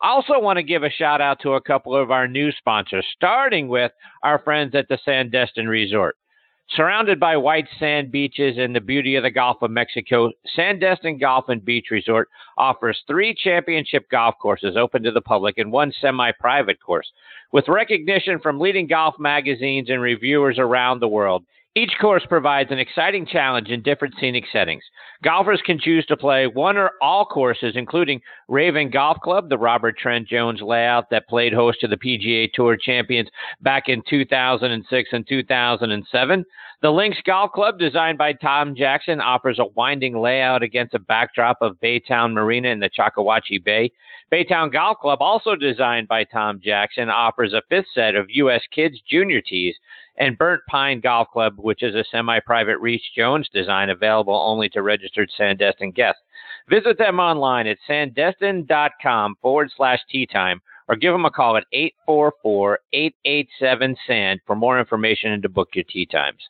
I 0.00 0.08
also 0.08 0.38
want 0.38 0.58
to 0.58 0.62
give 0.62 0.84
a 0.84 0.90
shout 0.90 1.20
out 1.20 1.40
to 1.40 1.54
a 1.54 1.60
couple 1.60 1.94
of 1.96 2.10
our 2.10 2.28
new 2.28 2.52
sponsors, 2.52 3.04
starting 3.16 3.68
with 3.68 3.90
our 4.22 4.38
friends 4.38 4.74
at 4.74 4.86
the 4.88 4.98
Sandestin 5.06 5.66
Resort. 5.68 6.16
Surrounded 6.76 7.18
by 7.18 7.34
white 7.34 7.66
sand 7.78 8.12
beaches 8.12 8.58
and 8.58 8.76
the 8.76 8.80
beauty 8.80 9.16
of 9.16 9.22
the 9.22 9.30
Gulf 9.30 9.62
of 9.62 9.70
Mexico, 9.70 10.30
Sandestin 10.54 11.18
Golf 11.18 11.48
and 11.48 11.64
Beach 11.64 11.86
Resort 11.90 12.28
offers 12.58 13.02
three 13.06 13.34
championship 13.34 14.08
golf 14.10 14.34
courses 14.38 14.76
open 14.76 15.02
to 15.02 15.10
the 15.10 15.22
public 15.22 15.56
and 15.56 15.72
one 15.72 15.90
semi 15.98 16.30
private 16.32 16.78
course. 16.78 17.10
With 17.52 17.68
recognition 17.68 18.38
from 18.38 18.60
leading 18.60 18.86
golf 18.86 19.14
magazines 19.18 19.88
and 19.88 20.02
reviewers 20.02 20.58
around 20.58 21.00
the 21.00 21.08
world, 21.08 21.46
each 21.74 21.92
course 22.00 22.24
provides 22.28 22.72
an 22.72 22.78
exciting 22.78 23.26
challenge 23.26 23.68
in 23.68 23.82
different 23.82 24.14
scenic 24.18 24.44
settings. 24.52 24.82
Golfers 25.22 25.62
can 25.64 25.78
choose 25.78 26.04
to 26.06 26.16
play 26.16 26.46
one 26.46 26.76
or 26.76 26.92
all 27.00 27.24
courses, 27.24 27.74
including 27.76 28.20
Raven 28.48 28.90
Golf 28.90 29.18
Club, 29.20 29.48
the 29.48 29.58
Robert 29.58 29.96
Trent 29.98 30.26
Jones 30.26 30.60
layout 30.60 31.10
that 31.10 31.28
played 31.28 31.52
host 31.52 31.80
to 31.80 31.88
the 31.88 31.96
PGA 31.96 32.50
Tour 32.52 32.76
champions 32.76 33.28
back 33.60 33.84
in 33.88 34.02
2006 34.08 35.08
and 35.12 35.28
2007. 35.28 36.44
The 36.80 36.90
Links 36.90 37.18
Golf 37.24 37.50
Club, 37.52 37.78
designed 37.78 38.18
by 38.18 38.32
Tom 38.32 38.76
Jackson, 38.76 39.20
offers 39.20 39.58
a 39.58 39.66
winding 39.74 40.16
layout 40.16 40.62
against 40.62 40.94
a 40.94 41.00
backdrop 41.00 41.58
of 41.60 41.76
Baytown 41.82 42.32
Marina 42.32 42.68
in 42.68 42.78
the 42.78 42.88
Choctawhatchee 42.88 43.64
Bay. 43.64 43.90
Baytown 44.32 44.72
Golf 44.72 44.98
Club, 44.98 45.20
also 45.20 45.56
designed 45.56 46.06
by 46.06 46.22
Tom 46.22 46.60
Jackson, 46.62 47.08
offers 47.08 47.52
a 47.52 47.62
fifth 47.68 47.86
set 47.92 48.14
of 48.14 48.26
U.S. 48.30 48.62
Kids 48.72 49.00
Junior 49.08 49.40
Tees 49.40 49.74
and 50.18 50.36
Burnt 50.36 50.62
Pine 50.68 51.00
Golf 51.00 51.28
Club, 51.32 51.54
which 51.56 51.82
is 51.82 51.94
a 51.94 52.04
semi 52.10 52.40
private 52.40 52.78
Rees 52.78 53.02
Jones 53.16 53.48
design 53.52 53.88
available 53.88 54.34
only 54.34 54.68
to 54.70 54.82
registered 54.82 55.30
Sandestin 55.38 55.94
guests. 55.94 56.20
Visit 56.68 56.98
them 56.98 57.18
online 57.18 57.66
at 57.66 57.78
sandestin.com 57.88 59.36
forward 59.40 59.70
slash 59.76 60.00
tee 60.10 60.26
time 60.26 60.60
or 60.88 60.96
give 60.96 61.12
them 61.12 61.24
a 61.24 61.30
call 61.30 61.56
at 61.56 61.64
844 61.72 62.80
887 62.92 63.96
SAND 64.06 64.40
for 64.46 64.56
more 64.56 64.78
information 64.78 65.32
and 65.32 65.42
to 65.42 65.48
book 65.48 65.68
your 65.74 65.84
tee 65.84 66.06
times. 66.06 66.42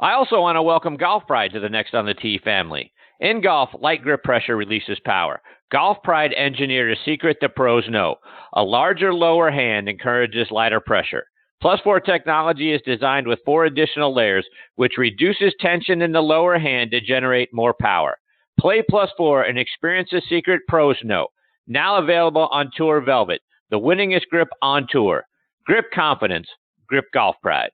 I 0.00 0.12
also 0.12 0.40
want 0.40 0.56
to 0.56 0.62
welcome 0.62 0.96
Golf 0.96 1.26
Pride 1.26 1.52
to 1.52 1.60
the 1.60 1.68
Next 1.68 1.94
on 1.94 2.04
the 2.04 2.14
Tee 2.14 2.38
family. 2.42 2.92
In 3.20 3.40
golf, 3.40 3.70
light 3.80 4.02
grip 4.02 4.22
pressure 4.22 4.56
releases 4.56 4.98
power. 5.06 5.40
Golf 5.72 5.98
Pride 6.02 6.34
engineered 6.34 6.92
a 6.92 7.00
secret 7.04 7.38
the 7.40 7.48
pros 7.48 7.88
know. 7.88 8.16
A 8.52 8.62
larger 8.62 9.14
lower 9.14 9.50
hand 9.50 9.88
encourages 9.88 10.50
lighter 10.50 10.80
pressure. 10.80 11.24
Plus 11.60 11.80
4 11.82 12.00
technology 12.00 12.72
is 12.72 12.82
designed 12.82 13.26
with 13.26 13.40
four 13.44 13.64
additional 13.64 14.14
layers, 14.14 14.46
which 14.74 14.98
reduces 14.98 15.54
tension 15.58 16.02
in 16.02 16.12
the 16.12 16.20
lower 16.20 16.58
hand 16.58 16.90
to 16.90 17.00
generate 17.00 17.52
more 17.52 17.74
power. 17.80 18.18
Play 18.60 18.82
Plus 18.88 19.10
4 19.16 19.42
and 19.42 19.58
experience 19.58 20.10
the 20.12 20.22
secret 20.28 20.62
pros 20.68 20.96
know. 21.02 21.28
Now 21.66 21.96
available 21.96 22.48
on 22.52 22.70
Tour 22.76 23.00
Velvet, 23.00 23.40
the 23.70 23.78
winningest 23.78 24.28
grip 24.30 24.48
on 24.62 24.86
tour. 24.90 25.24
Grip 25.64 25.86
confidence, 25.92 26.46
grip 26.86 27.06
golf 27.12 27.36
pride. 27.42 27.70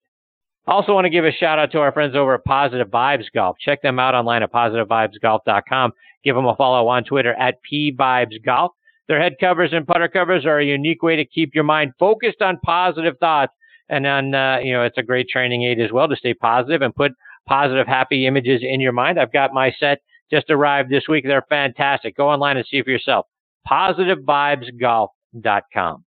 Also, 0.67 0.95
want 0.95 1.05
to 1.05 1.11
give 1.11 1.25
a 1.25 1.33
shout 1.33 1.59
out 1.59 1.73
to 1.73 1.81
our 1.81 1.91
friends 1.93 2.15
over 2.15 2.35
at 2.35 2.45
Positive 2.45 2.89
Vibes 2.89 3.25
Golf. 3.35 3.57
Check 3.59 3.83
them 3.83 3.99
out 3.99 4.15
online 4.15 4.45
at 4.45 4.53
positivevibesgolf.com. 4.53 5.93
Give 6.23 6.37
them 6.37 6.47
a 6.47 6.55
follow 6.55 6.87
on 6.87 7.03
Twitter 7.03 7.35
at 7.35 7.57
pvibesgolf. 7.71 8.71
Their 9.09 9.21
head 9.21 9.35
covers 9.41 9.73
and 9.73 9.87
putter 9.87 10.07
covers 10.07 10.47
are 10.47 10.61
a 10.61 10.65
unique 10.65 11.03
way 11.03 11.17
to 11.17 11.25
keep 11.25 11.53
your 11.53 11.65
mind 11.65 11.95
focused 11.99 12.41
on 12.41 12.59
positive 12.65 13.19
thoughts 13.19 13.53
and 13.89 14.05
then, 14.05 14.35
uh, 14.35 14.59
you 14.63 14.73
know, 14.73 14.83
it's 14.83 14.99
a 14.99 15.03
great 15.03 15.29
training 15.29 15.65
aid 15.65 15.81
as 15.81 15.91
well 15.93 16.09
to 16.09 16.17
stay 16.17 16.35
positive 16.35 16.83
and 16.83 16.95
put 16.95 17.13
positive, 17.47 17.87
happy 17.87 18.27
images 18.27 18.61
in 18.63 18.81
your 18.81 18.93
mind. 18.93 19.19
I've 19.19 19.33
got 19.33 19.53
my 19.53 19.73
set 19.79 19.99
just 20.31 20.51
arrived 20.51 20.91
this 20.91 21.09
week. 21.09 21.25
They're 21.25 21.45
fantastic. 21.49 22.17
Go 22.17 22.29
online 22.29 22.57
and 22.57 22.67
see 22.67 22.83
for 22.83 22.91
yourself. 22.91 23.27
PositiveVibesGolf.com. 23.69 26.05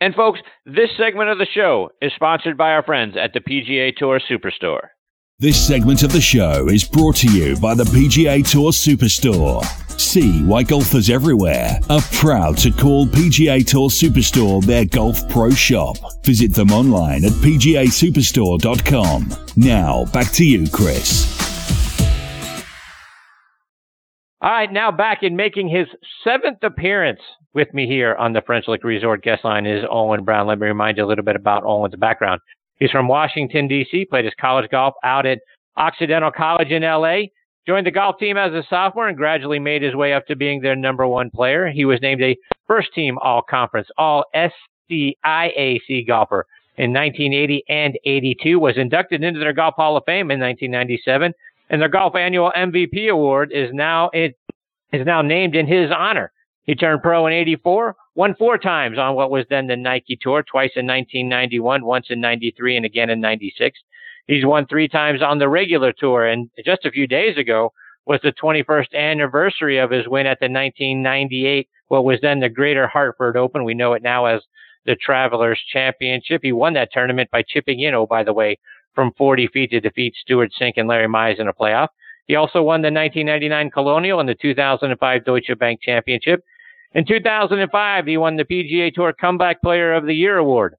And 0.00 0.14
folks, 0.14 0.38
this 0.64 0.90
segment 0.96 1.28
of 1.28 1.38
the 1.38 1.46
show 1.52 1.90
is 2.00 2.12
sponsored 2.14 2.56
by 2.56 2.70
our 2.70 2.84
friends 2.84 3.16
at 3.16 3.32
the 3.32 3.40
PGA 3.40 3.96
Tour 3.96 4.20
Superstore. 4.20 4.90
This 5.40 5.68
segment 5.68 6.02
of 6.02 6.10
the 6.10 6.20
show 6.20 6.66
is 6.66 6.82
brought 6.82 7.14
to 7.18 7.30
you 7.30 7.56
by 7.60 7.72
the 7.72 7.84
PGA 7.84 8.44
Tour 8.44 8.72
Superstore. 8.72 9.64
See 9.96 10.42
why 10.42 10.64
golfers 10.64 11.10
everywhere 11.10 11.78
are 11.88 12.00
proud 12.14 12.58
to 12.58 12.72
call 12.72 13.06
PGA 13.06 13.64
Tour 13.64 13.88
Superstore 13.88 14.64
their 14.64 14.84
golf 14.84 15.28
pro 15.28 15.50
shop. 15.50 15.96
Visit 16.24 16.54
them 16.54 16.72
online 16.72 17.24
at 17.24 17.30
pgasuperstore.com. 17.30 19.28
Now, 19.54 20.06
back 20.06 20.32
to 20.32 20.44
you, 20.44 20.68
Chris. 20.68 21.32
All 24.40 24.50
right, 24.50 24.72
now 24.72 24.90
back 24.90 25.22
in 25.22 25.36
making 25.36 25.68
his 25.68 25.86
seventh 26.24 26.64
appearance 26.64 27.20
with 27.54 27.72
me 27.72 27.86
here 27.86 28.16
on 28.16 28.32
the 28.32 28.42
French 28.44 28.66
Lick 28.66 28.82
Resort 28.82 29.22
guest 29.22 29.44
line 29.44 29.66
is 29.66 29.84
Olin 29.88 30.24
Browne. 30.24 30.48
Let 30.48 30.58
me 30.58 30.66
remind 30.66 30.96
you 30.96 31.04
a 31.04 31.06
little 31.06 31.24
bit 31.24 31.36
about 31.36 31.62
Olin's 31.62 31.94
background. 31.94 32.40
He's 32.78 32.90
from 32.90 33.08
Washington, 33.08 33.68
D.C., 33.68 34.06
played 34.06 34.24
his 34.24 34.34
college 34.40 34.70
golf 34.70 34.94
out 35.04 35.26
at 35.26 35.38
Occidental 35.76 36.30
College 36.30 36.70
in 36.70 36.84
L.A., 36.84 37.32
Joined 37.68 37.86
the 37.86 37.90
golf 37.90 38.16
team 38.18 38.38
as 38.38 38.54
a 38.54 38.62
sophomore 38.70 39.08
and 39.08 39.16
gradually 39.16 39.58
made 39.58 39.82
his 39.82 39.94
way 39.94 40.14
up 40.14 40.26
to 40.28 40.36
being 40.36 40.62
their 40.62 40.74
number 40.74 41.06
one 41.06 41.28
player. 41.28 41.68
He 41.68 41.84
was 41.84 42.00
named 42.00 42.22
a 42.22 42.34
first 42.66 42.94
team 42.94 43.18
all 43.18 43.42
conference, 43.42 43.88
all 43.98 44.24
SCIAC 44.34 46.06
golfer 46.06 46.46
in 46.78 46.94
1980 46.94 47.64
and 47.68 47.98
82, 48.06 48.58
was 48.58 48.78
inducted 48.78 49.22
into 49.22 49.38
their 49.38 49.52
Golf 49.52 49.74
Hall 49.74 49.98
of 49.98 50.04
Fame 50.06 50.30
in 50.30 50.40
1997, 50.40 51.34
and 51.68 51.82
their 51.82 51.90
golf 51.90 52.16
annual 52.16 52.50
MVP 52.56 53.10
award 53.10 53.52
is 53.52 53.68
now 53.74 54.08
it 54.14 54.34
is 54.94 55.04
now 55.04 55.20
named 55.20 55.54
in 55.54 55.66
his 55.66 55.90
honor. 55.94 56.32
He 56.62 56.74
turned 56.74 57.02
pro 57.02 57.26
in 57.26 57.34
84, 57.34 57.96
won 58.18 58.34
four 58.34 58.58
times 58.58 58.98
on 58.98 59.14
what 59.14 59.30
was 59.30 59.46
then 59.48 59.68
the 59.68 59.76
Nike 59.76 60.18
Tour, 60.20 60.42
twice 60.42 60.72
in 60.74 60.88
1991, 60.88 61.84
once 61.84 62.06
in 62.10 62.20
93, 62.20 62.76
and 62.76 62.84
again 62.84 63.10
in 63.10 63.20
96. 63.20 63.78
He's 64.26 64.44
won 64.44 64.66
three 64.66 64.88
times 64.88 65.22
on 65.22 65.38
the 65.38 65.48
regular 65.48 65.92
tour. 65.92 66.26
And 66.26 66.50
just 66.64 66.84
a 66.84 66.90
few 66.90 67.06
days 67.06 67.38
ago 67.38 67.72
was 68.06 68.18
the 68.24 68.32
21st 68.32 68.92
anniversary 68.92 69.78
of 69.78 69.92
his 69.92 70.08
win 70.08 70.26
at 70.26 70.40
the 70.40 70.50
1998, 70.50 71.68
what 71.86 72.04
was 72.04 72.18
then 72.20 72.40
the 72.40 72.48
Greater 72.48 72.88
Hartford 72.88 73.36
Open. 73.36 73.62
We 73.62 73.74
know 73.74 73.92
it 73.92 74.02
now 74.02 74.26
as 74.26 74.42
the 74.84 74.96
Travelers 74.96 75.60
Championship. 75.72 76.40
He 76.42 76.50
won 76.50 76.74
that 76.74 76.90
tournament 76.90 77.30
by 77.30 77.44
chipping 77.46 77.78
in, 77.78 77.94
oh, 77.94 78.06
by 78.06 78.24
the 78.24 78.32
way, 78.32 78.58
from 78.96 79.12
40 79.16 79.46
feet 79.46 79.70
to 79.70 79.80
defeat 79.80 80.16
Stewart 80.20 80.50
Cink 80.60 80.72
and 80.76 80.88
Larry 80.88 81.06
Mize 81.06 81.38
in 81.38 81.46
a 81.46 81.52
playoff. 81.52 81.88
He 82.26 82.34
also 82.34 82.64
won 82.64 82.82
the 82.82 82.90
1999 82.90 83.70
Colonial 83.70 84.18
and 84.18 84.28
the 84.28 84.34
2005 84.34 85.24
Deutsche 85.24 85.56
Bank 85.56 85.80
Championship. 85.80 86.42
In 86.92 87.04
2005, 87.04 88.06
he 88.06 88.16
won 88.16 88.36
the 88.36 88.44
PGA 88.44 88.92
Tour 88.92 89.12
Comeback 89.12 89.60
Player 89.62 89.92
of 89.92 90.06
the 90.06 90.14
Year 90.14 90.38
award. 90.38 90.74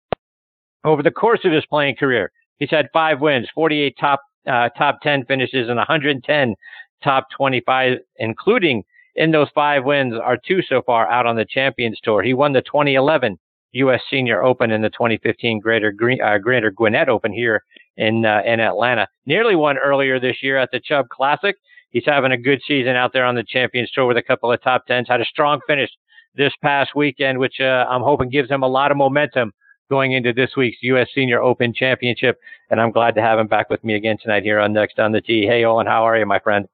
Over 0.84 1.04
the 1.04 1.12
course 1.12 1.42
of 1.44 1.52
his 1.52 1.66
playing 1.66 1.96
career, 1.96 2.32
He's 2.60 2.70
had 2.70 2.90
five 2.94 3.22
wins, 3.22 3.48
48 3.56 3.96
top 4.00 4.22
uh, 4.48 4.70
top 4.78 5.02
10 5.02 5.26
finishes, 5.26 5.70
and 5.70 5.78
110 5.78 6.56
top 7.04 7.28
25, 7.36 7.98
including 8.18 8.84
in 9.16 9.32
those 9.32 9.48
five 9.56 9.86
wins 9.86 10.14
are 10.22 10.38
two 10.38 10.62
so 10.62 10.82
far 10.86 11.10
out 11.10 11.26
on 11.26 11.36
the 11.36 11.46
Champions 11.46 12.00
Tour. 12.04 12.22
He 12.22 12.34
won 12.34 12.54
the 12.54 12.62
2011 12.62 13.38
U.S. 13.74 14.02
Senior 14.10 14.44
Open 14.44 14.72
and 14.72 14.84
the 14.84 14.90
2015 14.90 15.60
Greater 15.60 15.92
Green, 15.92 16.22
uh, 16.22 16.38
Greater 16.38 16.72
Gwinnett 16.72 17.10
Open 17.10 17.32
here 17.32 17.64
in 17.98 18.26
uh, 18.26 18.42
in 18.46 18.60
Atlanta. 18.60 19.08
Nearly 19.26 19.56
won 19.56 19.78
earlier 19.78 20.20
this 20.20 20.44
year 20.44 20.58
at 20.58 20.70
the 20.72 20.82
Chubb 20.82 21.08
Classic. 21.10 21.56
He's 21.92 22.06
having 22.06 22.32
a 22.32 22.38
good 22.38 22.62
season 22.68 22.96
out 22.96 23.14
there 23.14 23.26
on 23.26 23.36
the 23.36 23.44
Champions 23.44 23.92
Tour 23.92 24.06
with 24.06 24.18
a 24.18 24.22
couple 24.22 24.52
of 24.52 24.62
top 24.62 24.86
tens. 24.86 25.08
Had 25.08 25.22
a 25.22 25.26
strong 25.26 25.60
finish 25.66 25.90
this 26.36 26.54
past 26.62 26.92
weekend, 26.96 27.40
which 27.40 27.60
uh, 27.60 27.86
I'm 27.90 28.02
hoping 28.02 28.30
gives 28.30 28.50
him 28.50 28.64
a 28.64 28.68
lot 28.68 28.92
of 28.92 28.98
momentum 28.98 29.54
going 29.90 30.12
into 30.12 30.32
this 30.32 30.52
week's 30.56 30.78
U.S. 30.82 31.08
Senior 31.16 31.42
Open 31.42 31.74
Championship. 31.74 32.40
And 32.70 32.80
I'm 32.80 32.92
glad 32.92 33.16
to 33.16 33.22
have 33.22 33.40
him 33.40 33.48
back 33.48 33.70
with 33.70 33.84
me 33.84 33.96
again 33.96 34.18
tonight 34.22 34.44
here 34.44 34.60
on 34.60 34.72
Next 34.72 35.00
on 35.00 35.12
the 35.12 35.22
Tee. 35.22 35.48
Hey, 35.48 35.64
Olin, 35.64 35.88
how 35.88 36.08
are 36.08 36.18
you, 36.18 36.26
my 36.26 36.40
friend? 36.40 36.68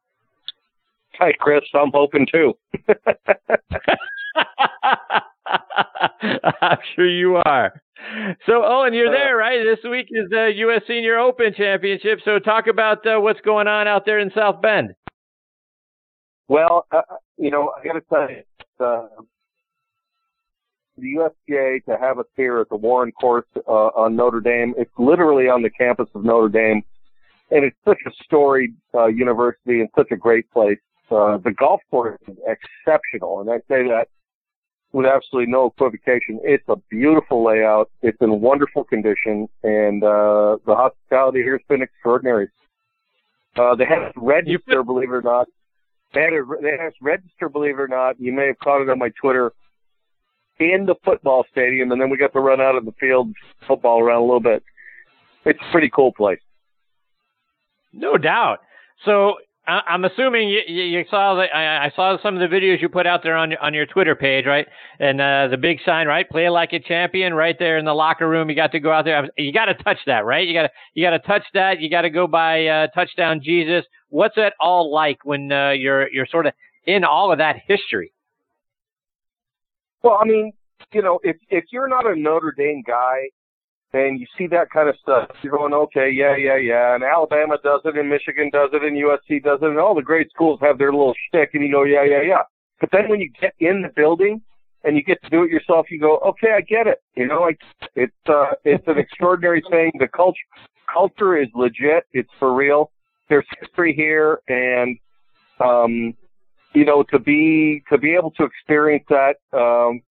Hi, 1.20 1.32
Chris. 1.40 1.64
I'm 1.74 1.92
hoping 1.94 2.28
too. 2.30 2.54
I'm 6.62 6.78
sure 6.96 7.08
you 7.08 7.38
are. 7.46 7.82
So, 8.46 8.66
Olin, 8.66 8.94
you're 8.94 9.12
there, 9.12 9.38
right? 9.38 9.64
This 9.64 9.90
week 9.90 10.08
is 10.12 10.30
the 10.30 10.52
U.S. 10.58 10.82
Senior 10.88 11.18
Open 11.18 11.54
Championship. 11.56 12.20
So, 12.26 12.38
talk 12.40 12.68
about 12.68 13.08
uh, 13.08 13.20
what's 13.20 13.40
going 13.42 13.68
on 13.68 13.88
out 13.88 14.06
there 14.06 14.20
in 14.20 14.30
South 14.36 14.62
Bend. 14.62 14.94
Well, 16.48 16.86
uh, 16.92 17.02
you 17.38 17.50
know, 17.50 17.72
I 17.78 17.86
got 17.86 17.94
to 17.94 18.02
tell 18.02 18.30
you, 18.30 18.86
uh, 18.86 19.08
the 20.98 21.16
USGA 21.50 21.84
to 21.86 21.98
have 22.00 22.20
us 22.20 22.26
here 22.36 22.60
at 22.60 22.70
the 22.70 22.76
Warren 22.76 23.12
Course 23.12 23.48
uh, 23.68 23.72
on 23.72 24.16
Notre 24.16 24.40
Dame. 24.40 24.74
It's 24.78 24.92
literally 24.98 25.50
on 25.50 25.62
the 25.62 25.70
campus 25.70 26.08
of 26.16 26.24
Notre 26.24 26.50
Dame, 26.50 26.84
and 27.52 27.66
it's 27.66 27.78
such 27.84 28.00
a 28.08 28.12
storied 28.24 28.76
uh, 28.94 29.08
university 29.08 29.82
and 29.82 29.90
such 29.98 30.12
a 30.12 30.16
great 30.16 30.50
place. 30.52 30.80
Uh, 31.12 31.38
the 31.38 31.52
golf 31.52 31.82
course 31.92 32.20
is 32.28 32.38
exceptional, 32.48 33.42
and 33.42 33.50
I 33.50 33.58
say 33.68 33.84
that 33.90 34.08
with 34.94 35.06
absolutely 35.06 35.52
no 35.52 35.68
equivocation. 35.68 36.40
It's 36.44 36.64
a 36.70 36.78
beautiful 36.90 37.44
layout. 37.44 37.92
It's 38.02 38.18
in 38.22 38.40
wonderful 38.40 38.86
condition, 38.86 39.48
and 39.64 40.04
uh, 40.04 40.58
the 40.66 40.76
hospitality 40.76 41.40
here 41.40 41.58
has 41.58 41.68
been 41.68 41.82
extraordinary. 41.82 42.48
Uh, 43.58 43.76
they 43.76 43.86
have 43.86 44.04
a 44.04 44.12
register, 44.16 44.84
believe 44.84 45.10
it 45.10 45.16
or 45.16 45.22
not. 45.22 45.48
They 46.16 46.22
had 46.22 46.34
a, 46.34 46.44
they 46.62 46.78
register, 47.02 47.50
believe 47.50 47.78
it 47.78 47.82
or 47.82 47.88
not. 47.88 48.20
You 48.20 48.32
may 48.32 48.48
have 48.48 48.58
caught 48.60 48.82
it 48.82 48.90
on 48.90 48.98
my 48.98 49.10
Twitter 49.22 49.52
in 50.58 50.86
the 50.86 50.96
football 51.04 51.46
stadium, 51.52 51.92
and 51.92 52.02
then 52.02 52.10
we 52.10 52.18
got 52.18 52.32
to 52.34 52.40
run 52.40 52.62
out 52.62 52.76
of 52.76 52.86
the 52.86 52.94
field 52.94 53.34
football 53.68 54.00
around 54.00 54.22
a 54.22 54.26
little 54.26 54.40
bit. 54.40 54.64
It's 55.44 55.60
a 55.62 55.72
pretty 55.72 55.92
cool 55.94 56.14
place. 56.14 56.40
No 57.92 58.18
doubt. 58.18 58.60
So 59.04 59.36
I'm 59.68 60.06
assuming 60.06 60.50
you, 60.50 60.62
you 60.68 61.06
saw 61.10 61.36
the 61.36 61.44
I, 61.44 61.92
saw 61.96 62.18
some 62.22 62.36
of 62.36 62.50
the 62.50 62.56
videos 62.56 62.82
you 62.82 62.90
put 62.90 63.08
out 63.08 63.24
there 63.24 63.36
on 63.36 63.52
your 63.52 63.60
on 63.60 63.74
your 63.74 63.88
Twitter 63.88 64.16
page, 64.16 64.46
right? 64.46 64.68
And 65.00 65.20
uh, 65.20 65.48
the 65.50 65.58
big 65.58 65.80
sign, 65.84 66.08
right? 66.08 66.30
Play 66.30 66.50
like 66.50 66.74
a 66.74 66.80
champion, 66.80 67.34
right 67.34 67.56
there 67.58 67.78
in 67.78 67.86
the 67.86 67.94
locker 67.94 68.30
room. 68.30 68.50
You 68.50 68.56
got 68.56 68.72
to 68.74 68.80
go 68.80 68.92
out 68.92 69.06
there. 69.06 69.28
You 69.38 69.52
got 69.52 69.66
to 69.66 69.74
touch 69.74 69.98
that, 70.06 70.24
right? 70.26 70.48
You 70.48 70.54
got 70.54 70.64
to 70.64 70.70
you 70.94 71.04
got 71.04 71.12
to 71.12 71.20
touch 71.20 71.44
that. 71.56 71.80
You 71.82 71.90
got 71.90 72.02
to 72.02 72.12
go 72.12 72.28
by 72.28 72.68
uh, 72.68 72.88
touchdown 72.88 73.42
Jesus. 73.44 73.86
What's 74.10 74.36
it 74.38 74.54
all 74.60 74.94
like 74.94 75.26
when 75.26 75.52
uh, 75.52 75.72
you're 75.72 76.12
you're 76.12 76.28
sort 76.28 76.46
of 76.46 76.54
in 76.86 77.04
all 77.04 77.32
of 77.32 77.40
that 77.40 77.56
history? 77.68 78.12
Well, 80.04 80.20
I 80.22 80.26
mean, 80.26 80.54
you 80.94 81.02
know, 81.02 81.20
if 81.24 81.38
if 81.50 81.66
you're 81.72 81.88
not 81.88 82.06
a 82.06 82.16
Notre 82.16 82.54
Dame 82.56 82.84
guy 82.86 83.30
and 83.94 84.20
you 84.20 84.26
see 84.38 84.48
that 84.48 84.70
kind 84.72 84.90
of 84.90 84.96
stuff, 85.02 85.30
you're 85.42 85.56
going, 85.56 85.74
okay, 85.74 86.10
yeah, 86.12 86.36
yeah, 86.36 86.58
yeah. 86.58 86.96
And 86.96 87.04
Alabama 87.04 87.58
does 87.64 87.82
it, 87.86 87.98
and 87.98 88.10
Michigan 88.10 88.50
does 88.52 88.70
it, 88.74 88.84
and 88.84 88.98
USC 88.98 89.44
does 89.44 89.60
it, 89.62 89.70
and 89.70 89.80
all 89.80 89.96
the 89.96 90.02
great 90.02 90.30
schools 90.32 90.60
have 90.62 90.78
their 90.78 90.92
little 90.92 91.16
shtick, 91.28 91.52
and 91.54 91.64
you 91.64 91.72
go, 91.72 91.84
yeah, 91.84 92.04
yeah, 92.04 92.22
yeah. 92.22 92.44
But 92.80 92.90
then 92.92 93.10
when 93.10 93.22
you 93.22 93.30
get 93.40 93.54
in 93.60 93.82
the 93.82 93.90
building 93.96 94.42
and 94.84 94.96
you 94.96 95.04
get 95.04 95.22
to 95.24 95.30
do 95.30 95.44
it 95.44 95.50
yourself, 95.50 95.88
you 95.90 96.00
go, 96.00 96.18
okay, 96.18 96.52
I 96.56 96.62
get 96.62 96.88
it. 96.88 97.02
You 97.16 97.28
know, 97.28 97.42
like 97.42 97.60
it's 97.96 98.14
uh, 98.28 98.52
it's 98.64 98.88
an 98.88 98.98
extraordinary 98.98 99.64
thing. 99.70 99.92
The 99.98 100.08
culture 100.08 100.38
culture 100.92 101.38
is 101.38 101.48
legit. 101.56 102.06
It's 102.12 102.30
for 102.38 102.54
real. 102.54 102.92
There's 103.30 103.46
history 103.60 103.94
here, 103.94 104.40
and 104.48 104.98
um, 105.60 106.14
you 106.74 106.86
know, 106.86 107.04
to 107.12 107.20
be 107.20 107.84
to 107.90 107.98
be 107.98 108.14
able 108.14 108.32
to 108.32 108.44
experience 108.44 109.06
that 109.10 109.38
um, 109.58 110.02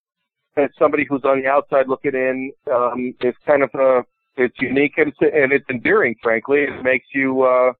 as 0.56 0.70
somebody 0.78 1.04
who's 1.08 1.22
on 1.24 1.40
the 1.42 1.48
outside 1.48 1.88
looking 1.88 2.14
in, 2.14 2.52
um, 2.72 3.14
it's 3.20 3.38
kind 3.46 3.62
of 3.62 3.70
a 3.74 4.04
it's 4.36 4.54
unique 4.60 4.94
and 4.96 5.08
it's, 5.08 5.18
and 5.20 5.52
it's 5.52 5.68
endearing. 5.70 6.14
Frankly, 6.22 6.64
it 6.64 6.82
makes 6.82 7.06
you 7.14 7.42
uh, 7.42 7.72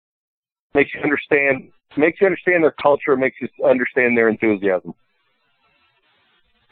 makes 0.75 0.91
you 0.95 1.01
understand 1.01 1.71
makes 1.97 2.21
you 2.21 2.27
understand 2.27 2.63
their 2.63 2.75
culture, 2.83 3.17
makes 3.17 3.37
you 3.41 3.49
understand 3.65 4.17
their 4.17 4.29
enthusiasm. 4.29 4.95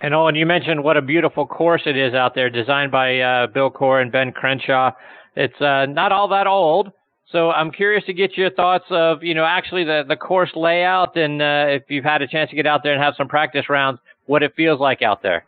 And 0.00 0.14
Olin, 0.14 0.34
you 0.34 0.46
mentioned 0.46 0.82
what 0.82 0.96
a 0.96 1.03
beautiful 1.03 1.46
course 1.46 1.82
it 1.86 1.96
is 1.96 2.12
out 2.12 2.34
there, 2.34 2.50
designed 2.50 2.90
by 2.90 3.20
uh, 3.20 3.46
Bill 3.46 3.70
Coore 3.70 4.03
and 4.03 4.11
Ben 4.11 4.32
Crenshaw. 4.32 4.90
It's 5.36 5.61
uh, 5.61 5.86
not 5.86 6.11
all 6.11 6.28
that 6.28 6.48
old, 6.48 6.92
so 7.30 7.50
I'm 7.50 7.70
curious 7.70 8.05
to 8.07 8.12
get 8.12 8.36
your 8.36 8.50
thoughts 8.50 8.84
of, 8.90 9.22
you 9.22 9.34
know, 9.34 9.44
actually 9.44 9.84
the, 9.84 10.03
the 10.07 10.16
course 10.16 10.50
layout 10.55 11.16
and 11.16 11.40
uh, 11.40 11.66
if 11.68 11.84
you've 11.88 12.05
had 12.05 12.20
a 12.20 12.26
chance 12.26 12.50
to 12.50 12.57
get 12.57 12.66
out 12.66 12.82
there 12.82 12.92
and 12.92 13.03
have 13.03 13.14
some 13.16 13.28
practice 13.28 13.70
rounds, 13.70 14.00
what 14.26 14.42
it 14.42 14.55
feels 14.57 14.80
like 14.80 15.03
out 15.03 15.22
there. 15.22 15.44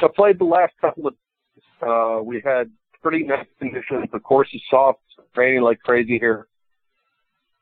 So 0.00 0.06
I 0.06 0.10
played 0.14 0.38
the 0.38 0.44
last 0.44 0.72
couple 0.80 1.06
of, 1.06 1.14
uh, 1.82 2.22
we 2.22 2.42
had 2.44 2.70
pretty 3.02 3.24
nice 3.24 3.46
conditions. 3.58 4.08
The 4.12 4.18
course 4.18 4.48
is 4.52 4.62
soft, 4.70 5.00
raining 5.36 5.62
like 5.62 5.80
crazy 5.80 6.18
here. 6.18 6.46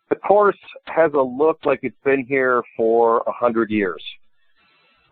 The 0.08 0.16
course 0.16 0.58
has 0.86 1.12
a 1.14 1.22
look 1.22 1.60
like 1.64 1.80
it's 1.82 1.96
been 2.04 2.24
here 2.26 2.62
for 2.76 3.22
a 3.26 3.32
hundred 3.32 3.70
years. 3.70 4.02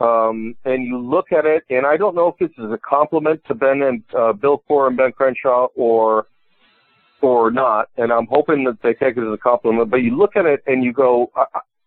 Um, 0.01 0.57
and 0.64 0.85
you 0.85 0.99
look 0.99 1.31
at 1.31 1.45
it, 1.45 1.64
and 1.68 1.87
I 1.87 1.99
don't 1.99 2.14
know 2.14 2.29
if 2.29 2.39
this 2.39 2.51
is 2.64 2.73
a 2.73 2.79
compliment 2.79 3.43
to 3.49 3.55
Ben 3.55 3.83
and 3.83 4.03
uh, 4.18 4.33
Bill 4.33 4.62
Coore 4.68 4.89
and 4.89 4.97
Ben 4.97 5.12
Crenshaw 5.12 5.68
or 5.75 6.27
or 7.23 7.51
not, 7.51 7.89
and 7.99 8.11
I'm 8.11 8.27
hoping 8.31 8.64
that 8.64 8.79
they 8.83 8.95
take 8.95 9.18
it 9.18 9.27
as 9.27 9.35
a 9.35 9.37
compliment. 9.37 9.91
But 9.91 9.99
you 9.99 10.16
look 10.16 10.37
at 10.37 10.47
it 10.47 10.62
and 10.66 10.83
you 10.83 10.95
go, 10.95 11.31
I, 11.37 11.45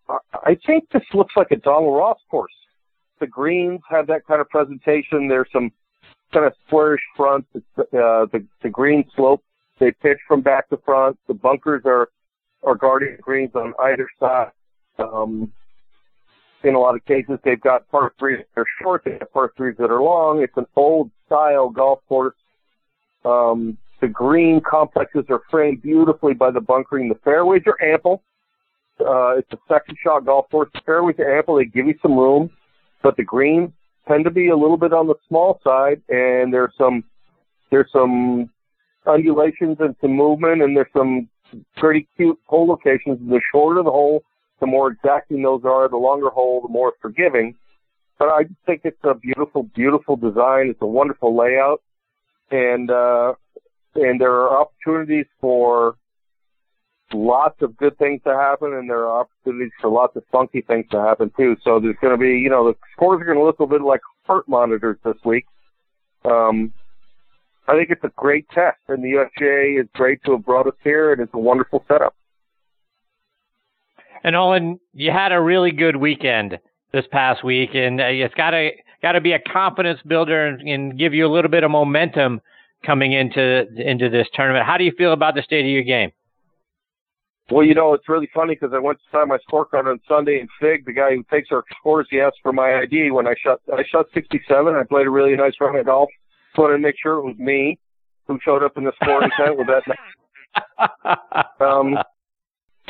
I, 0.07 0.17
I 0.43 0.57
think 0.63 0.89
this 0.91 1.01
looks 1.15 1.33
like 1.35 1.49
a 1.49 1.55
Donald 1.55 1.95
Ross 1.95 2.19
course. 2.29 2.53
The 3.23 3.27
greens 3.27 3.79
have 3.89 4.07
that 4.07 4.27
kind 4.27 4.41
of 4.41 4.49
presentation. 4.49 5.29
There's 5.29 5.47
some 5.53 5.71
kind 6.33 6.45
of 6.45 6.51
squarish 6.67 6.99
fronts. 7.15 7.47
Uh, 7.55 7.61
the 7.93 8.45
the 8.61 8.67
green 8.69 9.05
slope. 9.15 9.41
They 9.79 9.93
pitch 9.93 10.17
from 10.27 10.41
back 10.41 10.67
to 10.71 10.77
front. 10.83 11.17
The 11.29 11.33
bunkers 11.33 11.83
are 11.85 12.09
are 12.65 12.75
guarding 12.75 13.15
greens 13.21 13.51
on 13.55 13.73
either 13.79 14.09
side. 14.19 14.51
Um, 14.99 15.53
in 16.65 16.75
a 16.75 16.79
lot 16.79 16.95
of 16.95 17.05
cases, 17.05 17.39
they've 17.45 17.61
got 17.61 17.89
par 17.89 18.11
threes 18.19 18.39
that 18.39 18.61
are 18.61 18.67
short. 18.81 19.05
They 19.05 19.11
have 19.11 19.31
par 19.31 19.53
threes 19.55 19.75
that 19.79 19.89
are 19.89 20.03
long. 20.03 20.41
It's 20.41 20.57
an 20.57 20.67
old 20.75 21.09
style 21.25 21.69
golf 21.69 21.99
course. 22.09 22.35
Um, 23.23 23.77
the 24.01 24.09
green 24.09 24.59
complexes 24.69 25.23
are 25.29 25.43
framed 25.49 25.81
beautifully 25.81 26.33
by 26.33 26.51
the 26.51 26.59
bunkering. 26.59 27.07
The 27.07 27.19
fairways 27.23 27.61
are 27.67 27.81
ample. 27.81 28.21
Uh, 28.99 29.37
it's 29.37 29.53
a 29.53 29.57
second 29.69 29.97
shot 30.03 30.25
golf 30.25 30.49
course. 30.51 30.69
The 30.73 30.81
fairways 30.85 31.15
are 31.19 31.37
ample. 31.37 31.55
They 31.55 31.63
give 31.63 31.87
you 31.87 31.95
some 32.01 32.17
room, 32.17 32.49
but 33.03 33.17
the 33.17 33.23
greens 33.23 33.71
tend 34.07 34.23
to 34.25 34.31
be 34.31 34.49
a 34.49 34.57
little 34.57 34.77
bit 34.77 34.93
on 34.93 35.07
the 35.07 35.15
small 35.27 35.59
side, 35.63 36.01
and 36.09 36.53
there's 36.53 36.73
some 36.77 37.03
there's 37.69 37.91
some 37.91 38.49
undulations 39.05 39.77
and 39.79 39.95
some 40.01 40.15
movement, 40.15 40.61
and 40.61 40.75
there's 40.75 40.87
some 40.95 41.29
pretty 41.77 42.07
cute 42.15 42.39
hole 42.45 42.67
locations. 42.67 43.19
The 43.29 43.41
shorter 43.51 43.83
the 43.83 43.91
hole, 43.91 44.23
the 44.59 44.67
more 44.67 44.91
exacting 44.91 45.43
those 45.43 45.61
are. 45.65 45.87
The 45.89 45.97
longer 45.97 46.29
hole, 46.29 46.61
the 46.61 46.69
more 46.69 46.93
forgiving. 47.01 47.55
But 48.19 48.29
I 48.29 48.43
just 48.43 48.59
think 48.65 48.81
it's 48.83 49.03
a 49.03 49.13
beautiful, 49.13 49.63
beautiful 49.75 50.15
design. 50.15 50.67
It's 50.69 50.81
a 50.81 50.87
wonderful 50.87 51.35
layout, 51.35 51.81
and 52.51 52.89
uh, 52.89 53.33
and 53.95 54.19
there 54.19 54.31
are 54.31 54.61
opportunities 54.61 55.25
for 55.41 55.95
lots 57.13 57.61
of 57.61 57.77
good 57.77 57.97
things 57.97 58.21
to 58.25 58.33
happen, 58.33 58.73
and 58.73 58.89
there 58.89 59.05
are 59.05 59.21
opportunities 59.21 59.71
for 59.79 59.89
lots 59.89 60.15
of 60.15 60.23
funky 60.31 60.61
things 60.61 60.85
to 60.91 60.99
happen 60.99 61.31
too. 61.37 61.55
So 61.63 61.79
there's 61.79 61.95
going 62.01 62.13
to 62.13 62.17
be, 62.17 62.39
you 62.39 62.49
know, 62.49 62.65
the 62.65 62.75
scores 62.93 63.21
are 63.21 63.25
going 63.25 63.37
to 63.37 63.43
look 63.43 63.59
a 63.59 63.63
little 63.63 63.79
bit 63.79 63.85
like 63.85 64.01
heart 64.25 64.47
monitors 64.47 64.97
this 65.03 65.17
week. 65.23 65.45
Um, 66.25 66.73
I 67.67 67.73
think 67.73 67.89
it's 67.89 68.03
a 68.03 68.11
great 68.15 68.47
test, 68.49 68.79
and 68.87 69.03
the 69.03 69.13
USGA 69.13 69.81
is 69.81 69.87
great 69.93 70.23
to 70.25 70.33
have 70.33 70.45
brought 70.45 70.67
us 70.67 70.73
here, 70.83 71.13
and 71.13 71.21
it's 71.21 71.33
a 71.33 71.39
wonderful 71.39 71.83
setup. 71.87 72.15
And 74.23 74.35
Olin, 74.35 74.79
you 74.93 75.11
had 75.11 75.31
a 75.31 75.41
really 75.41 75.71
good 75.71 75.97
weekend 75.97 76.59
this 76.91 77.05
past 77.11 77.43
week, 77.43 77.71
and 77.73 77.99
uh, 77.99 78.05
it's 78.05 78.33
got 78.35 78.51
to 78.51 78.71
got 79.01 79.13
to 79.13 79.21
be 79.21 79.33
a 79.33 79.39
confidence 79.39 79.99
builder 80.07 80.47
and, 80.47 80.67
and 80.67 80.97
give 80.97 81.13
you 81.13 81.27
a 81.27 81.31
little 81.31 81.51
bit 81.51 81.63
of 81.63 81.71
momentum 81.71 82.41
coming 82.85 83.13
into 83.13 83.65
into 83.77 84.09
this 84.09 84.27
tournament. 84.33 84.65
How 84.65 84.77
do 84.77 84.83
you 84.83 84.93
feel 84.97 85.13
about 85.13 85.35
the 85.35 85.41
state 85.41 85.61
of 85.61 85.71
your 85.71 85.83
game? 85.83 86.11
Well, 87.53 87.63
you 87.63 87.75
know, 87.75 87.93
it's 87.93 88.09
really 88.09 88.27
funny 88.33 88.55
because 88.55 88.73
I 88.73 88.79
went 88.79 88.97
to 88.97 89.03
sign 89.11 89.27
my 89.27 89.37
scorecard 89.47 89.85
on 89.85 89.99
Sunday, 90.07 90.39
and 90.39 90.49
Fig, 90.59 90.87
the 90.87 90.91
guy 90.91 91.11
who 91.13 91.23
takes 91.31 91.49
our 91.51 91.63
scores, 91.77 92.07
he 92.09 92.19
asked 92.19 92.39
for 92.41 92.51
my 92.51 92.79
ID 92.79 93.11
when 93.11 93.27
I 93.27 93.35
shot. 93.43 93.61
I 93.71 93.83
shot 93.91 94.07
67. 94.11 94.73
I 94.73 94.81
played 94.89 95.05
a 95.05 95.11
really 95.11 95.35
nice 95.35 95.53
round 95.61 95.77
of 95.77 95.85
golf. 95.85 96.09
Just 96.49 96.57
wanted 96.57 96.77
to 96.77 96.79
make 96.79 96.95
sure 96.99 97.19
it 97.19 97.25
was 97.25 97.37
me 97.37 97.77
who 98.25 98.39
showed 98.43 98.63
up 98.63 98.75
in 98.75 98.85
the 98.85 98.91
scoring 98.99 99.29
tent 99.37 99.55
with 99.55 99.67
that. 99.67 101.59
um, 101.63 101.95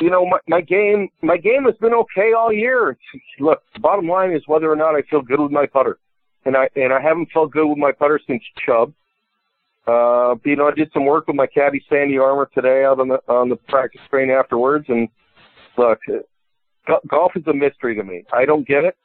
you 0.00 0.08
know, 0.08 0.24
my, 0.24 0.38
my 0.48 0.62
game, 0.62 1.10
my 1.20 1.36
game 1.36 1.64
has 1.64 1.74
been 1.78 1.92
okay 1.92 2.32
all 2.32 2.50
year. 2.50 2.96
Look, 3.40 3.60
the 3.74 3.80
bottom 3.80 4.08
line 4.08 4.32
is 4.32 4.44
whether 4.46 4.72
or 4.72 4.76
not 4.76 4.94
I 4.94 5.02
feel 5.10 5.20
good 5.20 5.40
with 5.40 5.52
my 5.52 5.66
putter, 5.66 5.98
and 6.46 6.56
I 6.56 6.70
and 6.74 6.90
I 6.90 7.02
haven't 7.02 7.28
felt 7.34 7.50
good 7.50 7.68
with 7.68 7.76
my 7.76 7.92
putter 7.92 8.18
since 8.26 8.42
Chubb. 8.64 8.94
Uh, 9.86 10.34
you 10.44 10.56
know, 10.56 10.68
I 10.68 10.72
did 10.74 10.90
some 10.92 11.04
work 11.04 11.26
with 11.26 11.36
my 11.36 11.46
caddy 11.46 11.84
Sandy 11.88 12.18
Armour 12.18 12.48
today 12.54 12.84
out 12.84 13.00
on 13.00 13.08
the 13.08 13.20
on 13.28 13.48
the 13.50 13.56
practice 13.56 14.00
green 14.10 14.30
afterwards, 14.30 14.86
and 14.88 15.08
look, 15.76 16.00
golf 17.08 17.32
is 17.36 17.46
a 17.46 17.52
mystery 17.52 17.94
to 17.94 18.04
me. 18.04 18.24
I 18.32 18.44
don't 18.44 18.66
get 18.66 18.84
it. 18.84 18.96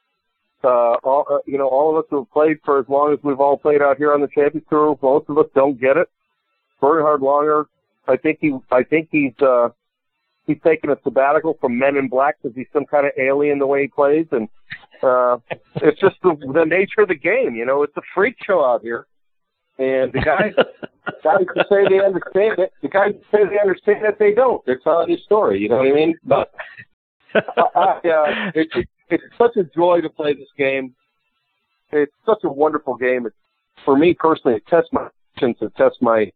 Uh, 0.62 0.94
all, 1.04 1.26
uh, 1.30 1.38
you 1.46 1.56
know, 1.56 1.68
all 1.68 1.90
of 1.90 2.04
us 2.04 2.08
who 2.10 2.18
have 2.18 2.30
played 2.30 2.58
for 2.64 2.78
as 2.78 2.86
long 2.88 3.12
as 3.12 3.18
we've 3.22 3.40
all 3.40 3.56
played 3.56 3.80
out 3.80 3.96
here 3.96 4.12
on 4.12 4.20
the 4.20 4.28
Champions 4.28 4.66
Tour, 4.68 4.98
most 5.02 5.28
of 5.28 5.38
us 5.38 5.46
don't 5.54 5.80
get 5.80 5.96
it. 5.96 6.08
Bernhard 6.80 7.20
Langer, 7.20 7.64
I 8.06 8.16
think 8.16 8.38
he, 8.40 8.54
I 8.70 8.82
think 8.82 9.08
he's, 9.10 9.32
uh, 9.40 9.70
he's 10.46 10.58
taking 10.62 10.90
a 10.90 10.98
sabbatical 11.02 11.56
from 11.60 11.78
Men 11.78 11.96
in 11.96 12.08
Black 12.08 12.36
because 12.42 12.54
he's 12.54 12.66
some 12.74 12.84
kind 12.84 13.06
of 13.06 13.12
alien 13.18 13.58
the 13.58 13.66
way 13.66 13.82
he 13.82 13.88
plays, 13.88 14.26
and 14.32 14.48
uh, 15.02 15.38
it's 15.76 16.00
just 16.00 16.16
the, 16.22 16.36
the 16.52 16.64
nature 16.64 17.02
of 17.02 17.08
the 17.08 17.14
game. 17.14 17.54
You 17.54 17.64
know, 17.64 17.82
it's 17.82 17.96
a 17.96 18.02
freak 18.14 18.36
show 18.46 18.62
out 18.62 18.82
here. 18.82 19.06
And 19.80 20.12
the 20.12 20.20
guys, 20.20 20.52
guys 21.24 21.46
who 21.54 21.62
say 21.70 21.88
they 21.88 22.04
understand 22.04 22.58
it, 22.58 22.72
the 22.82 22.88
guys 22.88 23.12
who 23.14 23.36
say 23.36 23.44
they 23.48 23.58
understand 23.58 24.04
it, 24.04 24.18
they 24.18 24.32
don't. 24.32 24.64
They're 24.66 24.78
telling 24.78 25.08
you 25.08 25.16
a 25.16 25.20
story. 25.20 25.58
You 25.58 25.70
know 25.70 25.78
what 25.78 25.88
I 25.88 25.92
mean? 25.92 26.14
But 26.22 26.52
I, 27.34 28.00
uh, 28.04 28.50
it's 28.54 28.74
it's 29.08 29.24
such 29.38 29.56
a 29.56 29.64
joy 29.64 30.02
to 30.02 30.10
play 30.10 30.34
this 30.34 30.48
game. 30.58 30.94
it's 31.92 32.12
such 32.26 32.40
a 32.44 32.48
wonderful 32.48 32.94
game. 32.94 33.24
It's, 33.24 33.34
for 33.86 33.96
me 33.96 34.12
personally, 34.12 34.58
it 34.58 34.66
tests 34.68 34.90
my 34.92 35.08
patience, 35.34 35.56
it 35.62 35.74
tests 35.76 35.98
my 36.02 36.30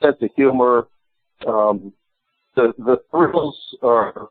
sense 0.00 0.16
of 0.22 0.30
humor. 0.34 0.88
Um, 1.46 1.92
the 2.56 2.72
the 2.78 2.96
thrills 3.10 3.58
are 3.82 4.30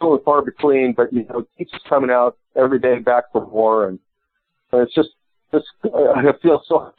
and 0.00 0.22
far 0.24 0.42
between, 0.42 0.94
but 0.96 1.12
you 1.12 1.24
know, 1.24 1.40
it 1.40 1.48
keeps 1.58 1.72
coming 1.88 2.10
out 2.10 2.36
every 2.56 2.78
day 2.78 2.98
back 2.98 3.30
from 3.32 3.50
war, 3.50 3.88
and, 3.88 3.98
and 4.70 4.82
it's 4.82 4.94
just 4.94 5.10
just 5.52 5.66
I 5.84 6.32
feel 6.40 6.62
so 6.66 6.92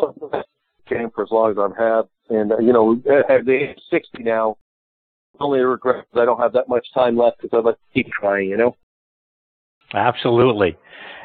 so 0.00 0.42
game 0.88 1.10
for 1.14 1.22
as 1.22 1.30
long 1.30 1.50
as 1.50 1.56
I've 1.58 1.76
had, 1.76 2.02
and 2.28 2.52
uh, 2.52 2.58
you 2.58 2.72
know, 2.72 3.00
at 3.28 3.44
the 3.44 3.52
age 3.52 3.76
of 3.76 3.82
sixty 3.90 4.22
now, 4.22 4.56
only 5.38 5.60
regret 5.60 6.06
is 6.12 6.20
I 6.20 6.24
don't 6.24 6.40
have 6.40 6.52
that 6.54 6.68
much 6.68 6.86
time 6.92 7.16
left 7.16 7.40
because 7.40 7.58
I'd 7.58 7.64
like 7.64 7.76
to 7.76 7.94
keep 7.94 8.10
trying, 8.12 8.48
you 8.48 8.56
know. 8.56 8.76
Absolutely. 9.94 10.76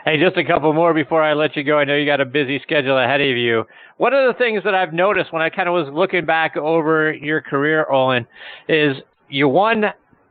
Hey, 0.06 0.20
just 0.20 0.38
a 0.38 0.44
couple 0.44 0.72
more 0.74 0.94
before 0.94 1.22
I 1.24 1.34
let 1.34 1.56
you 1.56 1.64
go. 1.64 1.80
I 1.80 1.84
know 1.84 1.96
you 1.96 2.06
got 2.06 2.22
a 2.22 2.26
busy 2.26 2.60
schedule 2.64 2.98
ahead 2.98 3.22
of 3.22 3.38
you. 3.38 3.64
One 3.98 4.14
of 4.14 4.28
the 4.28 4.38
things 4.38 4.64
that 4.64 4.76
I've 4.76 4.94
noticed 4.94 5.34
when 5.34 5.42
I 5.42 5.50
kind 5.50 5.68
of 5.68 5.74
was 5.74 5.88
looking 5.94 6.26
back 6.26 6.58
over 6.58 7.14
your 7.14 7.42
career, 7.42 7.86
Olin, 7.90 8.28
is 8.68 8.98
you 9.30 9.48
won, 9.48 9.86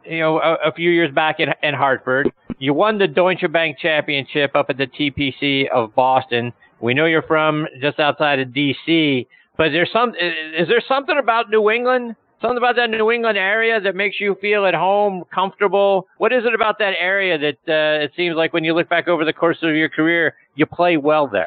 you 0.05 0.20
know, 0.20 0.38
a, 0.38 0.68
a 0.68 0.72
few 0.72 0.90
years 0.90 1.12
back 1.12 1.40
in, 1.40 1.49
in 1.62 1.74
Hartford. 1.74 2.30
You 2.59 2.72
won 2.72 2.99
the 2.99 3.09
Deutsche 3.09 3.51
Bank 3.53 3.78
Championship 3.78 4.55
up 4.55 4.66
at 4.68 4.78
the 4.78 4.86
TPC 4.86 5.68
of 5.70 5.95
Boston. 5.95 6.53
We 6.81 6.95
know 6.95 7.07
you're 7.07 7.22
from 7.22 7.66
just 7.81 7.99
outside 7.99 8.41
of 8.41 8.53
D.C., 8.53 9.27
but 9.57 9.70
there's 9.70 9.91
some. 9.93 10.11
Is 10.11 10.66
there 10.68 10.83
something 10.89 11.16
about 11.16 11.49
New 11.49 11.70
England 11.70 12.16
something 12.45 12.59
about 12.59 12.77
that 12.77 12.91
New 12.91 13.11
England 13.11 13.39
area 13.39 13.81
that 13.81 13.95
makes 13.95 14.20
you 14.20 14.37
feel 14.41 14.66
at 14.66 14.75
home, 14.75 15.25
comfortable? 15.35 16.07
What 16.18 16.33
is 16.33 16.45
it 16.45 16.55
about 16.55 16.79
that 16.79 16.93
area 17.01 17.39
that 17.39 17.57
uh, 17.66 18.05
it 18.05 18.12
seems 18.16 18.37
like 18.37 18.53
when 18.53 18.64
you 18.64 18.75
look 18.75 18.89
back 18.89 19.09
over 19.09 19.25
the 19.25 19.33
course 19.33 19.57
of 19.62 19.75
your 19.75 19.89
career, 19.89 20.35
you 20.55 20.66
play 20.66 20.99
well 20.99 21.27
there? 21.27 21.47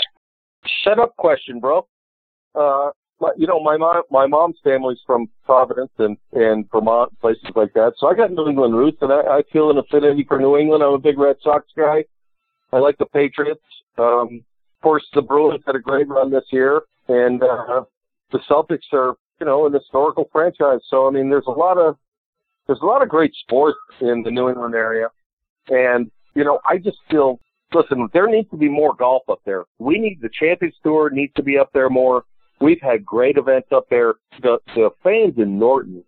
Shut 0.84 0.98
up, 1.00 1.16
question, 1.18 1.60
bro. 1.60 1.88
Uh, 2.56 2.90
my, 3.22 3.32
you 3.38 3.46
know, 3.46 3.62
my 3.62 3.78
mom, 3.78 4.02
my 4.10 4.26
mom's 4.26 4.58
family's 4.64 5.00
from 5.06 5.28
Providence 5.46 5.92
and 6.00 6.18
and 6.34 6.66
Vermont, 6.72 7.18
places 7.20 7.46
like 7.56 7.74
that. 7.74 7.94
So 7.98 8.08
I 8.08 8.16
got 8.16 8.32
New 8.32 8.48
England 8.48 8.76
roots, 8.76 8.98
and 9.02 9.12
I, 9.12 9.22
I 9.22 9.44
feel 9.54 9.70
an 9.70 9.78
affinity 9.78 10.26
for 10.28 10.40
New 10.40 10.58
England. 10.58 10.84
I'm 10.84 10.94
a 10.94 11.00
big 11.00 11.20
Red 11.20 11.38
Sox 11.44 11.68
guy. 11.76 12.06
I 12.74 12.80
like 12.80 12.98
the 12.98 13.06
Patriots. 13.06 13.62
Um, 13.98 14.44
course, 14.82 15.06
the 15.14 15.22
Bruins 15.22 15.64
had 15.66 15.76
a 15.76 15.80
great 15.80 16.08
run 16.08 16.32
this 16.32 16.46
year, 16.52 16.82
and 17.08 17.42
uh, 17.42 17.84
the 18.32 18.40
Celtics 18.50 18.94
are 18.94 19.16
you 19.40 19.46
know, 19.46 19.66
an 19.66 19.74
historical 19.74 20.30
franchise. 20.32 20.80
So 20.90 21.08
I 21.08 21.12
mean, 21.12 21.30
there's 21.30 21.48
a 21.48 21.52
lot 21.52 21.78
of 21.78 21.98
there's 22.66 22.80
a 22.82 22.86
lot 22.86 23.02
of 23.02 23.10
great 23.10 23.34
sports 23.36 23.78
in 24.02 24.24
the 24.24 24.32
New 24.32 24.50
England 24.50 24.76
area, 24.76 25.10
and 25.70 26.12
you 26.36 26.44
know, 26.44 26.60
I 26.66 26.78
just 26.78 26.98
feel 27.10 27.40
listen, 27.74 28.08
there 28.14 28.28
needs 28.28 28.50
to 28.52 28.58
be 28.58 28.70
more 28.70 28.96
golf 28.96 29.24
up 29.30 29.40
there. 29.46 29.66
We 29.80 30.00
need 30.00 30.20
the 30.22 30.30
Champions 30.30 30.76
Tour 30.84 31.10
needs 31.10 31.34
to 31.36 31.44
be 31.44 31.58
up 31.58 31.70
there 31.74 31.90
more. 31.90 32.24
We've 32.60 32.82
had 32.82 33.06
great 33.06 33.38
events 33.38 33.70
up 33.72 33.88
there. 33.90 34.16
The 34.42 34.60
the 34.76 34.90
fans 35.04 35.36
in 35.38 35.60
Norton 35.60 36.04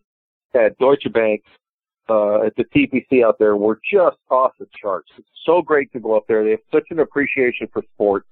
at 0.56 0.78
Deutsche 0.80 1.12
Bank 1.14 1.44
uh, 2.10 2.42
at 2.42 2.56
the 2.56 2.66
TPC 2.76 3.24
out 3.24 3.38
there 3.38 3.56
were 3.56 3.80
just 3.92 4.18
off 4.32 4.54
the 4.60 4.68
charts. 4.82 5.10
It's 5.18 5.28
so 5.46 5.62
great 5.62 5.92
to 5.94 6.00
go 6.00 6.18
up 6.18 6.26
there. 6.28 6.44
They 6.44 6.52
have 6.52 6.60
such 6.72 6.88
an 6.90 7.00
appreciation 7.00 7.68
for 7.72 7.84
sport. 7.94 8.26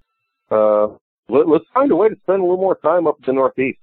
Uh, 0.50 0.88
let, 1.30 1.48
us 1.48 1.62
find 1.74 1.92
a 1.92 1.96
way 1.96 2.10
to 2.10 2.16
spend 2.24 2.40
a 2.40 2.44
little 2.44 2.58
more 2.58 2.76
time 2.76 3.08
up 3.08 3.18
in 3.20 3.24
the 3.28 3.34
Northeast. 3.34 3.80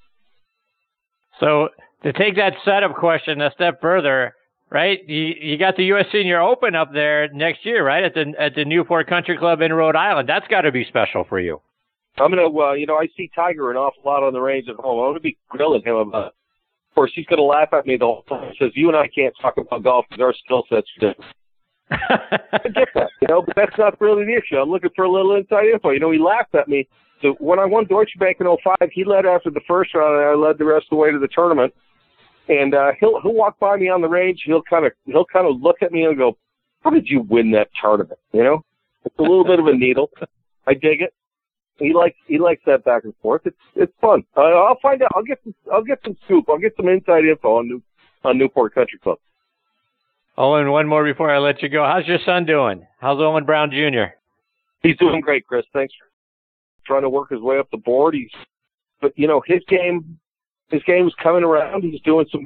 So 1.41 1.69
to 2.03 2.13
take 2.13 2.37
that 2.37 2.55
setup 2.65 2.97
question 2.97 3.41
a 3.41 3.51
step 3.53 3.81
further, 3.81 4.35
right? 4.71 5.07
You 5.09 5.35
you 5.41 5.59
got 5.59 5.77
the 5.77 5.85
U.S. 5.87 6.07
Senior 6.13 6.41
Open 6.41 6.75
up 6.75 6.93
there 6.93 7.29
next 7.33 7.67
year, 7.67 7.85
right? 7.85 8.05
At 8.05 8.15
the 8.15 8.33
at 8.39 8.55
the 8.55 8.65
Newport 8.65 9.09
Country 9.09 9.37
Club 9.37 9.61
in 9.61 9.73
Rhode 9.73 9.97
Island. 9.97 10.29
That's 10.29 10.47
got 10.49 10.63
to 10.63 10.73
be 10.73 10.85
special 10.85 11.25
for 11.29 11.41
you. 11.41 11.61
I'm 12.19 12.31
gonna, 12.31 12.47
uh, 12.47 12.73
you 12.75 12.87
know, 12.87 12.97
I 12.97 13.09
see 13.17 13.31
Tiger 13.35 13.71
an 13.71 13.77
awful 13.77 14.03
lot 14.05 14.23
on 14.23 14.33
the 14.33 14.41
range 14.41 14.69
at 14.69 14.77
home. 14.77 15.01
I'm 15.01 15.11
gonna 15.11 15.21
be 15.21 15.37
grilling 15.49 15.83
him 15.83 15.97
about. 15.97 16.27
It. 16.27 16.35
Of 16.91 16.95
course, 16.95 17.13
he's 17.15 17.27
gonna 17.27 17.43
laugh 17.43 17.73
at 17.73 17.87
me 17.87 17.97
the 17.97 18.05
whole 18.05 18.23
time. 18.29 18.53
He 18.53 18.65
says, 18.65 18.71
"You 18.77 18.89
and 18.89 18.97
I 18.97 19.09
can't 19.09 19.35
talk 19.41 19.57
about 19.57 19.83
golf 19.83 20.07
because 20.09 20.23
our 20.23 20.33
skill 20.33 20.65
sets 20.69 20.89
different." 21.01 21.25
I 21.91 22.69
get 22.75 22.89
that, 22.95 23.11
you 23.21 23.29
know, 23.29 23.43
but 23.43 23.55
that's 23.57 23.77
not 23.79 24.01
really 24.01 24.25
the 24.25 24.35
issue. 24.35 24.57
I'm 24.57 24.71
looking 24.71 24.91
for 24.97 25.05
a 25.05 25.11
little 25.11 25.37
inside 25.37 25.67
info. 25.67 25.91
You 25.91 26.01
know, 26.01 26.11
he 26.11 26.19
laughed 26.19 26.55
at 26.55 26.69
me 26.69 26.89
so 27.25 27.35
when 27.39 27.59
I 27.59 27.65
won 27.65 27.87
Deutsche 27.87 28.19
Bank 28.19 28.37
in 28.41 28.47
05, 28.47 28.91
he 28.93 29.03
led 29.03 29.25
after 29.25 29.51
the 29.51 29.63
first 29.67 29.95
round, 29.95 30.21
and 30.21 30.29
I 30.29 30.35
led 30.35 30.59
the 30.59 30.67
rest 30.67 30.87
of 30.87 30.91
the 30.91 30.97
way 30.97 31.11
to 31.11 31.19
the 31.19 31.29
tournament. 31.29 31.73
And 32.49 32.75
uh, 32.75 32.93
he'll 33.01 33.19
he'll 33.23 33.33
walk 33.33 33.59
by 33.59 33.77
me 33.77 33.89
on 33.89 34.03
the 34.03 34.09
range. 34.09 34.43
He'll 34.45 34.63
kind 34.63 34.85
of 34.85 34.93
he'll 35.07 35.25
kind 35.25 35.47
of 35.47 35.63
look 35.63 35.77
at 35.81 35.91
me 35.91 36.05
and 36.05 36.19
go, 36.19 36.37
"How 36.83 36.91
did 36.91 37.09
you 37.09 37.21
win 37.21 37.51
that 37.53 37.69
tournament?" 37.81 38.21
You 38.33 38.45
know, 38.45 38.65
it's 39.07 39.19
a 39.19 39.23
little 39.23 39.45
bit 39.45 39.59
of 39.59 39.67
a 39.67 39.75
needle. 39.75 40.11
I 40.67 40.75
dig 40.75 41.01
it. 41.01 41.15
He 41.79 41.95
likes 41.95 42.19
he 42.27 42.39
likes 42.39 42.61
that 42.67 42.85
back 42.85 43.05
and 43.05 43.15
forth. 43.23 43.41
It's 43.47 43.57
it's 43.75 43.93
fun. 43.99 44.25
Uh, 44.37 44.43
I'll 44.43 44.79
find 44.83 45.03
out. 45.03 45.13
I'll 45.15 45.23
get 45.23 45.41
some 45.43 45.55
I'll 45.73 45.83
get 45.83 46.01
some 46.05 46.19
scoop. 46.27 46.45
I'll 46.51 46.59
get 46.59 46.77
some 46.77 46.89
inside 46.89 47.25
info 47.25 47.57
on 47.57 47.69
New 47.69 47.83
on 48.23 48.37
Newport 48.37 48.75
Country 48.75 48.99
Club. 48.99 49.19
Oh, 50.37 50.55
and 50.55 50.71
one 50.71 50.89
more 50.89 51.05
before 51.05 51.31
I 51.31 51.39
let 51.39 51.63
you 51.63 51.69
go. 51.69 51.85
How's 51.85 52.07
your 52.07 52.19
son 52.25 52.45
doing? 52.45 52.87
How's 52.99 53.21
Olin 53.21 53.45
Browne 53.45 53.71
Jr.? 53.71 54.15
He's 54.83 54.97
doing 54.99 55.21
great, 55.21 55.47
Chris. 55.47 55.65
Thanks 55.73 55.95
for 55.95 56.09
trying 56.87 57.03
to 57.03 57.09
work 57.09 57.31
his 57.31 57.41
way 57.41 57.59
up 57.59 57.71
the 57.71 57.79
board. 57.79 58.15
He's, 58.15 58.31
but 59.01 59.13
you 59.17 59.27
know, 59.29 59.43
his 59.47 59.61
game, 59.69 60.19
his 60.71 60.83
game's 60.87 61.15
coming 61.23 61.45
around. 61.45 61.83
He's 61.83 62.01
doing 62.03 62.27
some 62.31 62.45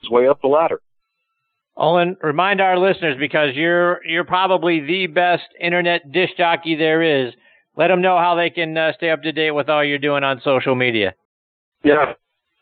his 0.00 0.10
way 0.10 0.28
up 0.28 0.40
the 0.40 0.48
ladder. 0.48 0.80
Olin, 1.76 2.16
remind 2.22 2.60
our 2.60 2.78
listeners 2.78 3.16
because 3.18 3.54
you're 3.54 4.04
you're 4.04 4.24
probably 4.24 4.80
the 4.80 5.06
best 5.06 5.44
internet 5.60 6.12
disc 6.12 6.36
jockey 6.36 6.76
there 6.76 7.02
is. 7.02 7.32
Let 7.76 7.88
them 7.88 8.00
know 8.00 8.18
how 8.18 8.36
they 8.36 8.50
can 8.50 8.76
uh, 8.76 8.92
stay 8.96 9.10
up 9.10 9.22
to 9.22 9.32
date 9.32 9.50
with 9.50 9.68
all 9.68 9.84
you're 9.84 9.98
doing 9.98 10.22
on 10.22 10.40
social 10.44 10.76
media. 10.76 11.14
Yeah, 11.82 12.12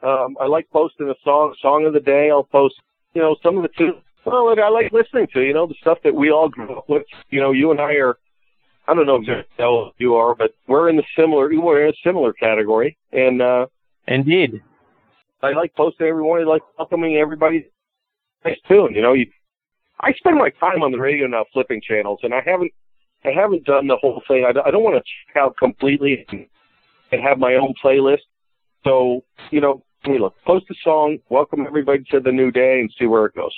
um, 0.02 0.36
I 0.40 0.46
like 0.46 0.68
posting 0.70 1.10
a 1.10 1.14
song 1.22 1.54
song 1.60 1.84
of 1.84 1.92
the 1.92 2.00
day. 2.00 2.30
I'll 2.30 2.44
post, 2.44 2.76
you 3.14 3.20
know, 3.20 3.36
some 3.42 3.56
of 3.56 3.62
the 3.62 3.68
two. 3.76 3.92
Well, 4.24 4.54
I 4.58 4.68
like 4.68 4.92
listening 4.92 5.26
to, 5.34 5.40
you 5.40 5.52
know, 5.52 5.66
the 5.66 5.74
stuff 5.80 5.98
that 6.04 6.14
we 6.14 6.30
all 6.30 6.48
grew 6.48 6.76
up 6.76 6.88
with. 6.88 7.02
You 7.30 7.40
know, 7.40 7.50
you 7.50 7.70
and 7.70 7.80
I 7.80 7.94
are 7.94 8.18
I 8.86 8.94
don't 8.94 9.06
know 9.06 9.16
exactly 9.16 9.44
how 9.58 9.92
you 9.98 10.14
are, 10.14 10.34
but 10.34 10.54
we're 10.66 10.88
in 10.88 10.96
the 10.96 11.04
similar 11.16 11.50
we're 11.60 11.86
in 11.86 11.90
a 11.90 11.96
similar 12.04 12.32
category. 12.32 12.96
And 13.12 13.42
uh 13.42 13.66
Indeed. 14.06 14.62
I 15.42 15.52
like 15.52 15.74
posting 15.74 16.06
every 16.06 16.22
morning, 16.22 16.46
I 16.46 16.50
like 16.50 16.62
welcoming 16.78 17.16
everybody 17.16 17.68
nice 18.44 18.58
tune. 18.68 18.94
You 18.94 19.02
know, 19.02 19.12
you 19.12 19.26
I 20.00 20.12
spend 20.12 20.38
my 20.38 20.50
time 20.50 20.82
on 20.82 20.92
the 20.92 20.98
radio 20.98 21.26
now 21.26 21.44
flipping 21.52 21.80
channels 21.80 22.20
and 22.22 22.32
I 22.32 22.42
haven't 22.44 22.72
I 23.24 23.30
haven't 23.30 23.64
done 23.64 23.86
the 23.88 23.96
whole 23.96 24.22
thing. 24.28 24.44
I, 24.44 24.50
I 24.50 24.70
don't 24.70 24.82
want 24.82 24.96
to 24.96 25.02
check 25.02 25.36
out 25.36 25.56
completely 25.56 26.24
and, 26.30 26.46
and 27.10 27.22
have 27.22 27.38
my 27.38 27.54
own 27.54 27.74
playlist. 27.82 28.26
So, 28.84 29.24
you 29.50 29.60
know, 29.60 29.84
you 30.04 30.18
look, 30.18 30.34
post 30.44 30.66
a 30.70 30.74
song, 30.82 31.18
welcome 31.28 31.64
everybody 31.66 32.04
to 32.10 32.18
the 32.18 32.32
new 32.32 32.50
day 32.50 32.80
and 32.80 32.92
see 32.98 33.06
where 33.06 33.26
it 33.26 33.34
goes. 33.34 33.52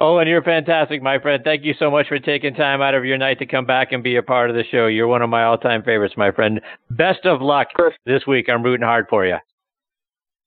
Oh, 0.00 0.18
and 0.18 0.28
you're 0.28 0.42
fantastic, 0.42 1.02
my 1.02 1.20
friend. 1.20 1.42
Thank 1.44 1.64
you 1.64 1.72
so 1.78 1.88
much 1.88 2.08
for 2.08 2.18
taking 2.18 2.54
time 2.54 2.82
out 2.82 2.94
of 2.94 3.04
your 3.04 3.16
night 3.16 3.38
to 3.38 3.46
come 3.46 3.64
back 3.64 3.92
and 3.92 4.02
be 4.02 4.16
a 4.16 4.22
part 4.22 4.50
of 4.50 4.56
the 4.56 4.64
show. 4.70 4.86
You're 4.86 5.06
one 5.06 5.22
of 5.22 5.30
my 5.30 5.44
all-time 5.44 5.84
favorites, 5.84 6.14
my 6.16 6.32
friend. 6.32 6.60
Best 6.90 7.24
of 7.24 7.40
luck 7.40 7.68
this 8.04 8.26
week. 8.26 8.46
I'm 8.48 8.64
rooting 8.64 8.84
hard 8.84 9.06
for 9.08 9.24
you. 9.24 9.36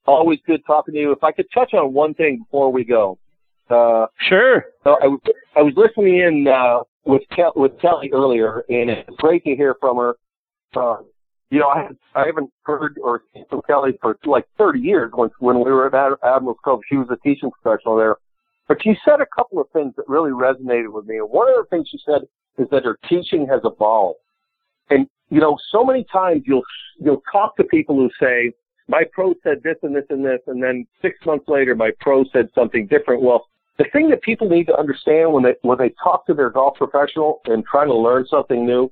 Always 0.05 0.39
good 0.45 0.61
talking 0.67 0.93
to 0.95 0.99
you. 0.99 1.11
If 1.13 1.23
I 1.23 1.31
could 1.31 1.47
touch 1.53 1.73
on 1.73 1.93
one 1.93 2.13
thing 2.13 2.39
before 2.39 2.71
we 2.73 2.83
go. 2.83 3.17
Uh, 3.69 4.07
sure. 4.27 4.65
So 4.83 4.97
I, 5.01 5.59
I 5.59 5.61
was 5.61 5.73
listening 5.75 6.19
in 6.19 6.47
uh, 6.47 6.79
with 7.05 7.23
with 7.55 7.73
Kellie 7.81 8.11
earlier, 8.13 8.63
and 8.69 8.89
it's 8.89 9.17
great 9.17 9.43
to 9.43 9.55
hear 9.55 9.75
from 9.79 9.97
her. 9.97 10.15
Uh, 10.73 10.97
you 11.49 11.59
know, 11.59 11.67
I 11.67 11.89
I 12.15 12.25
haven't 12.25 12.49
heard 12.63 12.97
or 13.03 13.23
seen 13.33 13.43
from 13.49 13.61
Kellie 13.67 13.97
for 14.01 14.17
like 14.25 14.45
30 14.57 14.79
years. 14.79 15.11
When 15.13 15.29
when 15.39 15.57
we 15.57 15.71
were 15.71 15.87
at 15.87 16.17
Admiral's 16.23 16.57
Cove, 16.63 16.81
she 16.87 16.95
was 16.95 17.07
a 17.09 17.17
teaching 17.17 17.51
professional 17.61 17.97
there 17.97 18.15
but 18.67 18.81
she 18.81 18.95
said 19.05 19.21
a 19.21 19.25
couple 19.25 19.59
of 19.59 19.67
things 19.71 19.93
that 19.97 20.07
really 20.07 20.31
resonated 20.31 20.91
with 20.91 21.05
me. 21.05 21.17
And 21.17 21.29
one 21.29 21.49
of 21.49 21.55
the 21.55 21.65
things 21.69 21.87
she 21.89 21.99
said 22.05 22.21
is 22.57 22.67
that 22.71 22.83
her 22.85 22.97
teaching 23.07 23.47
has 23.49 23.61
evolved. 23.63 24.19
And, 24.89 25.07
you 25.29 25.39
know, 25.39 25.57
so 25.71 25.83
many 25.83 26.05
times 26.11 26.43
you'll, 26.45 26.63
you'll 26.99 27.23
talk 27.31 27.55
to 27.57 27.63
people 27.63 27.95
who 27.95 28.09
say, 28.19 28.53
my 28.87 29.03
pro 29.11 29.33
said 29.43 29.61
this 29.63 29.75
and 29.83 29.95
this 29.95 30.05
and 30.09 30.25
this, 30.25 30.39
and 30.47 30.63
then 30.63 30.87
six 31.01 31.17
months 31.25 31.45
later, 31.47 31.75
my 31.75 31.91
pro 31.99 32.23
said 32.31 32.49
something 32.55 32.87
different. 32.87 33.21
Well, 33.21 33.47
the 33.77 33.85
thing 33.91 34.09
that 34.09 34.21
people 34.21 34.49
need 34.49 34.65
to 34.67 34.77
understand 34.77 35.33
when 35.33 35.43
they, 35.43 35.55
when 35.61 35.77
they 35.77 35.93
talk 36.01 36.25
to 36.27 36.33
their 36.33 36.49
golf 36.49 36.77
professional 36.77 37.41
and 37.45 37.63
trying 37.65 37.87
to 37.87 37.95
learn 37.95 38.25
something 38.29 38.65
new 38.65 38.91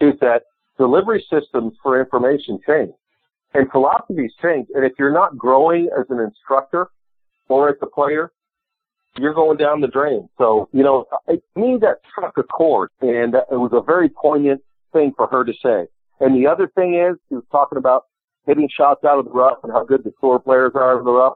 is 0.00 0.14
that 0.20 0.44
delivery 0.78 1.24
systems 1.30 1.74
for 1.82 2.00
information 2.00 2.58
change 2.66 2.92
and 3.54 3.70
philosophies 3.70 4.32
change. 4.40 4.68
And 4.74 4.84
if 4.84 4.92
you're 4.98 5.12
not 5.12 5.36
growing 5.36 5.90
as 5.98 6.06
an 6.08 6.18
instructor 6.18 6.88
or 7.48 7.68
as 7.68 7.76
a 7.82 7.86
player, 7.86 8.32
you're 9.16 9.34
going 9.34 9.58
down 9.58 9.80
the 9.80 9.88
drain. 9.88 10.28
So, 10.38 10.68
you 10.72 10.82
know, 10.82 11.06
to 11.28 11.40
me 11.56 11.78
that 11.80 12.00
struck 12.10 12.36
a 12.38 12.42
chord 12.42 12.90
and 13.00 13.34
it 13.34 13.44
was 13.50 13.72
a 13.72 13.80
very 13.80 14.08
poignant 14.08 14.62
thing 14.92 15.12
for 15.16 15.26
her 15.26 15.44
to 15.44 15.52
say. 15.62 15.86
And 16.20 16.34
the 16.36 16.48
other 16.48 16.70
thing 16.74 16.94
is, 16.94 17.18
she 17.28 17.34
was 17.34 17.44
talking 17.50 17.78
about 17.78 18.06
hitting 18.46 18.68
shots 18.74 19.04
out 19.04 19.18
of 19.18 19.24
the 19.26 19.30
rough 19.30 19.58
and 19.62 19.72
how 19.72 19.84
good 19.84 20.04
the 20.04 20.12
tour 20.20 20.38
players 20.38 20.72
are 20.74 20.98
in 20.98 21.04
the 21.04 21.12
rough. 21.12 21.34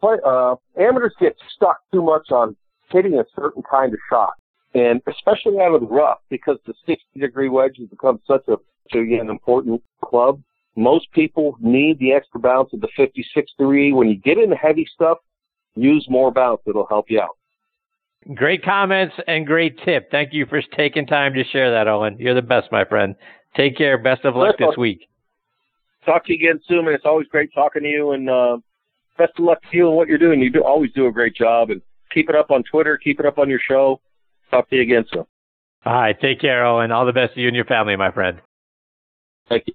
Play, 0.00 0.16
uh, 0.24 0.56
amateurs 0.78 1.14
get 1.20 1.36
stuck 1.54 1.78
too 1.92 2.02
much 2.02 2.30
on 2.30 2.56
hitting 2.90 3.14
a 3.14 3.24
certain 3.34 3.62
kind 3.68 3.92
of 3.92 3.98
shot. 4.10 4.34
and 4.74 5.00
especially 5.06 5.58
out 5.58 5.74
of 5.74 5.80
the 5.80 5.86
rough 5.86 6.18
because 6.28 6.58
the 6.66 6.74
60 6.86 7.18
degree 7.18 7.48
wedge 7.48 7.76
has 7.78 7.88
become 7.88 8.20
such 8.26 8.46
a 8.48 8.56
an 8.92 9.30
important 9.30 9.82
club. 10.04 10.40
Most 10.76 11.10
people 11.12 11.56
need 11.60 11.98
the 11.98 12.12
extra 12.12 12.38
bounce 12.38 12.72
of 12.72 12.80
the 12.80 12.88
56 12.96 13.50
degree. 13.58 13.92
When 13.92 14.08
you 14.08 14.16
get 14.16 14.38
into 14.38 14.54
heavy 14.54 14.86
stuff, 14.94 15.18
use 15.76 16.06
more 16.08 16.32
bounce. 16.32 16.62
It'll 16.66 16.86
help 16.86 17.06
you 17.10 17.20
out. 17.20 17.36
Great 18.34 18.64
comments 18.64 19.14
and 19.28 19.46
great 19.46 19.78
tip. 19.84 20.10
Thank 20.10 20.32
you 20.32 20.46
for 20.46 20.60
taking 20.76 21.06
time 21.06 21.34
to 21.34 21.44
share 21.44 21.70
that, 21.70 21.86
Olin. 21.86 22.16
You're 22.18 22.34
the 22.34 22.42
best, 22.42 22.72
my 22.72 22.84
friend. 22.84 23.14
Take 23.56 23.76
care. 23.76 23.98
Best 23.98 24.24
of 24.24 24.34
luck 24.34 24.56
this 24.58 24.76
week. 24.76 25.08
Talk 26.04 26.26
to 26.26 26.32
you 26.32 26.38
again 26.38 26.60
soon, 26.66 26.86
and 26.86 26.88
it's 26.88 27.04
always 27.04 27.28
great 27.28 27.50
talking 27.54 27.82
to 27.82 27.88
you. 27.88 28.12
And 28.12 28.28
uh, 28.28 28.58
best 29.16 29.32
of 29.38 29.44
luck 29.44 29.58
to 29.70 29.76
you 29.76 29.88
and 29.88 29.96
what 29.96 30.08
you're 30.08 30.18
doing. 30.18 30.40
You 30.40 30.50
do 30.50 30.64
always 30.64 30.92
do 30.92 31.06
a 31.06 31.12
great 31.12 31.36
job, 31.36 31.70
and 31.70 31.80
keep 32.12 32.28
it 32.28 32.34
up 32.34 32.50
on 32.50 32.64
Twitter. 32.64 32.98
Keep 32.98 33.20
it 33.20 33.26
up 33.26 33.38
on 33.38 33.48
your 33.48 33.60
show. 33.66 34.00
Talk 34.50 34.68
to 34.70 34.76
you 34.76 34.82
again 34.82 35.04
soon. 35.12 35.24
All 35.84 35.94
right. 35.94 36.20
Take 36.20 36.40
care, 36.40 36.66
Olin. 36.66 36.90
All 36.90 37.06
the 37.06 37.12
best 37.12 37.34
to 37.34 37.40
you 37.40 37.46
and 37.46 37.56
your 37.56 37.64
family, 37.64 37.94
my 37.94 38.10
friend. 38.10 38.40
Thank 39.48 39.68
you. 39.68 39.74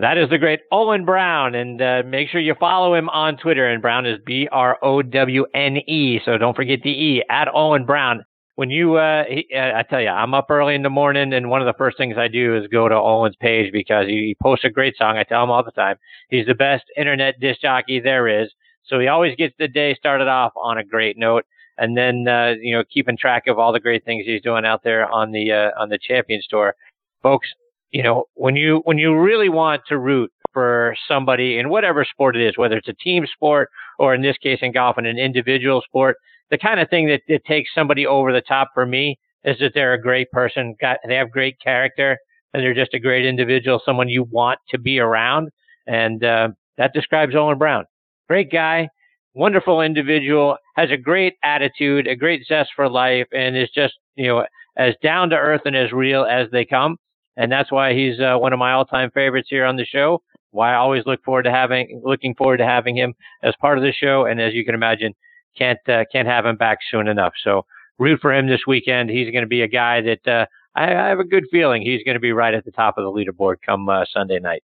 That 0.00 0.16
is 0.16 0.30
the 0.30 0.38
great 0.38 0.60
Olin 0.72 1.04
Browne, 1.04 1.54
and 1.54 1.82
uh, 1.82 2.02
make 2.06 2.30
sure 2.30 2.40
you 2.40 2.54
follow 2.58 2.94
him 2.94 3.10
on 3.10 3.36
Twitter. 3.36 3.68
And 3.68 3.82
Browne 3.82 4.06
is 4.06 4.18
B 4.24 4.48
R 4.50 4.78
O 4.82 5.02
W 5.02 5.44
N 5.52 5.76
E, 5.76 6.20
so 6.24 6.38
don't 6.38 6.56
forget 6.56 6.80
the 6.82 6.90
E 6.90 7.22
at 7.28 7.48
Olin 7.52 7.84
Browne. 7.84 8.24
When 8.54 8.70
you, 8.70 8.96
uh, 8.96 9.24
he, 9.28 9.46
uh, 9.54 9.78
I 9.78 9.82
tell 9.82 10.00
you, 10.00 10.08
I'm 10.08 10.32
up 10.32 10.50
early 10.50 10.74
in 10.74 10.82
the 10.82 10.90
morning, 10.90 11.34
and 11.34 11.50
one 11.50 11.60
of 11.60 11.66
the 11.66 11.76
first 11.76 11.98
things 11.98 12.16
I 12.16 12.28
do 12.28 12.56
is 12.56 12.66
go 12.68 12.88
to 12.88 12.94
Olin's 12.94 13.36
page 13.36 13.72
because 13.72 14.06
he 14.06 14.36
posts 14.42 14.64
a 14.64 14.70
great 14.70 14.96
song. 14.96 15.18
I 15.18 15.24
tell 15.24 15.44
him 15.44 15.50
all 15.50 15.64
the 15.64 15.70
time, 15.70 15.96
he's 16.30 16.46
the 16.46 16.54
best 16.54 16.84
internet 16.96 17.38
disc 17.38 17.60
jockey 17.60 18.00
there 18.00 18.26
is. 18.26 18.48
So 18.84 19.00
he 19.00 19.08
always 19.08 19.36
gets 19.36 19.54
the 19.58 19.68
day 19.68 19.94
started 19.94 20.28
off 20.28 20.52
on 20.56 20.78
a 20.78 20.84
great 20.84 21.18
note, 21.18 21.44
and 21.76 21.94
then 21.94 22.26
uh, 22.26 22.54
you 22.58 22.74
know 22.74 22.84
keeping 22.90 23.18
track 23.18 23.48
of 23.48 23.58
all 23.58 23.72
the 23.72 23.80
great 23.80 24.04
things 24.06 24.24
he's 24.24 24.42
doing 24.42 24.64
out 24.64 24.82
there 24.82 25.10
on 25.10 25.30
the 25.30 25.52
uh, 25.52 25.70
on 25.78 25.90
the 25.90 25.98
Champions 25.98 26.46
Tour, 26.48 26.74
folks 27.22 27.48
you 27.90 28.02
know, 28.02 28.24
when 28.34 28.56
you 28.56 28.80
when 28.84 28.98
you 28.98 29.16
really 29.18 29.48
want 29.48 29.82
to 29.88 29.98
root 29.98 30.30
for 30.52 30.94
somebody 31.08 31.58
in 31.58 31.68
whatever 31.68 32.04
sport 32.04 32.36
it 32.36 32.46
is, 32.46 32.56
whether 32.56 32.76
it's 32.76 32.88
a 32.88 32.94
team 32.94 33.24
sport 33.32 33.68
or 33.98 34.14
in 34.14 34.22
this 34.22 34.36
case 34.38 34.58
in 34.62 34.72
golf, 34.72 34.98
in 34.98 35.06
an 35.06 35.18
individual 35.18 35.82
sport, 35.82 36.16
the 36.50 36.58
kind 36.58 36.80
of 36.80 36.88
thing 36.88 37.06
that, 37.08 37.20
that 37.28 37.44
takes 37.44 37.70
somebody 37.74 38.06
over 38.06 38.32
the 38.32 38.40
top 38.40 38.70
for 38.74 38.86
me 38.86 39.18
is 39.44 39.56
that 39.60 39.72
they're 39.74 39.94
a 39.94 40.00
great 40.00 40.30
person, 40.30 40.74
got 40.80 40.98
they 41.06 41.14
have 41.14 41.30
great 41.30 41.56
character, 41.62 42.18
and 42.52 42.62
they're 42.62 42.74
just 42.74 42.94
a 42.94 42.98
great 42.98 43.24
individual, 43.24 43.80
someone 43.84 44.08
you 44.08 44.24
want 44.24 44.58
to 44.68 44.78
be 44.78 44.98
around, 44.98 45.48
and 45.86 46.24
uh, 46.24 46.48
that 46.78 46.92
describes 46.92 47.34
Olin 47.34 47.58
Browne. 47.58 47.84
Great 48.28 48.52
guy, 48.52 48.88
wonderful 49.34 49.80
individual, 49.80 50.56
has 50.76 50.90
a 50.90 50.96
great 50.96 51.34
attitude, 51.42 52.06
a 52.06 52.14
great 52.14 52.46
zest 52.46 52.70
for 52.76 52.88
life, 52.88 53.26
and 53.32 53.56
is 53.56 53.70
just 53.74 53.94
you 54.14 54.28
know 54.28 54.44
as 54.76 54.94
down 55.02 55.30
to 55.30 55.36
earth 55.36 55.62
and 55.64 55.76
as 55.76 55.90
real 55.90 56.24
as 56.24 56.48
they 56.52 56.64
come 56.64 56.96
and 57.36 57.50
that's 57.50 57.70
why 57.70 57.94
he's 57.94 58.20
uh, 58.20 58.36
one 58.36 58.52
of 58.52 58.58
my 58.58 58.72
all-time 58.72 59.10
favorites 59.12 59.48
here 59.50 59.64
on 59.64 59.76
the 59.76 59.84
show. 59.84 60.22
Why 60.50 60.72
I 60.72 60.76
always 60.76 61.04
look 61.06 61.22
forward 61.22 61.44
to 61.44 61.50
having 61.50 62.02
looking 62.04 62.34
forward 62.34 62.58
to 62.58 62.66
having 62.66 62.96
him 62.96 63.14
as 63.42 63.54
part 63.60 63.78
of 63.78 63.84
the 63.84 63.92
show, 63.92 64.26
and 64.26 64.40
as 64.40 64.52
you 64.52 64.64
can 64.64 64.74
imagine, 64.74 65.14
can't 65.56 65.78
uh, 65.88 66.04
can't 66.10 66.26
have 66.26 66.44
him 66.44 66.56
back 66.56 66.78
soon 66.90 67.06
enough. 67.06 67.32
So 67.42 67.64
root 67.98 68.20
for 68.20 68.34
him 68.34 68.48
this 68.48 68.62
weekend. 68.66 69.10
He's 69.10 69.30
going 69.30 69.44
to 69.44 69.48
be 69.48 69.62
a 69.62 69.68
guy 69.68 70.00
that 70.00 70.26
uh, 70.26 70.46
I, 70.74 70.94
I, 70.94 71.08
have 71.08 71.20
a 71.20 71.24
good 71.24 71.44
feeling 71.50 71.82
he's 71.82 72.02
going 72.02 72.14
to 72.14 72.20
be 72.20 72.32
right 72.32 72.54
at 72.54 72.64
the 72.64 72.70
top 72.72 72.98
of 72.98 73.04
the 73.04 73.10
leaderboard 73.10 73.56
come 73.64 73.88
uh, 73.88 74.04
Sunday 74.12 74.38
night. 74.40 74.62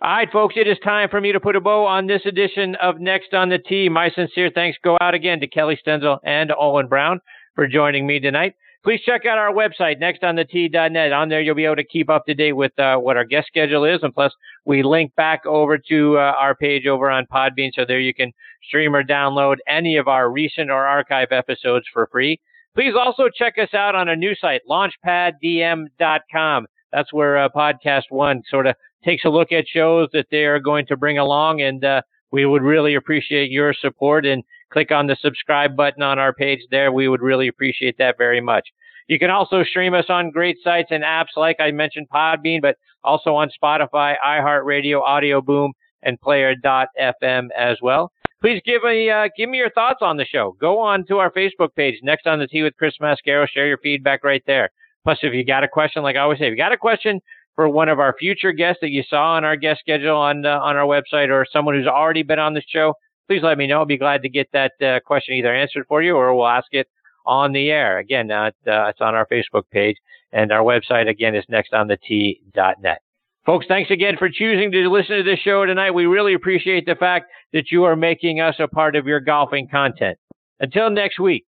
All 0.00 0.10
right, 0.10 0.28
folks, 0.32 0.54
it 0.56 0.66
is 0.66 0.78
time 0.82 1.08
for 1.08 1.20
me 1.20 1.30
to 1.30 1.38
put 1.38 1.54
a 1.54 1.60
bow 1.60 1.86
on 1.86 2.08
this 2.08 2.22
edition 2.26 2.74
of 2.76 2.98
Next 2.98 3.34
on 3.34 3.50
the 3.50 3.58
Tee. 3.58 3.88
My 3.88 4.10
sincere 4.10 4.50
thanks 4.52 4.78
go 4.82 4.98
out 5.00 5.14
again 5.14 5.38
to 5.40 5.46
Kellie 5.46 5.78
Stenzel 5.86 6.18
and 6.24 6.52
Olin 6.58 6.88
Browne 6.88 7.20
for 7.54 7.68
joining 7.68 8.04
me 8.06 8.18
tonight. 8.18 8.54
Please 8.84 9.00
check 9.06 9.26
out 9.26 9.38
our 9.38 9.52
website, 9.52 10.00
nextonthetee.net. 10.00 10.24
On 10.24 10.34
the 10.34 10.44
t.net. 10.44 11.12
On 11.12 11.28
there, 11.28 11.40
you'll 11.40 11.54
be 11.54 11.64
able 11.64 11.76
to 11.76 11.84
keep 11.84 12.10
up 12.10 12.26
to 12.26 12.34
date 12.34 12.54
with 12.54 12.76
uh, 12.80 12.96
what 12.96 13.16
our 13.16 13.24
guest 13.24 13.46
schedule 13.46 13.84
is. 13.84 14.00
And 14.02 14.12
plus, 14.12 14.34
we 14.64 14.82
link 14.82 15.14
back 15.14 15.46
over 15.46 15.78
to 15.78 16.18
uh, 16.18 16.32
our 16.36 16.56
page 16.56 16.88
over 16.88 17.08
on 17.08 17.26
Podbean. 17.26 17.70
So 17.74 17.84
there 17.86 18.00
you 18.00 18.12
can 18.12 18.32
stream 18.66 18.96
or 18.96 19.04
download 19.04 19.58
any 19.68 19.96
of 19.96 20.08
our 20.08 20.28
recent 20.30 20.68
or 20.68 20.84
archive 20.84 21.28
episodes 21.30 21.86
for 21.92 22.08
free. 22.10 22.40
Please 22.74 22.94
also 22.98 23.28
check 23.32 23.54
us 23.58 23.72
out 23.72 23.94
on 23.94 24.08
a 24.08 24.16
new 24.16 24.34
site, 24.34 24.62
launchpaddm.com. 24.68 26.66
That's 26.92 27.12
where 27.12 27.38
uh, 27.38 27.50
Podcast 27.54 28.04
One 28.10 28.42
sort 28.48 28.66
of 28.66 28.74
takes 29.04 29.24
a 29.24 29.28
look 29.28 29.52
at 29.52 29.68
shows 29.68 30.08
that 30.12 30.26
they 30.30 30.44
are 30.44 30.58
going 30.58 30.86
to 30.86 30.96
bring 30.96 31.18
along. 31.18 31.60
And 31.60 31.84
uh, 31.84 32.02
we 32.32 32.46
would 32.46 32.62
really 32.62 32.96
appreciate 32.96 33.50
your 33.50 33.74
support 33.74 34.26
and 34.26 34.42
click 34.72 34.90
on 34.90 35.06
the 35.06 35.16
subscribe 35.20 35.76
button 35.76 36.02
on 36.02 36.18
our 36.18 36.32
page 36.32 36.60
there. 36.70 36.90
We 36.92 37.08
would 37.08 37.22
really 37.22 37.48
appreciate 37.48 37.98
that 37.98 38.18
very 38.18 38.40
much. 38.40 38.68
You 39.08 39.18
can 39.18 39.30
also 39.30 39.62
stream 39.64 39.94
us 39.94 40.06
on 40.08 40.30
great 40.30 40.56
sites 40.62 40.88
and 40.90 41.04
apps 41.04 41.36
like 41.36 41.56
I 41.60 41.70
mentioned 41.70 42.08
Podbean, 42.08 42.62
but 42.62 42.76
also 43.04 43.34
on 43.34 43.50
Spotify, 43.50 44.14
iHeartRadio, 44.24 45.02
Audio 45.02 45.40
Boom, 45.40 45.72
and 46.02 46.20
Player.fm 46.20 47.48
as 47.56 47.78
well. 47.82 48.12
Please 48.40 48.60
give 48.64 48.82
me 48.82 49.08
uh, 49.08 49.28
give 49.36 49.48
me 49.48 49.58
your 49.58 49.70
thoughts 49.70 50.00
on 50.02 50.16
the 50.16 50.24
show. 50.24 50.56
Go 50.60 50.80
on 50.80 51.04
to 51.06 51.18
our 51.18 51.30
Facebook 51.30 51.74
page, 51.76 52.00
Next 52.02 52.26
on 52.26 52.40
the 52.40 52.48
Tee 52.48 52.62
with 52.62 52.76
Chris 52.76 52.94
Mascaro. 53.00 53.46
Share 53.48 53.68
your 53.68 53.78
feedback 53.78 54.24
right 54.24 54.42
there. 54.46 54.70
Plus, 55.04 55.18
if 55.22 55.32
you 55.32 55.44
got 55.44 55.62
a 55.62 55.68
question, 55.68 56.02
like 56.02 56.16
I 56.16 56.20
always 56.20 56.38
say, 56.38 56.46
if 56.46 56.50
you 56.50 56.56
got 56.56 56.72
a 56.72 56.76
question 56.76 57.20
for 57.54 57.68
one 57.68 57.88
of 57.88 58.00
our 58.00 58.16
future 58.18 58.52
guests 58.52 58.80
that 58.80 58.90
you 58.90 59.04
saw 59.08 59.34
on 59.34 59.44
our 59.44 59.56
guest 59.56 59.80
schedule 59.80 60.16
on 60.16 60.44
uh, 60.44 60.58
on 60.58 60.76
our 60.76 60.86
website, 60.86 61.28
or 61.28 61.46
someone 61.52 61.76
who's 61.76 61.86
already 61.86 62.24
been 62.24 62.40
on 62.40 62.54
the 62.54 62.62
show, 62.68 62.94
please 63.32 63.42
let 63.42 63.56
me 63.56 63.66
know. 63.66 63.78
I'll 63.78 63.86
be 63.86 63.96
glad 63.96 64.20
to 64.22 64.28
get 64.28 64.50
that 64.52 64.72
uh, 64.82 65.00
question 65.00 65.34
either 65.34 65.54
answered 65.54 65.86
for 65.88 66.02
you 66.02 66.14
or 66.16 66.34
we'll 66.34 66.46
ask 66.46 66.66
it 66.72 66.86
on 67.24 67.52
the 67.52 67.70
air. 67.70 67.96
Again, 67.96 68.30
uh, 68.30 68.50
it's 68.66 69.00
on 69.00 69.14
our 69.14 69.26
Facebook 69.26 69.62
page 69.70 69.96
and 70.32 70.52
our 70.52 70.60
website 70.60 71.08
again 71.08 71.34
is 71.34 71.44
nextonthetee.net. 71.50 72.98
Folks, 73.46 73.64
thanks 73.66 73.90
again 73.90 74.16
for 74.18 74.28
choosing 74.28 74.70
to 74.70 74.90
listen 74.90 75.16
to 75.16 75.22
this 75.22 75.38
show 75.38 75.64
tonight. 75.64 75.92
We 75.92 76.04
really 76.04 76.34
appreciate 76.34 76.84
the 76.84 76.94
fact 76.94 77.30
that 77.54 77.70
you 77.70 77.84
are 77.84 77.96
making 77.96 78.40
us 78.40 78.56
a 78.58 78.68
part 78.68 78.96
of 78.96 79.06
your 79.06 79.18
golfing 79.18 79.66
content. 79.66 80.18
Until 80.60 80.90
next 80.90 81.18
week, 81.18 81.46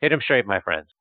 hit 0.00 0.12
'em 0.12 0.22
straight, 0.22 0.46
my 0.46 0.60
friends. 0.60 0.95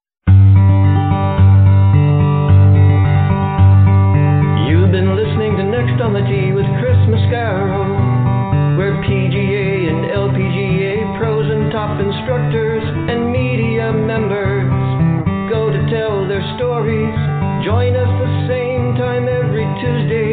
Instructors 12.26 12.82
and 12.82 13.32
media 13.32 13.94
members 13.94 14.66
go 15.48 15.70
to 15.70 15.78
tell 15.94 16.28
their 16.28 16.42
stories. 16.58 17.14
Join 17.64 17.94
us 17.96 18.10
the 18.18 18.48
same 18.50 18.98
time 18.98 19.30
every 19.30 19.62
Tuesday 19.78 20.25